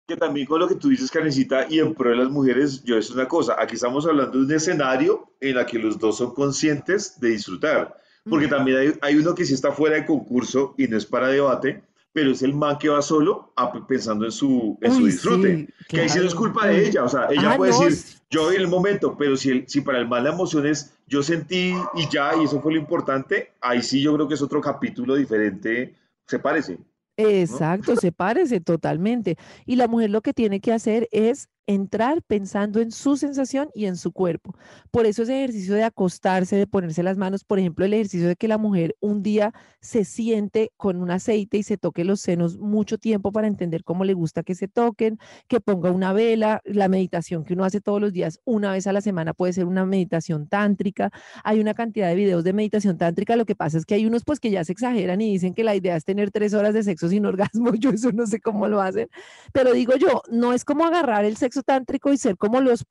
Que 0.08 0.16
también 0.16 0.48
con 0.48 0.60
lo 0.60 0.68
que 0.70 0.76
tú 0.76 0.88
dices, 0.88 1.12
Karencita, 1.12 1.68
y 1.70 1.80
en 1.80 1.94
pro 1.94 2.12
de 2.12 2.16
las 2.16 2.30
mujeres, 2.30 2.82
yo 2.84 2.98
es 2.98 3.12
una 3.12 3.28
cosa, 3.28 3.58
aquí 3.60 3.76
estamos 3.76 4.06
hablando 4.06 4.38
de 4.38 4.46
un 4.46 4.52
escenario 4.54 5.34
en 5.42 5.56
la 5.56 5.66
que 5.66 5.78
los 5.78 6.00
dos 6.00 6.18
son 6.18 6.34
conscientes 6.34 7.20
de 7.20 7.32
disfrutar, 7.32 7.94
porque 8.24 8.48
también 8.48 8.78
hay, 8.78 8.94
hay 9.02 9.16
uno 9.18 9.36
que 9.36 9.44
sí 9.44 9.54
está 9.54 9.74
fuera 9.74 9.98
de 9.98 10.06
concurso 10.06 10.76
y 10.78 10.88
no 10.88 10.96
es 10.96 11.06
para 11.06 11.28
debate, 11.28 11.84
pero 12.18 12.32
es 12.32 12.42
el 12.42 12.56
man 12.56 12.80
que 12.80 12.90
va 12.90 13.00
solo 13.04 13.54
pensando 13.88 14.26
en 14.26 14.32
su, 14.32 14.76
en 14.82 14.92
su 14.92 15.06
disfrute. 15.06 15.72
que 15.88 16.02
ahí 16.02 16.10
sí 16.10 16.18
no 16.18 16.26
es 16.26 16.34
culpa 16.34 16.66
de 16.66 16.88
ella, 16.88 17.04
o 17.04 17.08
sea, 17.08 17.28
ella 17.30 17.52
ah, 17.52 17.58
puede 17.58 17.72
decir, 17.72 18.20
yo 18.32 18.52
en 18.52 18.60
el 18.60 18.68
momento, 18.68 19.16
pero 19.16 19.38
si, 19.38 19.66
si 19.68 19.82
para 19.82 20.00
el 20.00 20.08
man 20.08 20.24
la 20.24 20.32
emoción 20.32 20.66
es, 20.66 20.98
yo 21.06 21.22
sentí 21.22 21.76
y 21.94 22.10
ya, 22.10 22.32
y 22.36 22.46
eso 22.46 22.60
fue 22.60 22.74
lo 22.74 22.80
importante, 22.80 23.52
ahí 23.62 23.84
sí 23.84 24.02
yo 24.02 24.16
creo 24.16 24.28
que 24.28 24.34
es 24.34 24.42
otro 24.42 24.60
capítulo 24.62 25.14
diferente, 25.14 25.94
se 26.26 26.40
parece. 26.40 26.80
Exacto, 27.18 27.96
se 27.96 28.12
parece 28.12 28.62
totalmente. 28.62 29.38
Y 29.68 29.76
la 29.76 29.88
mujer 29.88 30.10
lo 30.10 30.22
que 30.22 30.34
tiene 30.34 30.60
que 30.60 30.74
hacer 30.74 31.08
es 31.12 31.50
entrar 31.68 32.22
pensando 32.24 32.80
en 32.80 32.92
su 32.92 33.18
sensación 33.18 33.70
y 33.76 33.86
en 33.86 33.98
su 33.98 34.12
cuerpo. 34.14 34.56
Por 34.90 35.06
eso 35.06 35.24
ese 35.24 35.44
ejercicio 35.44 35.76
de 35.76 35.84
acostarse, 35.84 36.56
de 36.56 36.66
ponerse 36.66 37.04
las 37.04 37.18
manos, 37.18 37.44
por 37.44 37.60
ejemplo, 37.60 37.86
el 37.86 37.94
ejercicio 37.94 38.28
de 38.28 38.36
que 38.38 38.48
la 38.48 38.58
mujer 38.58 38.96
un 39.02 39.22
día 39.22 39.54
se 39.82 40.06
siente 40.06 40.72
con 40.78 41.02
un 41.02 41.12
aceite 41.12 41.58
y 41.58 41.64
se 41.64 41.78
toque 41.78 42.06
los 42.06 42.22
senos 42.22 42.58
mucho 42.58 42.98
tiempo 42.98 43.32
para 43.32 43.48
entender 43.48 43.84
cómo 43.84 44.06
le 44.06 44.14
gusta 44.14 44.44
que 44.44 44.56
se 44.56 44.68
toquen, 44.68 45.20
que 45.48 45.60
ponga 45.60 45.92
una 45.92 46.14
vela, 46.14 46.62
la 46.66 46.88
meditación 46.88 47.44
que 47.44 47.54
uno 47.54 47.66
hace 47.66 47.82
todos 47.82 48.00
los 48.00 48.14
días, 48.14 48.40
una 48.46 48.72
vez 48.72 48.88
a 48.88 48.94
la 48.94 49.02
semana 49.02 49.34
puede 49.34 49.54
ser 49.54 49.66
una 49.66 49.86
meditación 49.86 50.48
tántrica. 50.48 51.12
Hay 51.44 51.60
una 51.60 51.74
cantidad 51.74 52.08
de 52.08 52.16
videos 52.16 52.44
de 52.46 52.54
meditación 52.54 52.98
tántrica, 52.98 53.36
lo 53.36 53.46
que 53.46 53.56
pasa 53.56 53.78
es 53.78 53.86
que 53.86 53.96
hay 53.96 54.06
unos 54.06 54.24
pues 54.24 54.40
que 54.40 54.50
ya 54.52 54.64
se 54.64 54.72
exageran 54.72 55.20
y 55.20 55.32
dicen 55.34 55.54
que 55.54 55.64
la 55.66 55.76
idea 55.76 55.98
es 55.98 56.06
tener 56.06 56.32
tres 56.32 56.54
horas 56.54 56.74
de 56.74 56.84
sexo 56.84 57.10
sin 57.10 57.26
orgasmo, 57.28 57.74
yo 57.76 57.90
eso 57.90 58.12
no 58.14 58.26
sé 58.26 58.40
cómo 58.40 58.68
lo 58.68 58.82
hacen, 58.82 59.10
pero 59.52 59.74
digo 59.74 59.96
yo, 59.98 60.22
no 60.32 60.54
es 60.54 60.64
como 60.64 60.86
agarrar 60.86 61.26
el 61.26 61.36
sexo 61.38 61.57
tántrico 61.64 62.12
y 62.12 62.18
ser 62.18 62.38
como 62.38 62.62
los 62.62 62.86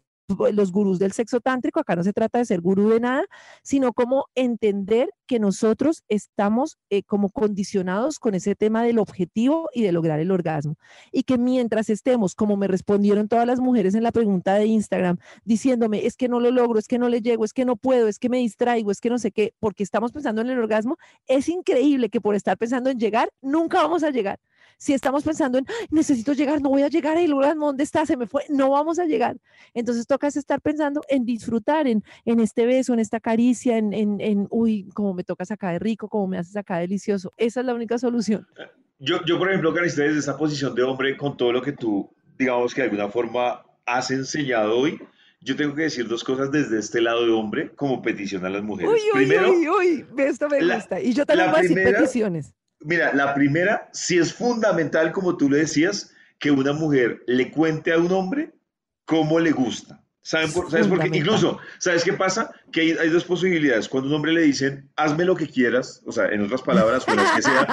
los 0.52 0.72
gurús 0.72 0.98
del 0.98 1.12
sexo 1.12 1.40
tántrico, 1.40 1.80
acá 1.80 1.94
no 1.94 2.02
se 2.02 2.12
trata 2.12 2.38
de 2.38 2.44
ser 2.44 2.60
gurú 2.60 2.88
de 2.88 3.00
nada, 3.00 3.24
sino 3.62 3.92
como 3.92 4.26
entender 4.34 5.10
que 5.26 5.38
nosotros 5.38 6.02
estamos 6.08 6.78
eh, 6.90 7.02
como 7.02 7.30
condicionados 7.30 8.18
con 8.18 8.34
ese 8.34 8.54
tema 8.54 8.82
del 8.82 8.98
objetivo 8.98 9.68
y 9.72 9.82
de 9.82 9.92
lograr 9.92 10.18
el 10.20 10.30
orgasmo. 10.30 10.76
Y 11.12 11.22
que 11.22 11.38
mientras 11.38 11.90
estemos, 11.90 12.34
como 12.34 12.56
me 12.56 12.66
respondieron 12.68 13.28
todas 13.28 13.46
las 13.46 13.60
mujeres 13.60 13.94
en 13.94 14.02
la 14.02 14.12
pregunta 14.12 14.54
de 14.54 14.66
Instagram, 14.66 15.18
diciéndome, 15.44 16.06
es 16.06 16.16
que 16.16 16.28
no 16.28 16.40
lo 16.40 16.50
logro, 16.50 16.78
es 16.78 16.88
que 16.88 16.98
no 16.98 17.08
le 17.08 17.20
llego, 17.20 17.44
es 17.44 17.52
que 17.52 17.64
no 17.64 17.76
puedo, 17.76 18.08
es 18.08 18.18
que 18.18 18.28
me 18.28 18.38
distraigo, 18.38 18.90
es 18.90 19.00
que 19.00 19.10
no 19.10 19.18
sé 19.18 19.30
qué, 19.30 19.54
porque 19.60 19.82
estamos 19.82 20.12
pensando 20.12 20.40
en 20.42 20.50
el 20.50 20.58
orgasmo, 20.58 20.96
es 21.26 21.48
increíble 21.48 22.10
que 22.10 22.20
por 22.20 22.34
estar 22.34 22.56
pensando 22.58 22.90
en 22.90 22.98
llegar, 22.98 23.30
nunca 23.40 23.82
vamos 23.82 24.02
a 24.02 24.10
llegar. 24.10 24.40
Si 24.78 24.92
estamos 24.92 25.24
pensando 25.24 25.58
en, 25.58 25.66
necesito 25.90 26.32
llegar, 26.32 26.60
no 26.60 26.68
voy 26.68 26.82
a 26.82 26.88
llegar, 26.88 27.16
el 27.16 27.32
orgasmo, 27.32 27.66
¿dónde 27.66 27.84
está? 27.84 28.04
Se 28.04 28.16
me 28.16 28.26
fue, 28.26 28.44
no 28.48 28.70
vamos 28.70 28.98
a 28.98 29.06
llegar. 29.06 29.36
Entonces 29.74 30.06
toca 30.06 30.28
estar 30.28 30.60
pensando 30.60 31.02
en 31.08 31.24
disfrutar, 31.24 31.86
en, 31.86 32.04
en 32.24 32.40
este 32.40 32.66
beso, 32.66 32.92
en 32.92 33.00
esta 33.00 33.20
caricia, 33.20 33.78
en, 33.78 33.92
en, 33.92 34.20
en, 34.20 34.46
uy, 34.50 34.88
cómo 34.94 35.14
me 35.14 35.24
toca 35.24 35.44
sacar 35.44 35.72
de 35.72 35.78
rico, 35.78 36.08
cómo 36.08 36.26
me 36.26 36.38
hace 36.38 36.52
sacar 36.52 36.80
delicioso. 36.80 37.32
Esa 37.36 37.60
es 37.60 37.66
la 37.66 37.74
única 37.74 37.98
solución. 37.98 38.46
Yo, 38.98 39.22
yo 39.24 39.38
por 39.38 39.48
ejemplo, 39.48 39.74
Carista, 39.74 40.02
desde 40.02 40.18
esa 40.18 40.36
posición 40.36 40.74
de 40.74 40.82
hombre, 40.82 41.16
con 41.16 41.36
todo 41.36 41.52
lo 41.52 41.62
que 41.62 41.72
tú, 41.72 42.10
digamos 42.38 42.74
que 42.74 42.82
de 42.82 42.88
alguna 42.88 43.08
forma 43.08 43.64
has 43.84 44.10
enseñado 44.10 44.76
hoy, 44.78 45.00
yo 45.40 45.54
tengo 45.54 45.74
que 45.74 45.82
decir 45.82 46.08
dos 46.08 46.24
cosas 46.24 46.50
desde 46.50 46.78
este 46.78 47.00
lado 47.00 47.24
de 47.24 47.32
hombre 47.32 47.70
como 47.74 48.02
petición 48.02 48.44
a 48.46 48.50
las 48.50 48.62
mujeres. 48.62 48.92
Uy, 48.92 49.00
uy, 49.14 49.26
Primero, 49.26 49.52
uy, 49.52 49.68
uy, 49.68 50.06
esto 50.18 50.48
me 50.48 50.64
gusta. 50.64 51.00
Y 51.00 51.12
yo 51.12 51.24
también 51.24 51.50
voy 51.50 51.60
a 51.60 51.62
decir 51.62 51.82
peticiones. 51.82 52.54
Mira, 52.86 53.12
la 53.12 53.34
primera, 53.34 53.88
si 53.92 54.16
es 54.16 54.32
fundamental, 54.32 55.10
como 55.10 55.36
tú 55.36 55.50
lo 55.50 55.56
decías, 55.56 56.12
que 56.38 56.52
una 56.52 56.72
mujer 56.72 57.20
le 57.26 57.50
cuente 57.50 57.92
a 57.92 57.98
un 57.98 58.12
hombre 58.12 58.52
cómo 59.04 59.40
le 59.40 59.50
gusta. 59.50 60.00
¿Saben 60.22 60.52
por, 60.52 60.70
¿Sabes 60.70 60.86
por 60.86 61.00
qué? 61.00 61.08
Incluso, 61.18 61.58
¿sabes 61.78 62.04
qué 62.04 62.12
pasa? 62.12 62.52
Que 62.70 62.82
hay, 62.82 62.90
hay, 62.92 63.08
dos 63.08 63.24
posibilidades. 63.24 63.88
Cuando 63.88 64.08
un 64.08 64.14
hombre 64.14 64.32
le 64.32 64.42
dicen, 64.42 64.88
hazme 64.94 65.24
lo 65.24 65.34
que 65.34 65.48
quieras, 65.48 66.00
o 66.06 66.12
sea, 66.12 66.26
en 66.26 66.44
otras 66.44 66.62
palabras, 66.62 67.04
o 67.08 67.14
las 67.16 67.32
que 67.32 67.42
sea, 67.42 67.66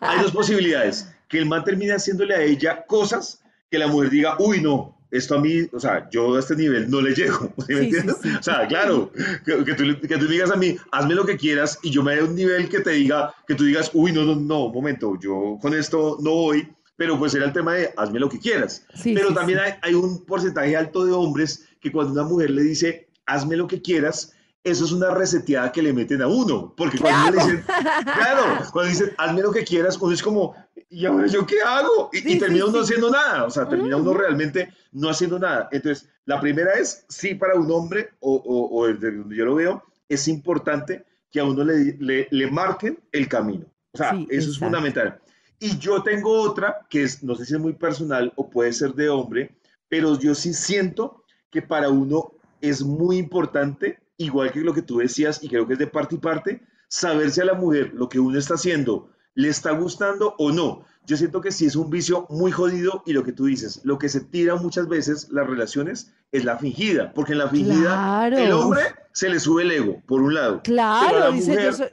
hay 0.00 0.22
dos 0.22 0.30
posibilidades. 0.30 1.12
Que 1.28 1.38
el 1.38 1.46
man 1.46 1.64
termine 1.64 1.92
haciéndole 1.92 2.36
a 2.36 2.42
ella 2.42 2.84
cosas 2.86 3.42
que 3.72 3.78
la 3.78 3.88
mujer 3.88 4.10
diga, 4.10 4.36
uy, 4.38 4.60
no, 4.60 4.99
esto 5.10 5.36
a 5.36 5.40
mí, 5.40 5.66
o 5.72 5.80
sea, 5.80 6.08
yo 6.10 6.36
a 6.36 6.40
este 6.40 6.56
nivel 6.56 6.90
no 6.90 7.00
le 7.00 7.14
llego, 7.14 7.52
¿me 7.68 7.80
entiendes? 7.80 8.16
O 8.38 8.42
sea, 8.42 8.66
claro, 8.66 9.10
que, 9.44 9.64
que, 9.64 9.74
tú, 9.74 9.84
que, 10.06 10.16
tú, 10.16 10.26
digas 10.28 10.50
a 10.50 10.56
mí, 10.56 10.76
hazme 10.92 11.14
lo 11.14 11.26
que 11.26 11.36
quieras 11.36 11.78
y 11.82 11.90
yo 11.90 12.02
me 12.02 12.16
dé 12.16 12.22
un 12.22 12.34
nivel 12.34 12.68
que 12.68 12.80
te 12.80 12.90
diga, 12.90 13.34
que 13.46 13.54
tú 13.54 13.64
digas, 13.64 13.90
uy, 13.94 14.12
no, 14.12 14.24
no, 14.24 14.36
no, 14.36 14.66
un 14.66 14.74
momento, 14.74 15.18
yo 15.20 15.58
con 15.60 15.74
esto 15.74 16.18
no 16.20 16.30
voy, 16.30 16.68
pero 16.96 17.18
pues 17.18 17.34
era 17.34 17.46
el 17.46 17.52
tema 17.52 17.74
de 17.74 17.92
hazme 17.96 18.20
lo 18.20 18.28
que 18.28 18.38
quieras. 18.38 18.84
pero 19.02 19.32
también 19.32 19.58
hay, 19.58 19.72
hay 19.82 19.94
un 19.94 20.24
porcentaje 20.24 20.76
alto 20.76 21.04
de 21.04 21.12
hombres 21.12 21.66
que 21.80 21.90
cuando 21.90 22.12
una 22.12 22.24
mujer 22.24 22.50
le 22.50 22.62
dice, 22.62 23.08
hazme 23.26 23.56
lo 23.56 23.66
que 23.66 23.80
quieras, 23.80 24.34
eso 24.62 24.84
es 24.84 24.92
una 24.92 25.10
reseteada 25.10 25.72
que 25.72 25.82
le 25.82 25.92
meten 25.92 26.20
a 26.22 26.28
uno. 26.28 26.74
Porque 26.76 26.98
cuando 26.98 27.30
le 27.30 27.42
dicen, 27.42 27.64
claro, 28.04 28.42
cuando 28.72 28.90
dicen, 28.90 29.12
hazme 29.16 29.40
lo 29.40 29.52
que 29.52 29.64
quieras, 29.64 29.96
uno 29.98 30.12
es 30.12 30.22
como, 30.22 30.54
¿y 30.90 31.06
ahora 31.06 31.26
yo 31.26 31.46
qué 31.46 31.62
hago? 31.62 32.10
Y, 32.12 32.38
termina 32.38 32.66
uno 32.66 32.80
haciendo 32.80 33.10
nada. 33.10 33.44
O 33.44 33.50
sea, 33.50 33.68
termina 33.68 33.96
uno 33.96 34.12
realmente 34.12 34.72
no 34.92 35.08
haciendo 35.08 35.38
nada. 35.38 35.68
Entonces, 35.72 36.08
la 36.24 36.40
primera 36.40 36.74
es, 36.74 37.04
sí, 37.08 37.34
para 37.34 37.54
un 37.54 37.70
hombre, 37.70 38.10
o, 38.20 38.34
o, 38.36 38.80
o 38.80 38.86
desde 38.86 39.16
donde 39.16 39.36
yo 39.36 39.44
lo 39.44 39.54
veo, 39.54 39.82
es 40.08 40.28
importante 40.28 41.04
que 41.30 41.40
a 41.40 41.44
uno 41.44 41.64
le, 41.64 41.96
le, 41.98 42.28
le 42.30 42.50
marquen 42.50 42.98
el 43.12 43.28
camino. 43.28 43.66
O 43.92 43.98
sea, 43.98 44.16
eso 44.28 44.50
es 44.50 44.58
fundamental. 44.58 45.20
Y 45.58 45.78
yo 45.78 46.02
tengo 46.02 46.40
otra 46.40 46.86
que 46.88 47.02
es, 47.02 47.22
no 47.22 47.34
sé 47.34 47.44
si 47.44 47.54
es 47.54 47.60
muy 47.60 47.72
personal 47.72 48.32
o 48.36 48.48
puede 48.48 48.72
ser 48.72 48.94
de 48.94 49.08
hombre, 49.08 49.54
pero 49.88 50.18
yo 50.18 50.34
sí 50.34 50.54
siento 50.54 51.24
que 51.50 51.62
para 51.62 51.90
uno 51.90 52.32
es 52.60 52.82
muy 52.82 53.18
importante, 53.18 53.98
igual 54.16 54.52
que 54.52 54.60
lo 54.60 54.72
que 54.72 54.82
tú 54.82 54.98
decías, 54.98 55.42
y 55.42 55.48
creo 55.48 55.66
que 55.66 55.74
es 55.74 55.78
de 55.78 55.86
parte 55.86 56.14
y 56.14 56.18
parte, 56.18 56.62
saber 56.88 57.30
si 57.30 57.40
a 57.40 57.44
la 57.44 57.54
mujer 57.54 57.92
lo 57.94 58.08
que 58.08 58.20
uno 58.20 58.38
está 58.38 58.54
haciendo 58.54 59.10
le 59.34 59.48
está 59.48 59.72
gustando 59.72 60.34
o 60.38 60.50
no. 60.50 60.84
Yo 61.06 61.16
siento 61.16 61.40
que 61.40 61.50
sí 61.50 61.66
es 61.66 61.76
un 61.76 61.90
vicio 61.90 62.26
muy 62.28 62.52
jodido 62.52 63.02
y 63.06 63.12
lo 63.12 63.24
que 63.24 63.32
tú 63.32 63.46
dices, 63.46 63.80
lo 63.84 63.98
que 63.98 64.08
se 64.08 64.20
tira 64.20 64.56
muchas 64.56 64.88
veces 64.88 65.28
las 65.30 65.46
relaciones 65.46 66.12
es 66.30 66.44
la 66.44 66.58
fingida, 66.58 67.12
porque 67.14 67.32
en 67.32 67.38
la 67.38 67.48
fingida 67.48 68.28
el 68.28 68.52
hombre 68.52 68.82
se 69.12 69.28
le 69.28 69.40
sube 69.40 69.62
el 69.62 69.72
ego, 69.72 70.02
por 70.06 70.20
un 70.20 70.34
lado. 70.34 70.62
Claro, 70.62 71.32
dice 71.32 71.56
yo 71.62 71.86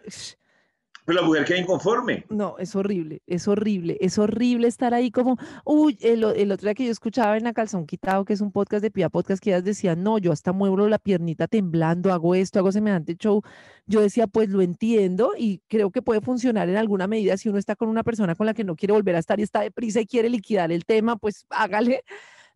pero 1.07 1.21
la 1.21 1.25
mujer 1.25 1.45
queda 1.45 1.59
inconforme. 1.59 2.25
No, 2.29 2.57
es 2.59 2.75
horrible, 2.75 3.21
es 3.27 3.47
horrible, 3.47 3.97
es 4.01 4.17
horrible 4.17 4.67
estar 4.67 4.93
ahí 4.93 5.09
como, 5.09 5.37
uy, 5.63 5.97
el, 6.01 6.25
otro 6.25 6.65
día 6.65 6.73
que 6.73 6.83
yo 6.83 6.91
escuchaba 6.91 7.37
en 7.37 7.47
A 7.47 7.53
Calzón 7.53 7.87
Quitado, 7.87 8.25
que 8.25 8.33
es 8.33 8.41
un 8.41 8.51
podcast 8.51 8.83
de 8.83 8.91
Pia 8.91 9.07
Podcast, 9.07 9.41
que 9.41 9.51
ellas 9.51 9.63
decían, 9.63 10.03
no, 10.03 10.17
yo 10.17 10.33
hasta 10.33 10.51
muevo 10.51 10.75
la 10.89 10.99
piernita 10.99 11.47
temblando, 11.47 12.11
hago 12.11 12.35
esto, 12.35 12.59
hago 12.59 12.73
semejante 12.73 13.15
show. 13.15 13.41
Yo 13.85 14.01
decía, 14.01 14.27
pues 14.27 14.49
lo 14.49 14.61
entiendo 14.61 15.31
y 15.37 15.61
creo 15.69 15.91
que 15.91 16.01
puede 16.01 16.19
funcionar 16.19 16.67
en 16.67 16.75
alguna 16.75 17.07
medida 17.07 17.37
si 17.37 17.47
uno 17.47 17.57
está 17.57 17.77
con 17.77 17.87
una 17.87 18.03
persona 18.03 18.35
con 18.35 18.45
la 18.45 18.53
que 18.53 18.65
no 18.65 18.75
quiere 18.75 18.91
volver 18.91 19.15
a 19.15 19.19
estar 19.19 19.39
y 19.39 19.43
está 19.43 19.61
deprisa 19.61 20.01
y 20.01 20.07
quiere 20.07 20.29
liquidar 20.29 20.73
el 20.73 20.83
tema, 20.83 21.15
pues 21.15 21.45
hágale 21.49 22.03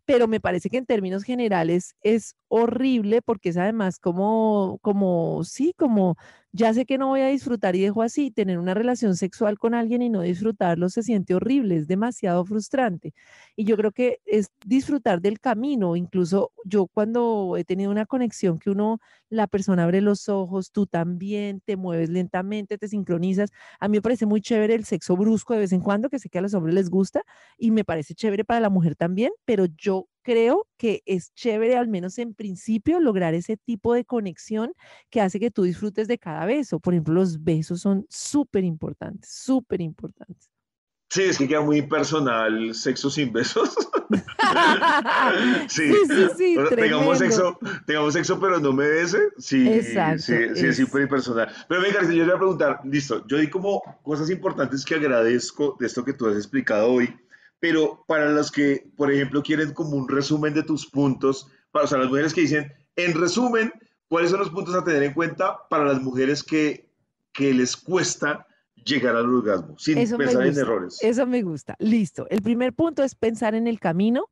pero 0.03 0.27
me 0.27 0.41
parece 0.41 0.69
que 0.69 0.77
en 0.77 0.85
términos 0.85 1.23
generales 1.23 1.95
es 2.01 2.35
horrible 2.49 3.21
porque 3.21 3.49
es 3.49 3.57
además 3.57 3.99
como, 3.99 4.79
como, 4.81 5.43
sí, 5.45 5.73
como 5.77 6.17
ya 6.53 6.73
sé 6.73 6.85
que 6.85 6.97
no 6.97 7.07
voy 7.07 7.21
a 7.21 7.27
disfrutar 7.27 7.75
y 7.75 7.81
dejo 7.81 8.01
así, 8.01 8.31
tener 8.31 8.59
una 8.59 8.73
relación 8.73 9.15
sexual 9.15 9.57
con 9.57 9.73
alguien 9.73 10.01
y 10.01 10.09
no 10.09 10.21
disfrutarlo 10.21 10.89
se 10.89 11.03
siente 11.03 11.33
horrible, 11.35 11.77
es 11.77 11.87
demasiado 11.87 12.45
frustrante. 12.45 13.13
Y 13.55 13.65
yo 13.65 13.77
creo 13.77 13.91
que 13.91 14.19
es 14.25 14.49
disfrutar 14.65 15.21
del 15.21 15.39
camino, 15.39 15.95
incluso 15.95 16.51
yo 16.65 16.87
cuando 16.87 17.55
he 17.57 17.63
tenido 17.63 17.91
una 17.91 18.05
conexión 18.05 18.59
que 18.59 18.69
uno, 18.69 18.99
la 19.29 19.47
persona 19.47 19.83
abre 19.85 20.01
los 20.01 20.27
ojos, 20.29 20.71
tú 20.71 20.87
también, 20.87 21.61
te 21.65 21.77
mueves 21.77 22.09
lentamente, 22.09 22.77
te 22.77 22.87
sincronizas. 22.87 23.49
A 23.79 23.87
mí 23.87 23.97
me 23.97 24.01
parece 24.01 24.25
muy 24.25 24.41
chévere 24.41 24.75
el 24.75 24.85
sexo 24.85 25.15
brusco 25.17 25.53
de 25.53 25.59
vez 25.61 25.71
en 25.73 25.81
cuando, 25.81 26.09
que 26.09 26.19
sé 26.19 26.29
que 26.29 26.39
a 26.39 26.41
los 26.41 26.53
hombres 26.53 26.75
les 26.75 26.89
gusta 26.89 27.23
y 27.57 27.71
me 27.71 27.83
parece 27.85 28.13
chévere 28.15 28.43
para 28.45 28.59
la 28.59 28.69
mujer 28.69 28.95
también, 28.95 29.31
pero 29.45 29.65
yo 29.77 30.07
creo 30.21 30.67
que 30.77 31.03
es 31.05 31.33
chévere, 31.33 31.77
al 31.77 31.87
menos 31.87 32.17
en 32.17 32.33
principio, 32.33 32.99
lograr 32.99 33.33
ese 33.33 33.57
tipo 33.57 33.93
de 33.93 34.05
conexión 34.05 34.73
que 35.09 35.21
hace 35.21 35.39
que 35.39 35.51
tú 35.51 35.63
disfrutes 35.63 36.07
de 36.07 36.17
cada 36.17 36.45
beso. 36.45 36.79
Por 36.79 36.93
ejemplo, 36.93 37.13
los 37.13 37.43
besos 37.43 37.81
son 37.81 38.05
súper 38.09 38.63
importantes, 38.63 39.29
súper 39.29 39.81
importantes. 39.81 40.49
Sí, 41.11 41.23
es 41.23 41.37
que 41.37 41.45
queda 41.45 41.59
muy 41.59 41.79
impersonal 41.79 42.73
sexo 42.73 43.09
sin 43.09 43.33
besos. 43.33 43.75
sí, 45.67 45.91
sí, 46.07 46.27
sí, 46.37 46.57
tengamos 46.73 47.17
sexo, 47.17 47.59
tengamos 47.85 48.13
sexo, 48.13 48.39
pero 48.39 48.61
no 48.61 48.71
me 48.71 48.87
bese. 48.87 49.19
Sí, 49.37 49.67
Exacto, 49.67 50.21
sí, 50.21 50.35
sí, 50.55 50.67
es 50.67 50.77
súper 50.77 51.01
impersonal. 51.01 51.53
Pero 51.67 51.81
venga, 51.81 52.01
yo 52.03 52.07
te 52.07 52.23
voy 52.23 52.31
a 52.31 52.37
preguntar, 52.37 52.79
listo, 52.85 53.27
yo 53.27 53.35
di 53.35 53.49
como 53.49 53.81
cosas 54.03 54.29
importantes 54.29 54.85
que 54.85 54.95
agradezco 54.95 55.75
de 55.81 55.87
esto 55.87 56.05
que 56.05 56.13
tú 56.13 56.27
has 56.27 56.37
explicado 56.37 56.89
hoy 56.89 57.13
pero 57.61 58.03
para 58.07 58.27
los 58.29 58.51
que, 58.51 58.89
por 58.97 59.11
ejemplo, 59.11 59.41
quieren 59.43 59.71
como 59.71 59.95
un 59.95 60.09
resumen 60.09 60.53
de 60.53 60.63
tus 60.63 60.87
puntos, 60.87 61.47
para 61.71 61.85
o 61.85 61.87
sea, 61.87 61.99
las 61.99 62.09
mujeres 62.09 62.33
que 62.33 62.41
dicen, 62.41 62.73
en 62.95 63.13
resumen, 63.13 63.71
¿cuáles 64.09 64.31
son 64.31 64.39
los 64.39 64.49
puntos 64.49 64.73
a 64.73 64.83
tener 64.83 65.03
en 65.03 65.13
cuenta 65.13 65.59
para 65.69 65.85
las 65.85 66.01
mujeres 66.01 66.43
que, 66.43 66.89
que 67.31 67.53
les 67.53 67.77
cuesta 67.77 68.47
llegar 68.83 69.15
al 69.15 69.31
orgasmo 69.31 69.77
sin 69.77 69.95
pensar 69.95 70.47
en 70.47 70.57
errores? 70.57 70.97
Eso 71.01 71.27
me 71.27 71.43
gusta. 71.43 71.75
Listo. 71.77 72.25
El 72.31 72.41
primer 72.41 72.73
punto 72.73 73.03
es 73.03 73.13
pensar 73.13 73.53
en 73.53 73.67
el 73.67 73.79
camino 73.79 74.25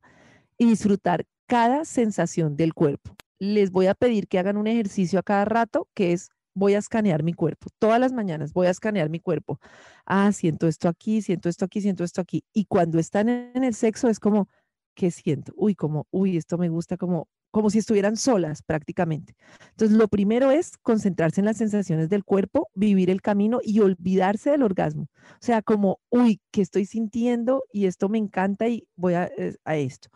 y 0.58 0.66
disfrutar 0.66 1.24
cada 1.46 1.84
sensación 1.84 2.56
del 2.56 2.74
cuerpo. 2.74 3.14
Les 3.38 3.70
voy 3.70 3.86
a 3.86 3.94
pedir 3.94 4.26
que 4.26 4.40
hagan 4.40 4.56
un 4.56 4.66
ejercicio 4.66 5.20
a 5.20 5.22
cada 5.22 5.44
rato, 5.44 5.86
que 5.94 6.12
es 6.12 6.30
voy 6.54 6.74
a 6.74 6.78
escanear 6.78 7.22
mi 7.22 7.32
cuerpo. 7.32 7.68
Todas 7.78 8.00
las 8.00 8.12
mañanas 8.12 8.52
voy 8.52 8.66
a 8.66 8.70
escanear 8.70 9.10
mi 9.10 9.20
cuerpo. 9.20 9.58
Ah, 10.06 10.32
siento 10.32 10.68
esto 10.68 10.88
aquí, 10.88 11.22
siento 11.22 11.48
esto 11.48 11.64
aquí, 11.64 11.80
siento 11.80 12.04
esto 12.04 12.20
aquí. 12.20 12.44
Y 12.52 12.66
cuando 12.66 12.98
están 12.98 13.28
en 13.28 13.64
el 13.64 13.74
sexo 13.74 14.08
es 14.08 14.20
como, 14.20 14.48
¿qué 14.94 15.10
siento? 15.10 15.52
Uy, 15.56 15.74
como, 15.74 16.06
uy, 16.10 16.36
esto 16.36 16.58
me 16.58 16.68
gusta 16.68 16.96
como, 16.96 17.28
como 17.50 17.70
si 17.70 17.78
estuvieran 17.78 18.16
solas 18.16 18.62
prácticamente. 18.62 19.34
Entonces, 19.70 19.96
lo 19.96 20.08
primero 20.08 20.50
es 20.50 20.76
concentrarse 20.78 21.40
en 21.40 21.46
las 21.46 21.56
sensaciones 21.56 22.08
del 22.08 22.24
cuerpo, 22.24 22.68
vivir 22.74 23.10
el 23.10 23.22
camino 23.22 23.60
y 23.62 23.80
olvidarse 23.80 24.50
del 24.50 24.62
orgasmo. 24.62 25.08
O 25.14 25.38
sea, 25.40 25.62
como, 25.62 26.00
uy, 26.10 26.40
¿qué 26.50 26.62
estoy 26.62 26.86
sintiendo? 26.86 27.64
Y 27.72 27.86
esto 27.86 28.08
me 28.08 28.18
encanta 28.18 28.68
y 28.68 28.86
voy 28.96 29.14
a, 29.14 29.30
a 29.64 29.76
esto. 29.76 30.10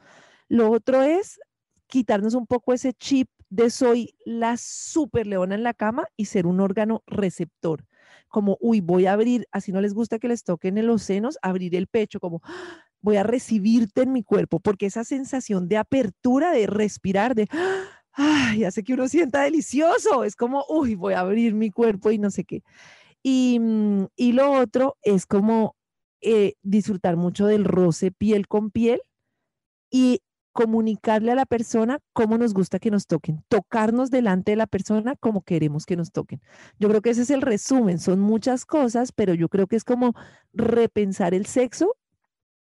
Lo 0.48 0.70
otro 0.70 1.02
es 1.02 1.40
quitarnos 1.86 2.34
un 2.34 2.46
poco 2.46 2.72
ese 2.72 2.92
chip 2.92 3.28
de 3.50 3.70
soy 3.70 4.14
la 4.24 4.56
super 4.56 5.26
leona 5.26 5.54
en 5.54 5.62
la 5.62 5.74
cama 5.74 6.06
y 6.16 6.26
ser 6.26 6.46
un 6.46 6.60
órgano 6.60 7.02
receptor. 7.06 7.84
Como, 8.28 8.56
uy, 8.60 8.80
voy 8.80 9.06
a 9.06 9.12
abrir, 9.12 9.46
así 9.52 9.72
no 9.72 9.80
les 9.80 9.94
gusta 9.94 10.18
que 10.18 10.28
les 10.28 10.44
toquen 10.44 10.78
en 10.78 10.86
los 10.86 11.02
senos, 11.02 11.38
abrir 11.42 11.74
el 11.76 11.86
pecho, 11.86 12.20
como, 12.20 12.42
voy 13.00 13.16
a 13.16 13.22
recibirte 13.22 14.02
en 14.02 14.12
mi 14.12 14.22
cuerpo, 14.22 14.60
porque 14.60 14.86
esa 14.86 15.04
sensación 15.04 15.68
de 15.68 15.76
apertura, 15.76 16.52
de 16.52 16.66
respirar, 16.66 17.34
de, 17.34 17.48
ay, 18.12 18.64
hace 18.64 18.82
que 18.82 18.94
uno 18.94 19.08
sienta 19.08 19.42
delicioso, 19.42 20.24
es 20.24 20.36
como, 20.36 20.64
uy, 20.68 20.94
voy 20.94 21.14
a 21.14 21.20
abrir 21.20 21.54
mi 21.54 21.70
cuerpo 21.70 22.10
y 22.10 22.18
no 22.18 22.30
sé 22.30 22.44
qué. 22.44 22.62
Y, 23.22 23.58
mm, 23.60 24.06
y 24.16 24.32
lo 24.32 24.52
otro 24.52 24.96
es 25.02 25.26
como 25.26 25.76
eh, 26.22 26.54
disfrutar 26.62 27.16
mucho 27.16 27.46
del 27.46 27.64
roce 27.64 28.10
piel 28.10 28.48
con 28.48 28.70
piel 28.70 29.02
y 29.90 30.22
comunicarle 30.54 31.32
a 31.32 31.34
la 31.34 31.46
persona 31.46 31.98
cómo 32.12 32.38
nos 32.38 32.54
gusta 32.54 32.78
que 32.78 32.90
nos 32.90 33.06
toquen, 33.06 33.44
tocarnos 33.48 34.10
delante 34.10 34.52
de 34.52 34.56
la 34.56 34.68
persona 34.68 35.16
como 35.16 35.42
queremos 35.42 35.84
que 35.84 35.96
nos 35.96 36.12
toquen. 36.12 36.40
Yo 36.78 36.88
creo 36.88 37.02
que 37.02 37.10
ese 37.10 37.22
es 37.22 37.30
el 37.30 37.42
resumen, 37.42 37.98
son 37.98 38.20
muchas 38.20 38.64
cosas, 38.64 39.10
pero 39.12 39.34
yo 39.34 39.48
creo 39.48 39.66
que 39.66 39.76
es 39.76 39.84
como 39.84 40.14
repensar 40.52 41.34
el 41.34 41.44
sexo 41.46 41.96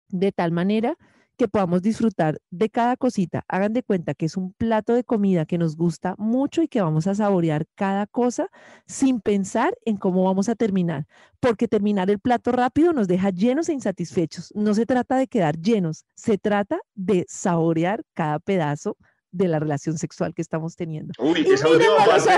de 0.09 0.32
tal 0.32 0.53
manera 0.53 0.97
que 1.43 1.49
podamos 1.49 1.82
disfrutar 1.82 2.40
de 2.53 2.70
cada 2.70 2.97
cosita. 2.97 3.45
Hagan 3.49 3.72
de 3.72 3.82
cuenta 3.82 4.14
que 4.14 4.26
es 4.26 4.36
un 4.36 4.53
plato 4.53 4.95
de 4.95 5.03
comida 5.03 5.45
que 5.45 5.59
nos 5.59 5.74
gusta 5.76 6.14
mucho 6.16 6.62
y 6.62 6.68
que 6.68 6.80
vamos 6.80 7.09
a 7.09 7.16
saborear 7.16 7.66
cada 7.74 8.07
cosa 8.07 8.49
sin 8.86 9.20
pensar 9.20 9.76
en 9.84 9.97
cómo 9.97 10.22
vamos 10.22 10.49
a 10.49 10.55
terminar, 10.55 11.09
porque 11.40 11.66
terminar 11.66 12.11
el 12.11 12.20
plato 12.20 12.53
rápido 12.53 12.93
nos 12.93 13.09
deja 13.09 13.30
llenos 13.30 13.68
e 13.68 13.72
insatisfechos. 13.72 14.53
No 14.55 14.72
se 14.72 14.86
trata 14.86 15.16
de 15.16 15.26
quedar 15.26 15.59
llenos, 15.59 16.05
se 16.14 16.38
trata 16.38 16.78
de 16.95 17.26
saborear 17.28 18.05
cada 18.14 18.38
pedazo 18.38 18.97
de 19.33 19.49
la 19.49 19.59
relación 19.59 19.99
sexual 19.99 20.35
que 20.35 20.43
estamos 20.43 20.76
teniendo. 20.76 21.14
Uy, 21.18 21.41
esa 21.41 21.68
última, 21.68 21.97
parte, 21.97 22.30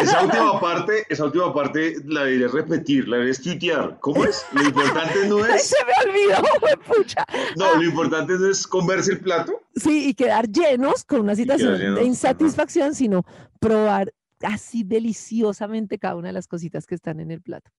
esa 0.00 0.22
última 0.24 0.60
parte, 0.60 1.06
esa 1.08 1.24
última 1.24 1.52
parte 1.52 1.96
la 2.04 2.24
debería 2.24 2.48
repetir, 2.48 3.08
la 3.08 3.16
debería 3.16 3.40
tuitear. 3.42 3.98
¿Cómo 4.00 4.24
es? 4.24 4.44
Lo 4.52 4.62
importante 4.62 5.26
no 5.26 5.44
es... 5.44 5.68
Se 5.68 5.76
me 5.84 6.10
olvidó, 6.10 6.42
pucha. 6.86 7.24
No, 7.56 7.74
lo 7.76 7.82
importante 7.82 8.34
no 8.34 8.50
es 8.50 8.66
comerse 8.66 9.12
el 9.12 9.20
plato. 9.20 9.62
Sí, 9.74 10.10
y 10.10 10.14
quedar 10.14 10.48
llenos 10.48 11.04
con 11.04 11.20
una 11.20 11.34
situación 11.34 11.94
de 11.94 12.04
insatisfacción, 12.04 12.94
sino 12.94 13.24
probar 13.58 14.12
así 14.42 14.84
deliciosamente 14.84 15.98
cada 15.98 16.16
una 16.16 16.28
de 16.28 16.34
las 16.34 16.46
cositas 16.46 16.86
que 16.86 16.94
están 16.94 17.20
en 17.20 17.30
el 17.30 17.40
plato. 17.40 17.70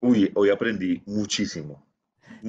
Uy, 0.00 0.30
hoy 0.34 0.50
aprendí 0.50 1.02
muchísimo. 1.06 1.86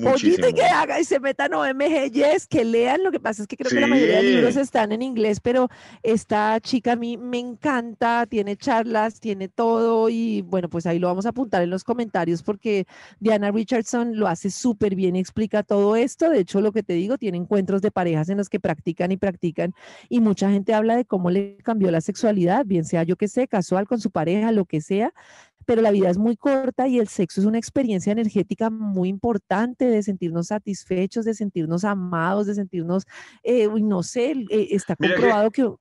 Pollito 0.03 0.47
y 0.47 0.53
que 0.53 0.63
haga 0.63 0.99
y 0.99 1.03
se 1.03 1.19
metan 1.19 1.53
OMG, 1.53 2.11
yes, 2.11 2.47
que 2.47 2.63
lean. 2.63 3.03
Lo 3.03 3.11
que 3.11 3.19
pasa 3.19 3.41
es 3.41 3.47
que 3.47 3.57
creo 3.57 3.69
que 3.69 3.79
la 3.79 3.87
mayoría 3.87 4.17
de 4.17 4.23
libros 4.23 4.55
están 4.55 4.91
en 4.91 5.01
inglés, 5.01 5.39
pero 5.39 5.69
esta 6.03 6.59
chica 6.59 6.93
a 6.93 6.95
mí 6.95 7.17
me 7.17 7.39
encanta, 7.39 8.25
tiene 8.27 8.55
charlas, 8.55 9.19
tiene 9.19 9.47
todo 9.47 10.09
y 10.09 10.41
bueno, 10.41 10.69
pues 10.69 10.85
ahí 10.85 10.99
lo 10.99 11.07
vamos 11.07 11.25
a 11.25 11.29
apuntar 11.29 11.61
en 11.63 11.69
los 11.69 11.83
comentarios 11.83 12.43
porque 12.43 12.85
Diana 13.19 13.51
Richardson 13.51 14.17
lo 14.17 14.27
hace 14.27 14.49
súper 14.51 14.95
bien 14.95 15.15
y 15.15 15.19
explica 15.19 15.63
todo 15.63 15.95
esto. 15.95 16.29
De 16.29 16.39
hecho, 16.39 16.61
lo 16.61 16.71
que 16.71 16.83
te 16.83 16.93
digo, 16.93 17.17
tiene 17.17 17.37
encuentros 17.37 17.81
de 17.81 17.91
parejas 17.91 18.29
en 18.29 18.37
los 18.37 18.49
que 18.49 18.59
practican 18.59 19.11
y 19.11 19.17
practican 19.17 19.73
y 20.09 20.19
mucha 20.19 20.51
gente 20.51 20.73
habla 20.73 20.95
de 20.95 21.05
cómo 21.05 21.31
le 21.31 21.57
cambió 21.63 21.91
la 21.91 22.01
sexualidad, 22.01 22.65
bien 22.65 22.85
sea 22.85 23.03
yo 23.03 23.15
que 23.15 23.27
sé, 23.27 23.47
casual 23.47 23.87
con 23.87 23.99
su 23.99 24.11
pareja, 24.11 24.51
lo 24.51 24.65
que 24.65 24.81
sea, 24.81 25.13
pero 25.67 25.81
la 25.81 25.91
vida 25.91 26.09
es 26.09 26.17
muy 26.17 26.37
corta 26.37 26.87
y 26.87 26.97
el 26.97 27.09
sexo 27.09 27.41
es 27.41 27.45
una 27.45 27.57
experiencia 27.57 28.13
energética 28.13 28.69
muy 28.69 29.09
importante 29.09 29.85
de 29.85 30.01
sentirnos 30.01 30.47
satisfechos, 30.47 31.25
de 31.25 31.33
sentirnos 31.33 31.83
amados, 31.83 32.47
de 32.47 32.55
sentirnos, 32.55 33.05
eh, 33.43 33.67
no 33.67 34.01
sé, 34.01 34.31
eh, 34.49 34.69
está 34.71 34.95
comprobado 34.95 35.51
que... 35.51 35.63
no, 35.63 35.77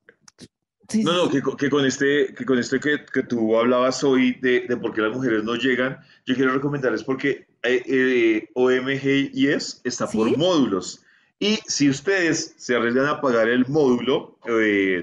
no, 1.03 1.29
que, 1.29 1.69
con 1.69 1.85
este, 1.85 2.33
que 2.33 2.45
con 2.45 2.59
este 2.59 2.81
que, 2.81 3.05
que 3.05 3.23
tú 3.23 3.57
hablabas 3.57 4.03
hoy 4.03 4.33
de, 4.41 4.65
de, 4.67 4.75
por 4.75 4.93
qué 4.93 5.01
las 5.01 5.15
mujeres 5.15 5.45
no 5.45 5.55
llegan, 5.55 5.97
yo 6.25 6.35
quiero 6.35 6.51
recomendarles 6.53 7.05
porque 7.05 7.47
eh, 7.63 7.81
eh 7.87 8.49
OMGIS 8.55 9.81
está 9.85 10.05
por 10.07 10.37
módulos. 10.37 11.01
Y 11.39 11.59
si 11.65 11.89
ustedes 11.89 12.55
se 12.57 12.75
arriesgan 12.75 13.05
a 13.05 13.21
pagar 13.21 13.47
el 13.47 13.65
módulo, 13.67 14.37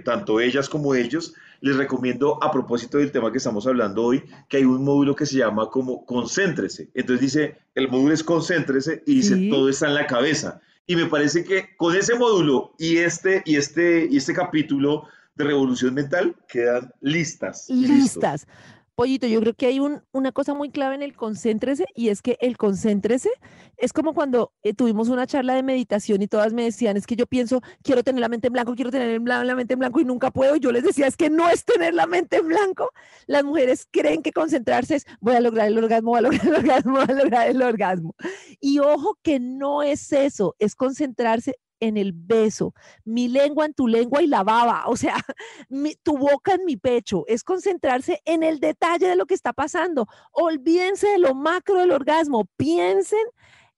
tanto 0.05 0.41
ellas 0.41 0.69
como 0.69 0.95
ellos, 0.95 1.35
les 1.65 1.77
recomiendo 1.79 2.39
a 2.45 2.53
propósito 2.53 2.99
del 2.99 3.11
tema 3.11 3.33
que 3.33 3.39
estamos 3.39 3.67
hablando 3.67 4.03
hoy, 4.03 4.23
que 4.51 4.59
hay 4.59 4.65
un 4.67 4.85
módulo 4.85 5.17
que 5.17 5.25
se 5.25 5.39
llama 5.39 5.71
como 5.71 6.05
concéntrese. 6.05 6.91
Entonces 6.93 7.23
dice, 7.23 7.57
el 7.75 7.89
módulo 7.89 8.13
es 8.13 8.23
concéntrese 8.23 9.03
y 9.07 9.15
dice, 9.15 9.49
todo 9.49 9.71
está 9.71 9.87
en 9.87 9.95
la 9.95 10.07
cabeza. 10.07 10.61
Y 10.87 10.95
me 10.95 11.07
parece 11.07 11.43
que 11.43 11.75
con 11.79 11.97
ese 11.97 12.17
módulo 12.17 12.75
y 12.79 12.99
este, 12.99 13.43
y 13.47 13.57
este, 13.57 14.07
y 14.11 14.19
este 14.19 14.35
capítulo 14.35 15.05
de 15.37 15.45
revolución 15.45 15.95
mental 15.95 16.37
quedan 16.49 16.93
listas. 17.01 17.71
Listas. 17.71 18.47
Pollito, 18.95 19.27
yo 19.27 19.41
creo 19.41 19.55
que 19.55 19.67
hay 19.67 19.81
una 19.81 20.33
cosa 20.33 20.55
muy 20.55 20.71
clave 20.71 20.95
en 20.95 21.03
el 21.03 21.17
concéntrese 21.17 21.85
y 21.97 22.11
es 22.11 22.23
que 22.23 22.39
el 22.41 22.57
concéntrese 22.57 23.29
es 23.77 23.93
como 23.93 24.15
cuando 24.15 24.53
eh, 24.63 24.73
tuvimos 24.73 25.09
una 25.09 25.27
charla 25.27 25.55
de 25.55 25.65
meditación 25.65 26.23
y 26.23 26.29
todas 26.29 26.53
me 26.53 26.63
decían, 26.63 26.97
es 26.97 27.05
que 27.05 27.17
yo 27.17 27.27
pienso, 27.27 27.61
quiero 27.83 28.05
tener 28.05 28.21
la 28.21 28.29
mente 28.29 28.47
en 28.47 28.53
blanco, 28.53 28.77
quiero 28.77 28.93
tener 28.93 29.21
la 29.21 29.55
mente 29.57 29.75
en 29.75 29.81
blanco 29.81 29.99
y 29.99 30.05
nunca 30.05 30.31
puedo. 30.31 30.55
Yo 30.57 30.71
les 30.71 30.85
decía, 30.85 31.09
es 31.09 31.17
que 31.17 31.29
no 31.29 31.51
es 31.51 31.65
tener 31.65 31.93
la 31.93 32.07
mente 32.07 32.37
en 32.37 32.47
blanco. 32.47 32.91
Las 33.27 33.43
mujeres 33.43 33.89
creen 33.91 34.23
que 34.23 34.33
concentrarse 34.33 34.95
es, 34.95 35.07
voy 35.21 35.35
a 35.35 35.41
lograr 35.41 35.67
el 35.67 35.79
orgasmo, 35.79 36.11
voy 36.11 36.19
a 36.19 36.23
lograr 36.23 36.47
el 36.47 36.55
orgasmo, 36.55 36.93
voy 36.93 37.07
a 37.09 37.15
lograr 37.15 37.49
el 37.49 37.63
orgasmo. 37.63 38.15
Y 38.61 38.79
ojo 38.79 39.19
que 39.23 39.41
no 39.41 39.83
es 39.83 40.13
eso, 40.13 40.55
es 40.61 40.77
concentrarse 40.77 41.57
en 41.81 41.97
el 41.97 42.13
beso, 42.13 42.75
mi 43.05 43.29
lengua 43.29 43.67
en 43.67 43.75
tu 43.75 43.89
lengua 43.89 44.23
y 44.23 44.27
la 44.27 44.43
baba, 44.43 44.85
o 44.87 44.97
sea, 44.97 45.17
tu 46.03 46.19
boca 46.19 46.55
en 46.55 46.65
mi 46.65 46.77
pecho, 46.77 47.25
es 47.27 47.43
concentrarse 47.43 48.21
en 48.25 48.43
el 48.43 48.61
detalle 48.61 49.09
de 49.09 49.17
lo 49.17 49.27
que 49.27 49.35
está 49.35 49.53
pasando. 49.53 50.07
Olvídense 50.33 51.09
de 51.09 51.19
lo 51.19 51.35
macro 51.35 51.79
del 51.79 51.93
orgasmo, 51.93 52.47
piensen 52.57 53.27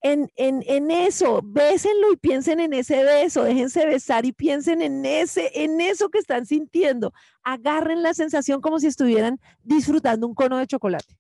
en, 0.03 0.31
en, 0.37 0.63
en, 0.67 0.91
eso, 0.91 1.41
bésenlo 1.43 2.13
y 2.13 2.17
piensen 2.17 2.61
en 2.61 2.73
ese 2.73 3.03
beso, 3.03 3.43
déjense 3.43 3.87
besar 3.87 4.25
y 4.25 4.33
piensen 4.33 4.83
en 4.83 5.05
ese, 5.05 5.51
en 5.55 5.81
eso 5.81 6.11
que 6.11 6.19
están 6.19 6.47
sintiendo. 6.47 7.13
Agarren 7.43 8.03
la 8.03 8.15
sensación 8.15 8.61
como 8.61 8.79
si 8.79 8.87
estuvieran 8.87 9.41
disfrutando 9.63 10.27
un 10.27 10.35
cono 10.35 10.59
de 10.59 10.67
chocolate. 10.67 11.19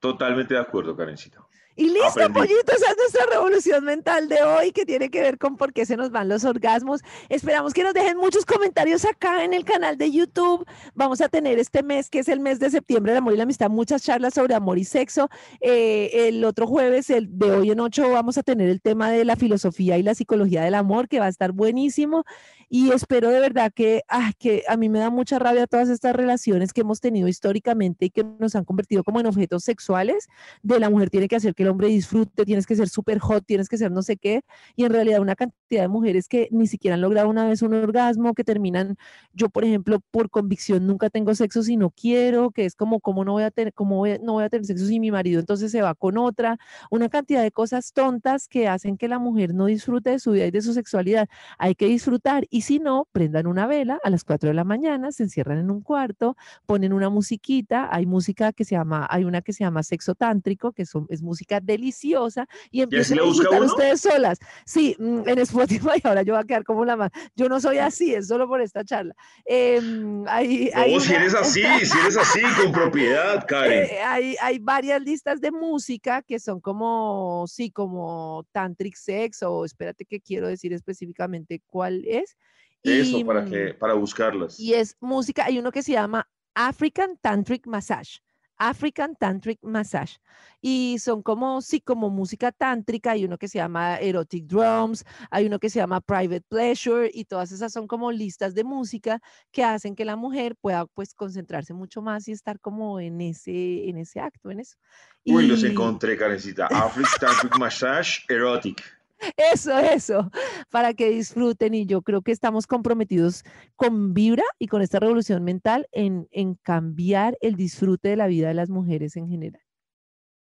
Totalmente 0.00 0.54
de 0.54 0.60
acuerdo, 0.60 0.96
Karencita. 0.96 1.45
Y 1.78 1.90
listo, 1.90 2.32
pollitos, 2.32 2.74
esa 2.74 2.90
es 2.90 2.96
nuestra 2.96 3.26
revolución 3.30 3.84
mental 3.84 4.28
de 4.28 4.42
hoy 4.42 4.72
que 4.72 4.86
tiene 4.86 5.10
que 5.10 5.20
ver 5.20 5.36
con 5.36 5.58
por 5.58 5.74
qué 5.74 5.84
se 5.84 5.98
nos 5.98 6.10
van 6.10 6.26
los 6.26 6.44
orgasmos. 6.44 7.02
Esperamos 7.28 7.74
que 7.74 7.82
nos 7.82 7.92
dejen 7.92 8.16
muchos 8.16 8.46
comentarios 8.46 9.04
acá 9.04 9.44
en 9.44 9.52
el 9.52 9.64
canal 9.66 9.98
de 9.98 10.10
YouTube. 10.10 10.66
Vamos 10.94 11.20
a 11.20 11.28
tener 11.28 11.58
este 11.58 11.82
mes, 11.82 12.08
que 12.08 12.20
es 12.20 12.28
el 12.28 12.40
mes 12.40 12.60
de 12.60 12.70
septiembre 12.70 13.12
de 13.12 13.18
amor 13.18 13.34
y 13.34 13.36
la 13.36 13.42
amistad, 13.42 13.68
muchas 13.68 14.02
charlas 14.02 14.32
sobre 14.32 14.54
amor 14.54 14.78
y 14.78 14.84
sexo. 14.84 15.28
Eh, 15.60 16.28
el 16.28 16.42
otro 16.44 16.66
jueves, 16.66 17.10
el 17.10 17.38
de 17.38 17.50
hoy 17.50 17.70
en 17.70 17.80
ocho, 17.80 18.08
vamos 18.10 18.38
a 18.38 18.42
tener 18.42 18.70
el 18.70 18.80
tema 18.80 19.10
de 19.10 19.26
la 19.26 19.36
filosofía 19.36 19.98
y 19.98 20.02
la 20.02 20.14
psicología 20.14 20.62
del 20.62 20.74
amor, 20.74 21.08
que 21.08 21.20
va 21.20 21.26
a 21.26 21.30
estar 21.30 21.52
buenísimo 21.52 22.24
y 22.68 22.90
espero 22.90 23.30
de 23.30 23.40
verdad 23.40 23.72
que, 23.72 24.02
ah, 24.08 24.32
que 24.38 24.64
a 24.68 24.76
mí 24.76 24.88
me 24.88 24.98
da 24.98 25.10
mucha 25.10 25.38
rabia 25.38 25.66
todas 25.66 25.88
estas 25.88 26.16
relaciones 26.16 26.72
que 26.72 26.80
hemos 26.80 27.00
tenido 27.00 27.28
históricamente 27.28 28.06
y 28.06 28.10
que 28.10 28.24
nos 28.24 28.56
han 28.56 28.64
convertido 28.64 29.04
como 29.04 29.20
en 29.20 29.26
objetos 29.26 29.62
sexuales, 29.62 30.28
de 30.62 30.80
la 30.80 30.90
mujer 30.90 31.10
tiene 31.10 31.28
que 31.28 31.36
hacer 31.36 31.54
que 31.54 31.64
el 31.66 31.70
hombre 31.72 31.88
disfrute, 31.88 32.44
tienes 32.44 32.66
que 32.66 32.76
ser 32.76 32.88
súper 32.88 33.18
hot, 33.18 33.44
tienes 33.46 33.68
que 33.68 33.76
ser 33.76 33.90
no 33.90 34.02
sé 34.02 34.16
qué, 34.16 34.42
y 34.74 34.84
en 34.84 34.92
realidad 34.92 35.20
una 35.20 35.36
cantidad 35.36 35.82
de 35.82 35.88
mujeres 35.88 36.28
que 36.28 36.48
ni 36.50 36.66
siquiera 36.66 36.94
han 36.94 37.00
logrado 37.00 37.28
una 37.28 37.46
vez 37.48 37.62
un 37.62 37.74
orgasmo, 37.74 38.34
que 38.34 38.44
terminan, 38.44 38.96
yo 39.32 39.48
por 39.48 39.64
ejemplo, 39.64 40.00
por 40.10 40.30
convicción 40.30 40.86
nunca 40.86 41.10
tengo 41.10 41.34
sexo 41.34 41.62
si 41.62 41.76
no 41.76 41.90
quiero, 41.90 42.50
que 42.50 42.64
es 42.64 42.74
como, 42.74 43.00
como 43.00 43.24
no 43.24 43.32
voy 43.32 43.42
a 43.42 43.50
tener, 43.50 43.72
como 43.74 44.06
no 44.06 44.34
voy 44.34 44.44
a 44.44 44.48
tener 44.48 44.64
sexo 44.66 44.86
si 44.86 45.00
mi 45.00 45.10
marido 45.10 45.40
entonces 45.40 45.72
se 45.72 45.82
va 45.82 45.94
con 45.94 46.18
otra, 46.18 46.58
una 46.90 47.08
cantidad 47.08 47.42
de 47.42 47.50
cosas 47.50 47.92
tontas 47.92 48.48
que 48.48 48.68
hacen 48.68 48.96
que 48.96 49.08
la 49.08 49.18
mujer 49.18 49.54
no 49.54 49.66
disfrute 49.66 50.10
de 50.10 50.18
su 50.18 50.32
vida 50.32 50.46
y 50.46 50.50
de 50.50 50.62
su 50.62 50.72
sexualidad. 50.72 51.28
Hay 51.58 51.74
que 51.74 51.86
disfrutar 51.86 52.46
y 52.50 52.62
si 52.62 52.78
no, 52.78 53.08
prendan 53.12 53.46
una 53.46 53.66
vela 53.66 53.98
a 54.04 54.10
las 54.10 54.24
4 54.24 54.48
de 54.48 54.54
la 54.54 54.64
mañana, 54.64 55.12
se 55.12 55.24
encierran 55.24 55.58
en 55.58 55.70
un 55.70 55.80
cuarto, 55.82 56.36
ponen 56.66 56.92
una 56.92 57.10
musiquita, 57.10 57.88
hay 57.94 58.06
música 58.06 58.52
que 58.52 58.64
se 58.64 58.74
llama, 58.76 59.06
hay 59.10 59.24
una 59.24 59.42
que 59.42 59.52
se 59.52 59.64
llama 59.64 59.82
sexo 59.82 60.14
tántrico, 60.14 60.72
que 60.72 60.82
es 60.82 61.22
música 61.22 61.55
deliciosa, 61.60 62.46
y 62.70 62.82
empiezan 62.82 63.20
a 63.20 63.22
disfrutar 63.22 63.62
ustedes 63.62 64.00
solas. 64.00 64.38
Sí, 64.64 64.96
mm, 64.98 65.28
en 65.28 65.38
Spotify, 65.40 66.00
ahora 66.04 66.22
yo 66.22 66.34
voy 66.34 66.42
a 66.42 66.46
quedar 66.46 66.64
como 66.64 66.84
la 66.84 66.96
más. 66.96 67.10
Yo 67.34 67.48
no 67.48 67.60
soy 67.60 67.78
así, 67.78 68.14
es 68.14 68.28
solo 68.28 68.48
por 68.48 68.60
esta 68.60 68.84
charla. 68.84 69.14
Eh, 69.44 69.80
hay, 70.28 70.70
si 71.00 71.14
eres 71.14 71.34
así, 71.34 71.62
si 71.62 71.98
eres 71.98 72.16
así, 72.16 72.40
con 72.62 72.72
propiedad, 72.72 73.44
Karen. 73.46 73.84
Eh, 73.84 74.00
hay, 74.00 74.36
hay 74.40 74.58
varias 74.58 75.00
listas 75.02 75.40
de 75.40 75.50
música 75.50 76.22
que 76.22 76.38
son 76.38 76.60
como, 76.60 77.44
sí, 77.46 77.70
como 77.70 78.46
tantric 78.52 78.96
sex, 78.96 79.42
o 79.42 79.64
espérate 79.64 80.04
que 80.04 80.20
quiero 80.20 80.48
decir 80.48 80.72
específicamente 80.72 81.62
cuál 81.66 82.04
es. 82.06 82.36
Eso, 82.82 83.26
para, 83.26 83.44
que, 83.44 83.74
para 83.74 83.94
buscarlas. 83.94 84.60
Y 84.60 84.74
es 84.74 84.96
música, 85.00 85.44
hay 85.44 85.58
uno 85.58 85.72
que 85.72 85.82
se 85.82 85.92
llama 85.92 86.28
African 86.54 87.16
Tantric 87.18 87.66
Massage. 87.66 88.20
African 88.58 89.16
Tantric 89.16 89.58
Massage. 89.62 90.18
Y 90.60 90.96
son 90.98 91.22
como, 91.22 91.62
sí, 91.62 91.80
como 91.80 92.10
música 92.10 92.52
tántrica. 92.52 93.12
Hay 93.12 93.24
uno 93.24 93.38
que 93.38 93.48
se 93.48 93.58
llama 93.58 93.96
Erotic 93.98 94.46
Drums, 94.46 95.04
hay 95.30 95.46
uno 95.46 95.58
que 95.58 95.70
se 95.70 95.78
llama 95.78 96.00
Private 96.00 96.44
Pleasure 96.48 97.10
y 97.12 97.24
todas 97.24 97.52
esas 97.52 97.72
son 97.72 97.86
como 97.86 98.10
listas 98.10 98.54
de 98.54 98.64
música 98.64 99.20
que 99.52 99.64
hacen 99.64 99.94
que 99.94 100.04
la 100.04 100.16
mujer 100.16 100.56
pueda 100.56 100.86
pues 100.86 101.14
concentrarse 101.14 101.74
mucho 101.74 102.02
más 102.02 102.28
y 102.28 102.32
estar 102.32 102.60
como 102.60 103.00
en 103.00 103.20
ese, 103.20 103.88
en 103.88 103.98
ese 103.98 104.20
acto, 104.20 104.50
en 104.50 104.60
eso. 104.60 104.76
Uy, 105.24 105.46
los 105.46 105.64
encontré, 105.64 106.16
Karencita. 106.16 106.66
African 106.66 107.18
Tantric 107.20 107.58
Massage 107.58 108.20
Erotic. 108.28 108.95
Eso, 109.36 109.78
eso, 109.78 110.30
para 110.70 110.94
que 110.94 111.08
disfruten 111.08 111.74
y 111.74 111.86
yo 111.86 112.02
creo 112.02 112.22
que 112.22 112.32
estamos 112.32 112.66
comprometidos 112.66 113.44
con 113.74 114.14
Vibra 114.14 114.44
y 114.58 114.68
con 114.68 114.82
esta 114.82 115.00
revolución 115.00 115.42
mental 115.44 115.88
en, 115.92 116.28
en 116.30 116.54
cambiar 116.56 117.36
el 117.40 117.56
disfrute 117.56 118.10
de 118.10 118.16
la 118.16 118.26
vida 118.26 118.48
de 118.48 118.54
las 118.54 118.68
mujeres 118.68 119.16
en 119.16 119.28
general. 119.28 119.62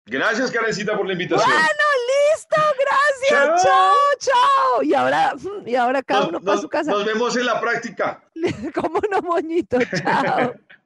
Gracias, 0.07 0.51
Karencita, 0.51 0.95
por 0.95 1.07
la 1.07 1.13
invitación. 1.13 1.49
Bueno, 1.49 1.85
listo, 2.35 2.61
gracias. 3.31 3.63
Chao, 3.63 3.93
chao. 4.19 4.83
Y 4.83 4.93
ahora, 4.93 5.33
y 5.65 5.75
ahora 5.75 6.03
cada 6.03 6.27
uno 6.27 6.39
para 6.41 6.61
su 6.61 6.69
casa. 6.69 6.91
Nos 6.91 7.05
vemos 7.05 7.35
en 7.35 7.45
la 7.47 7.59
práctica. 7.59 8.23
Como 8.75 8.99
no, 9.09 9.21
moñito. 9.21 9.79
Chao. 9.97 10.53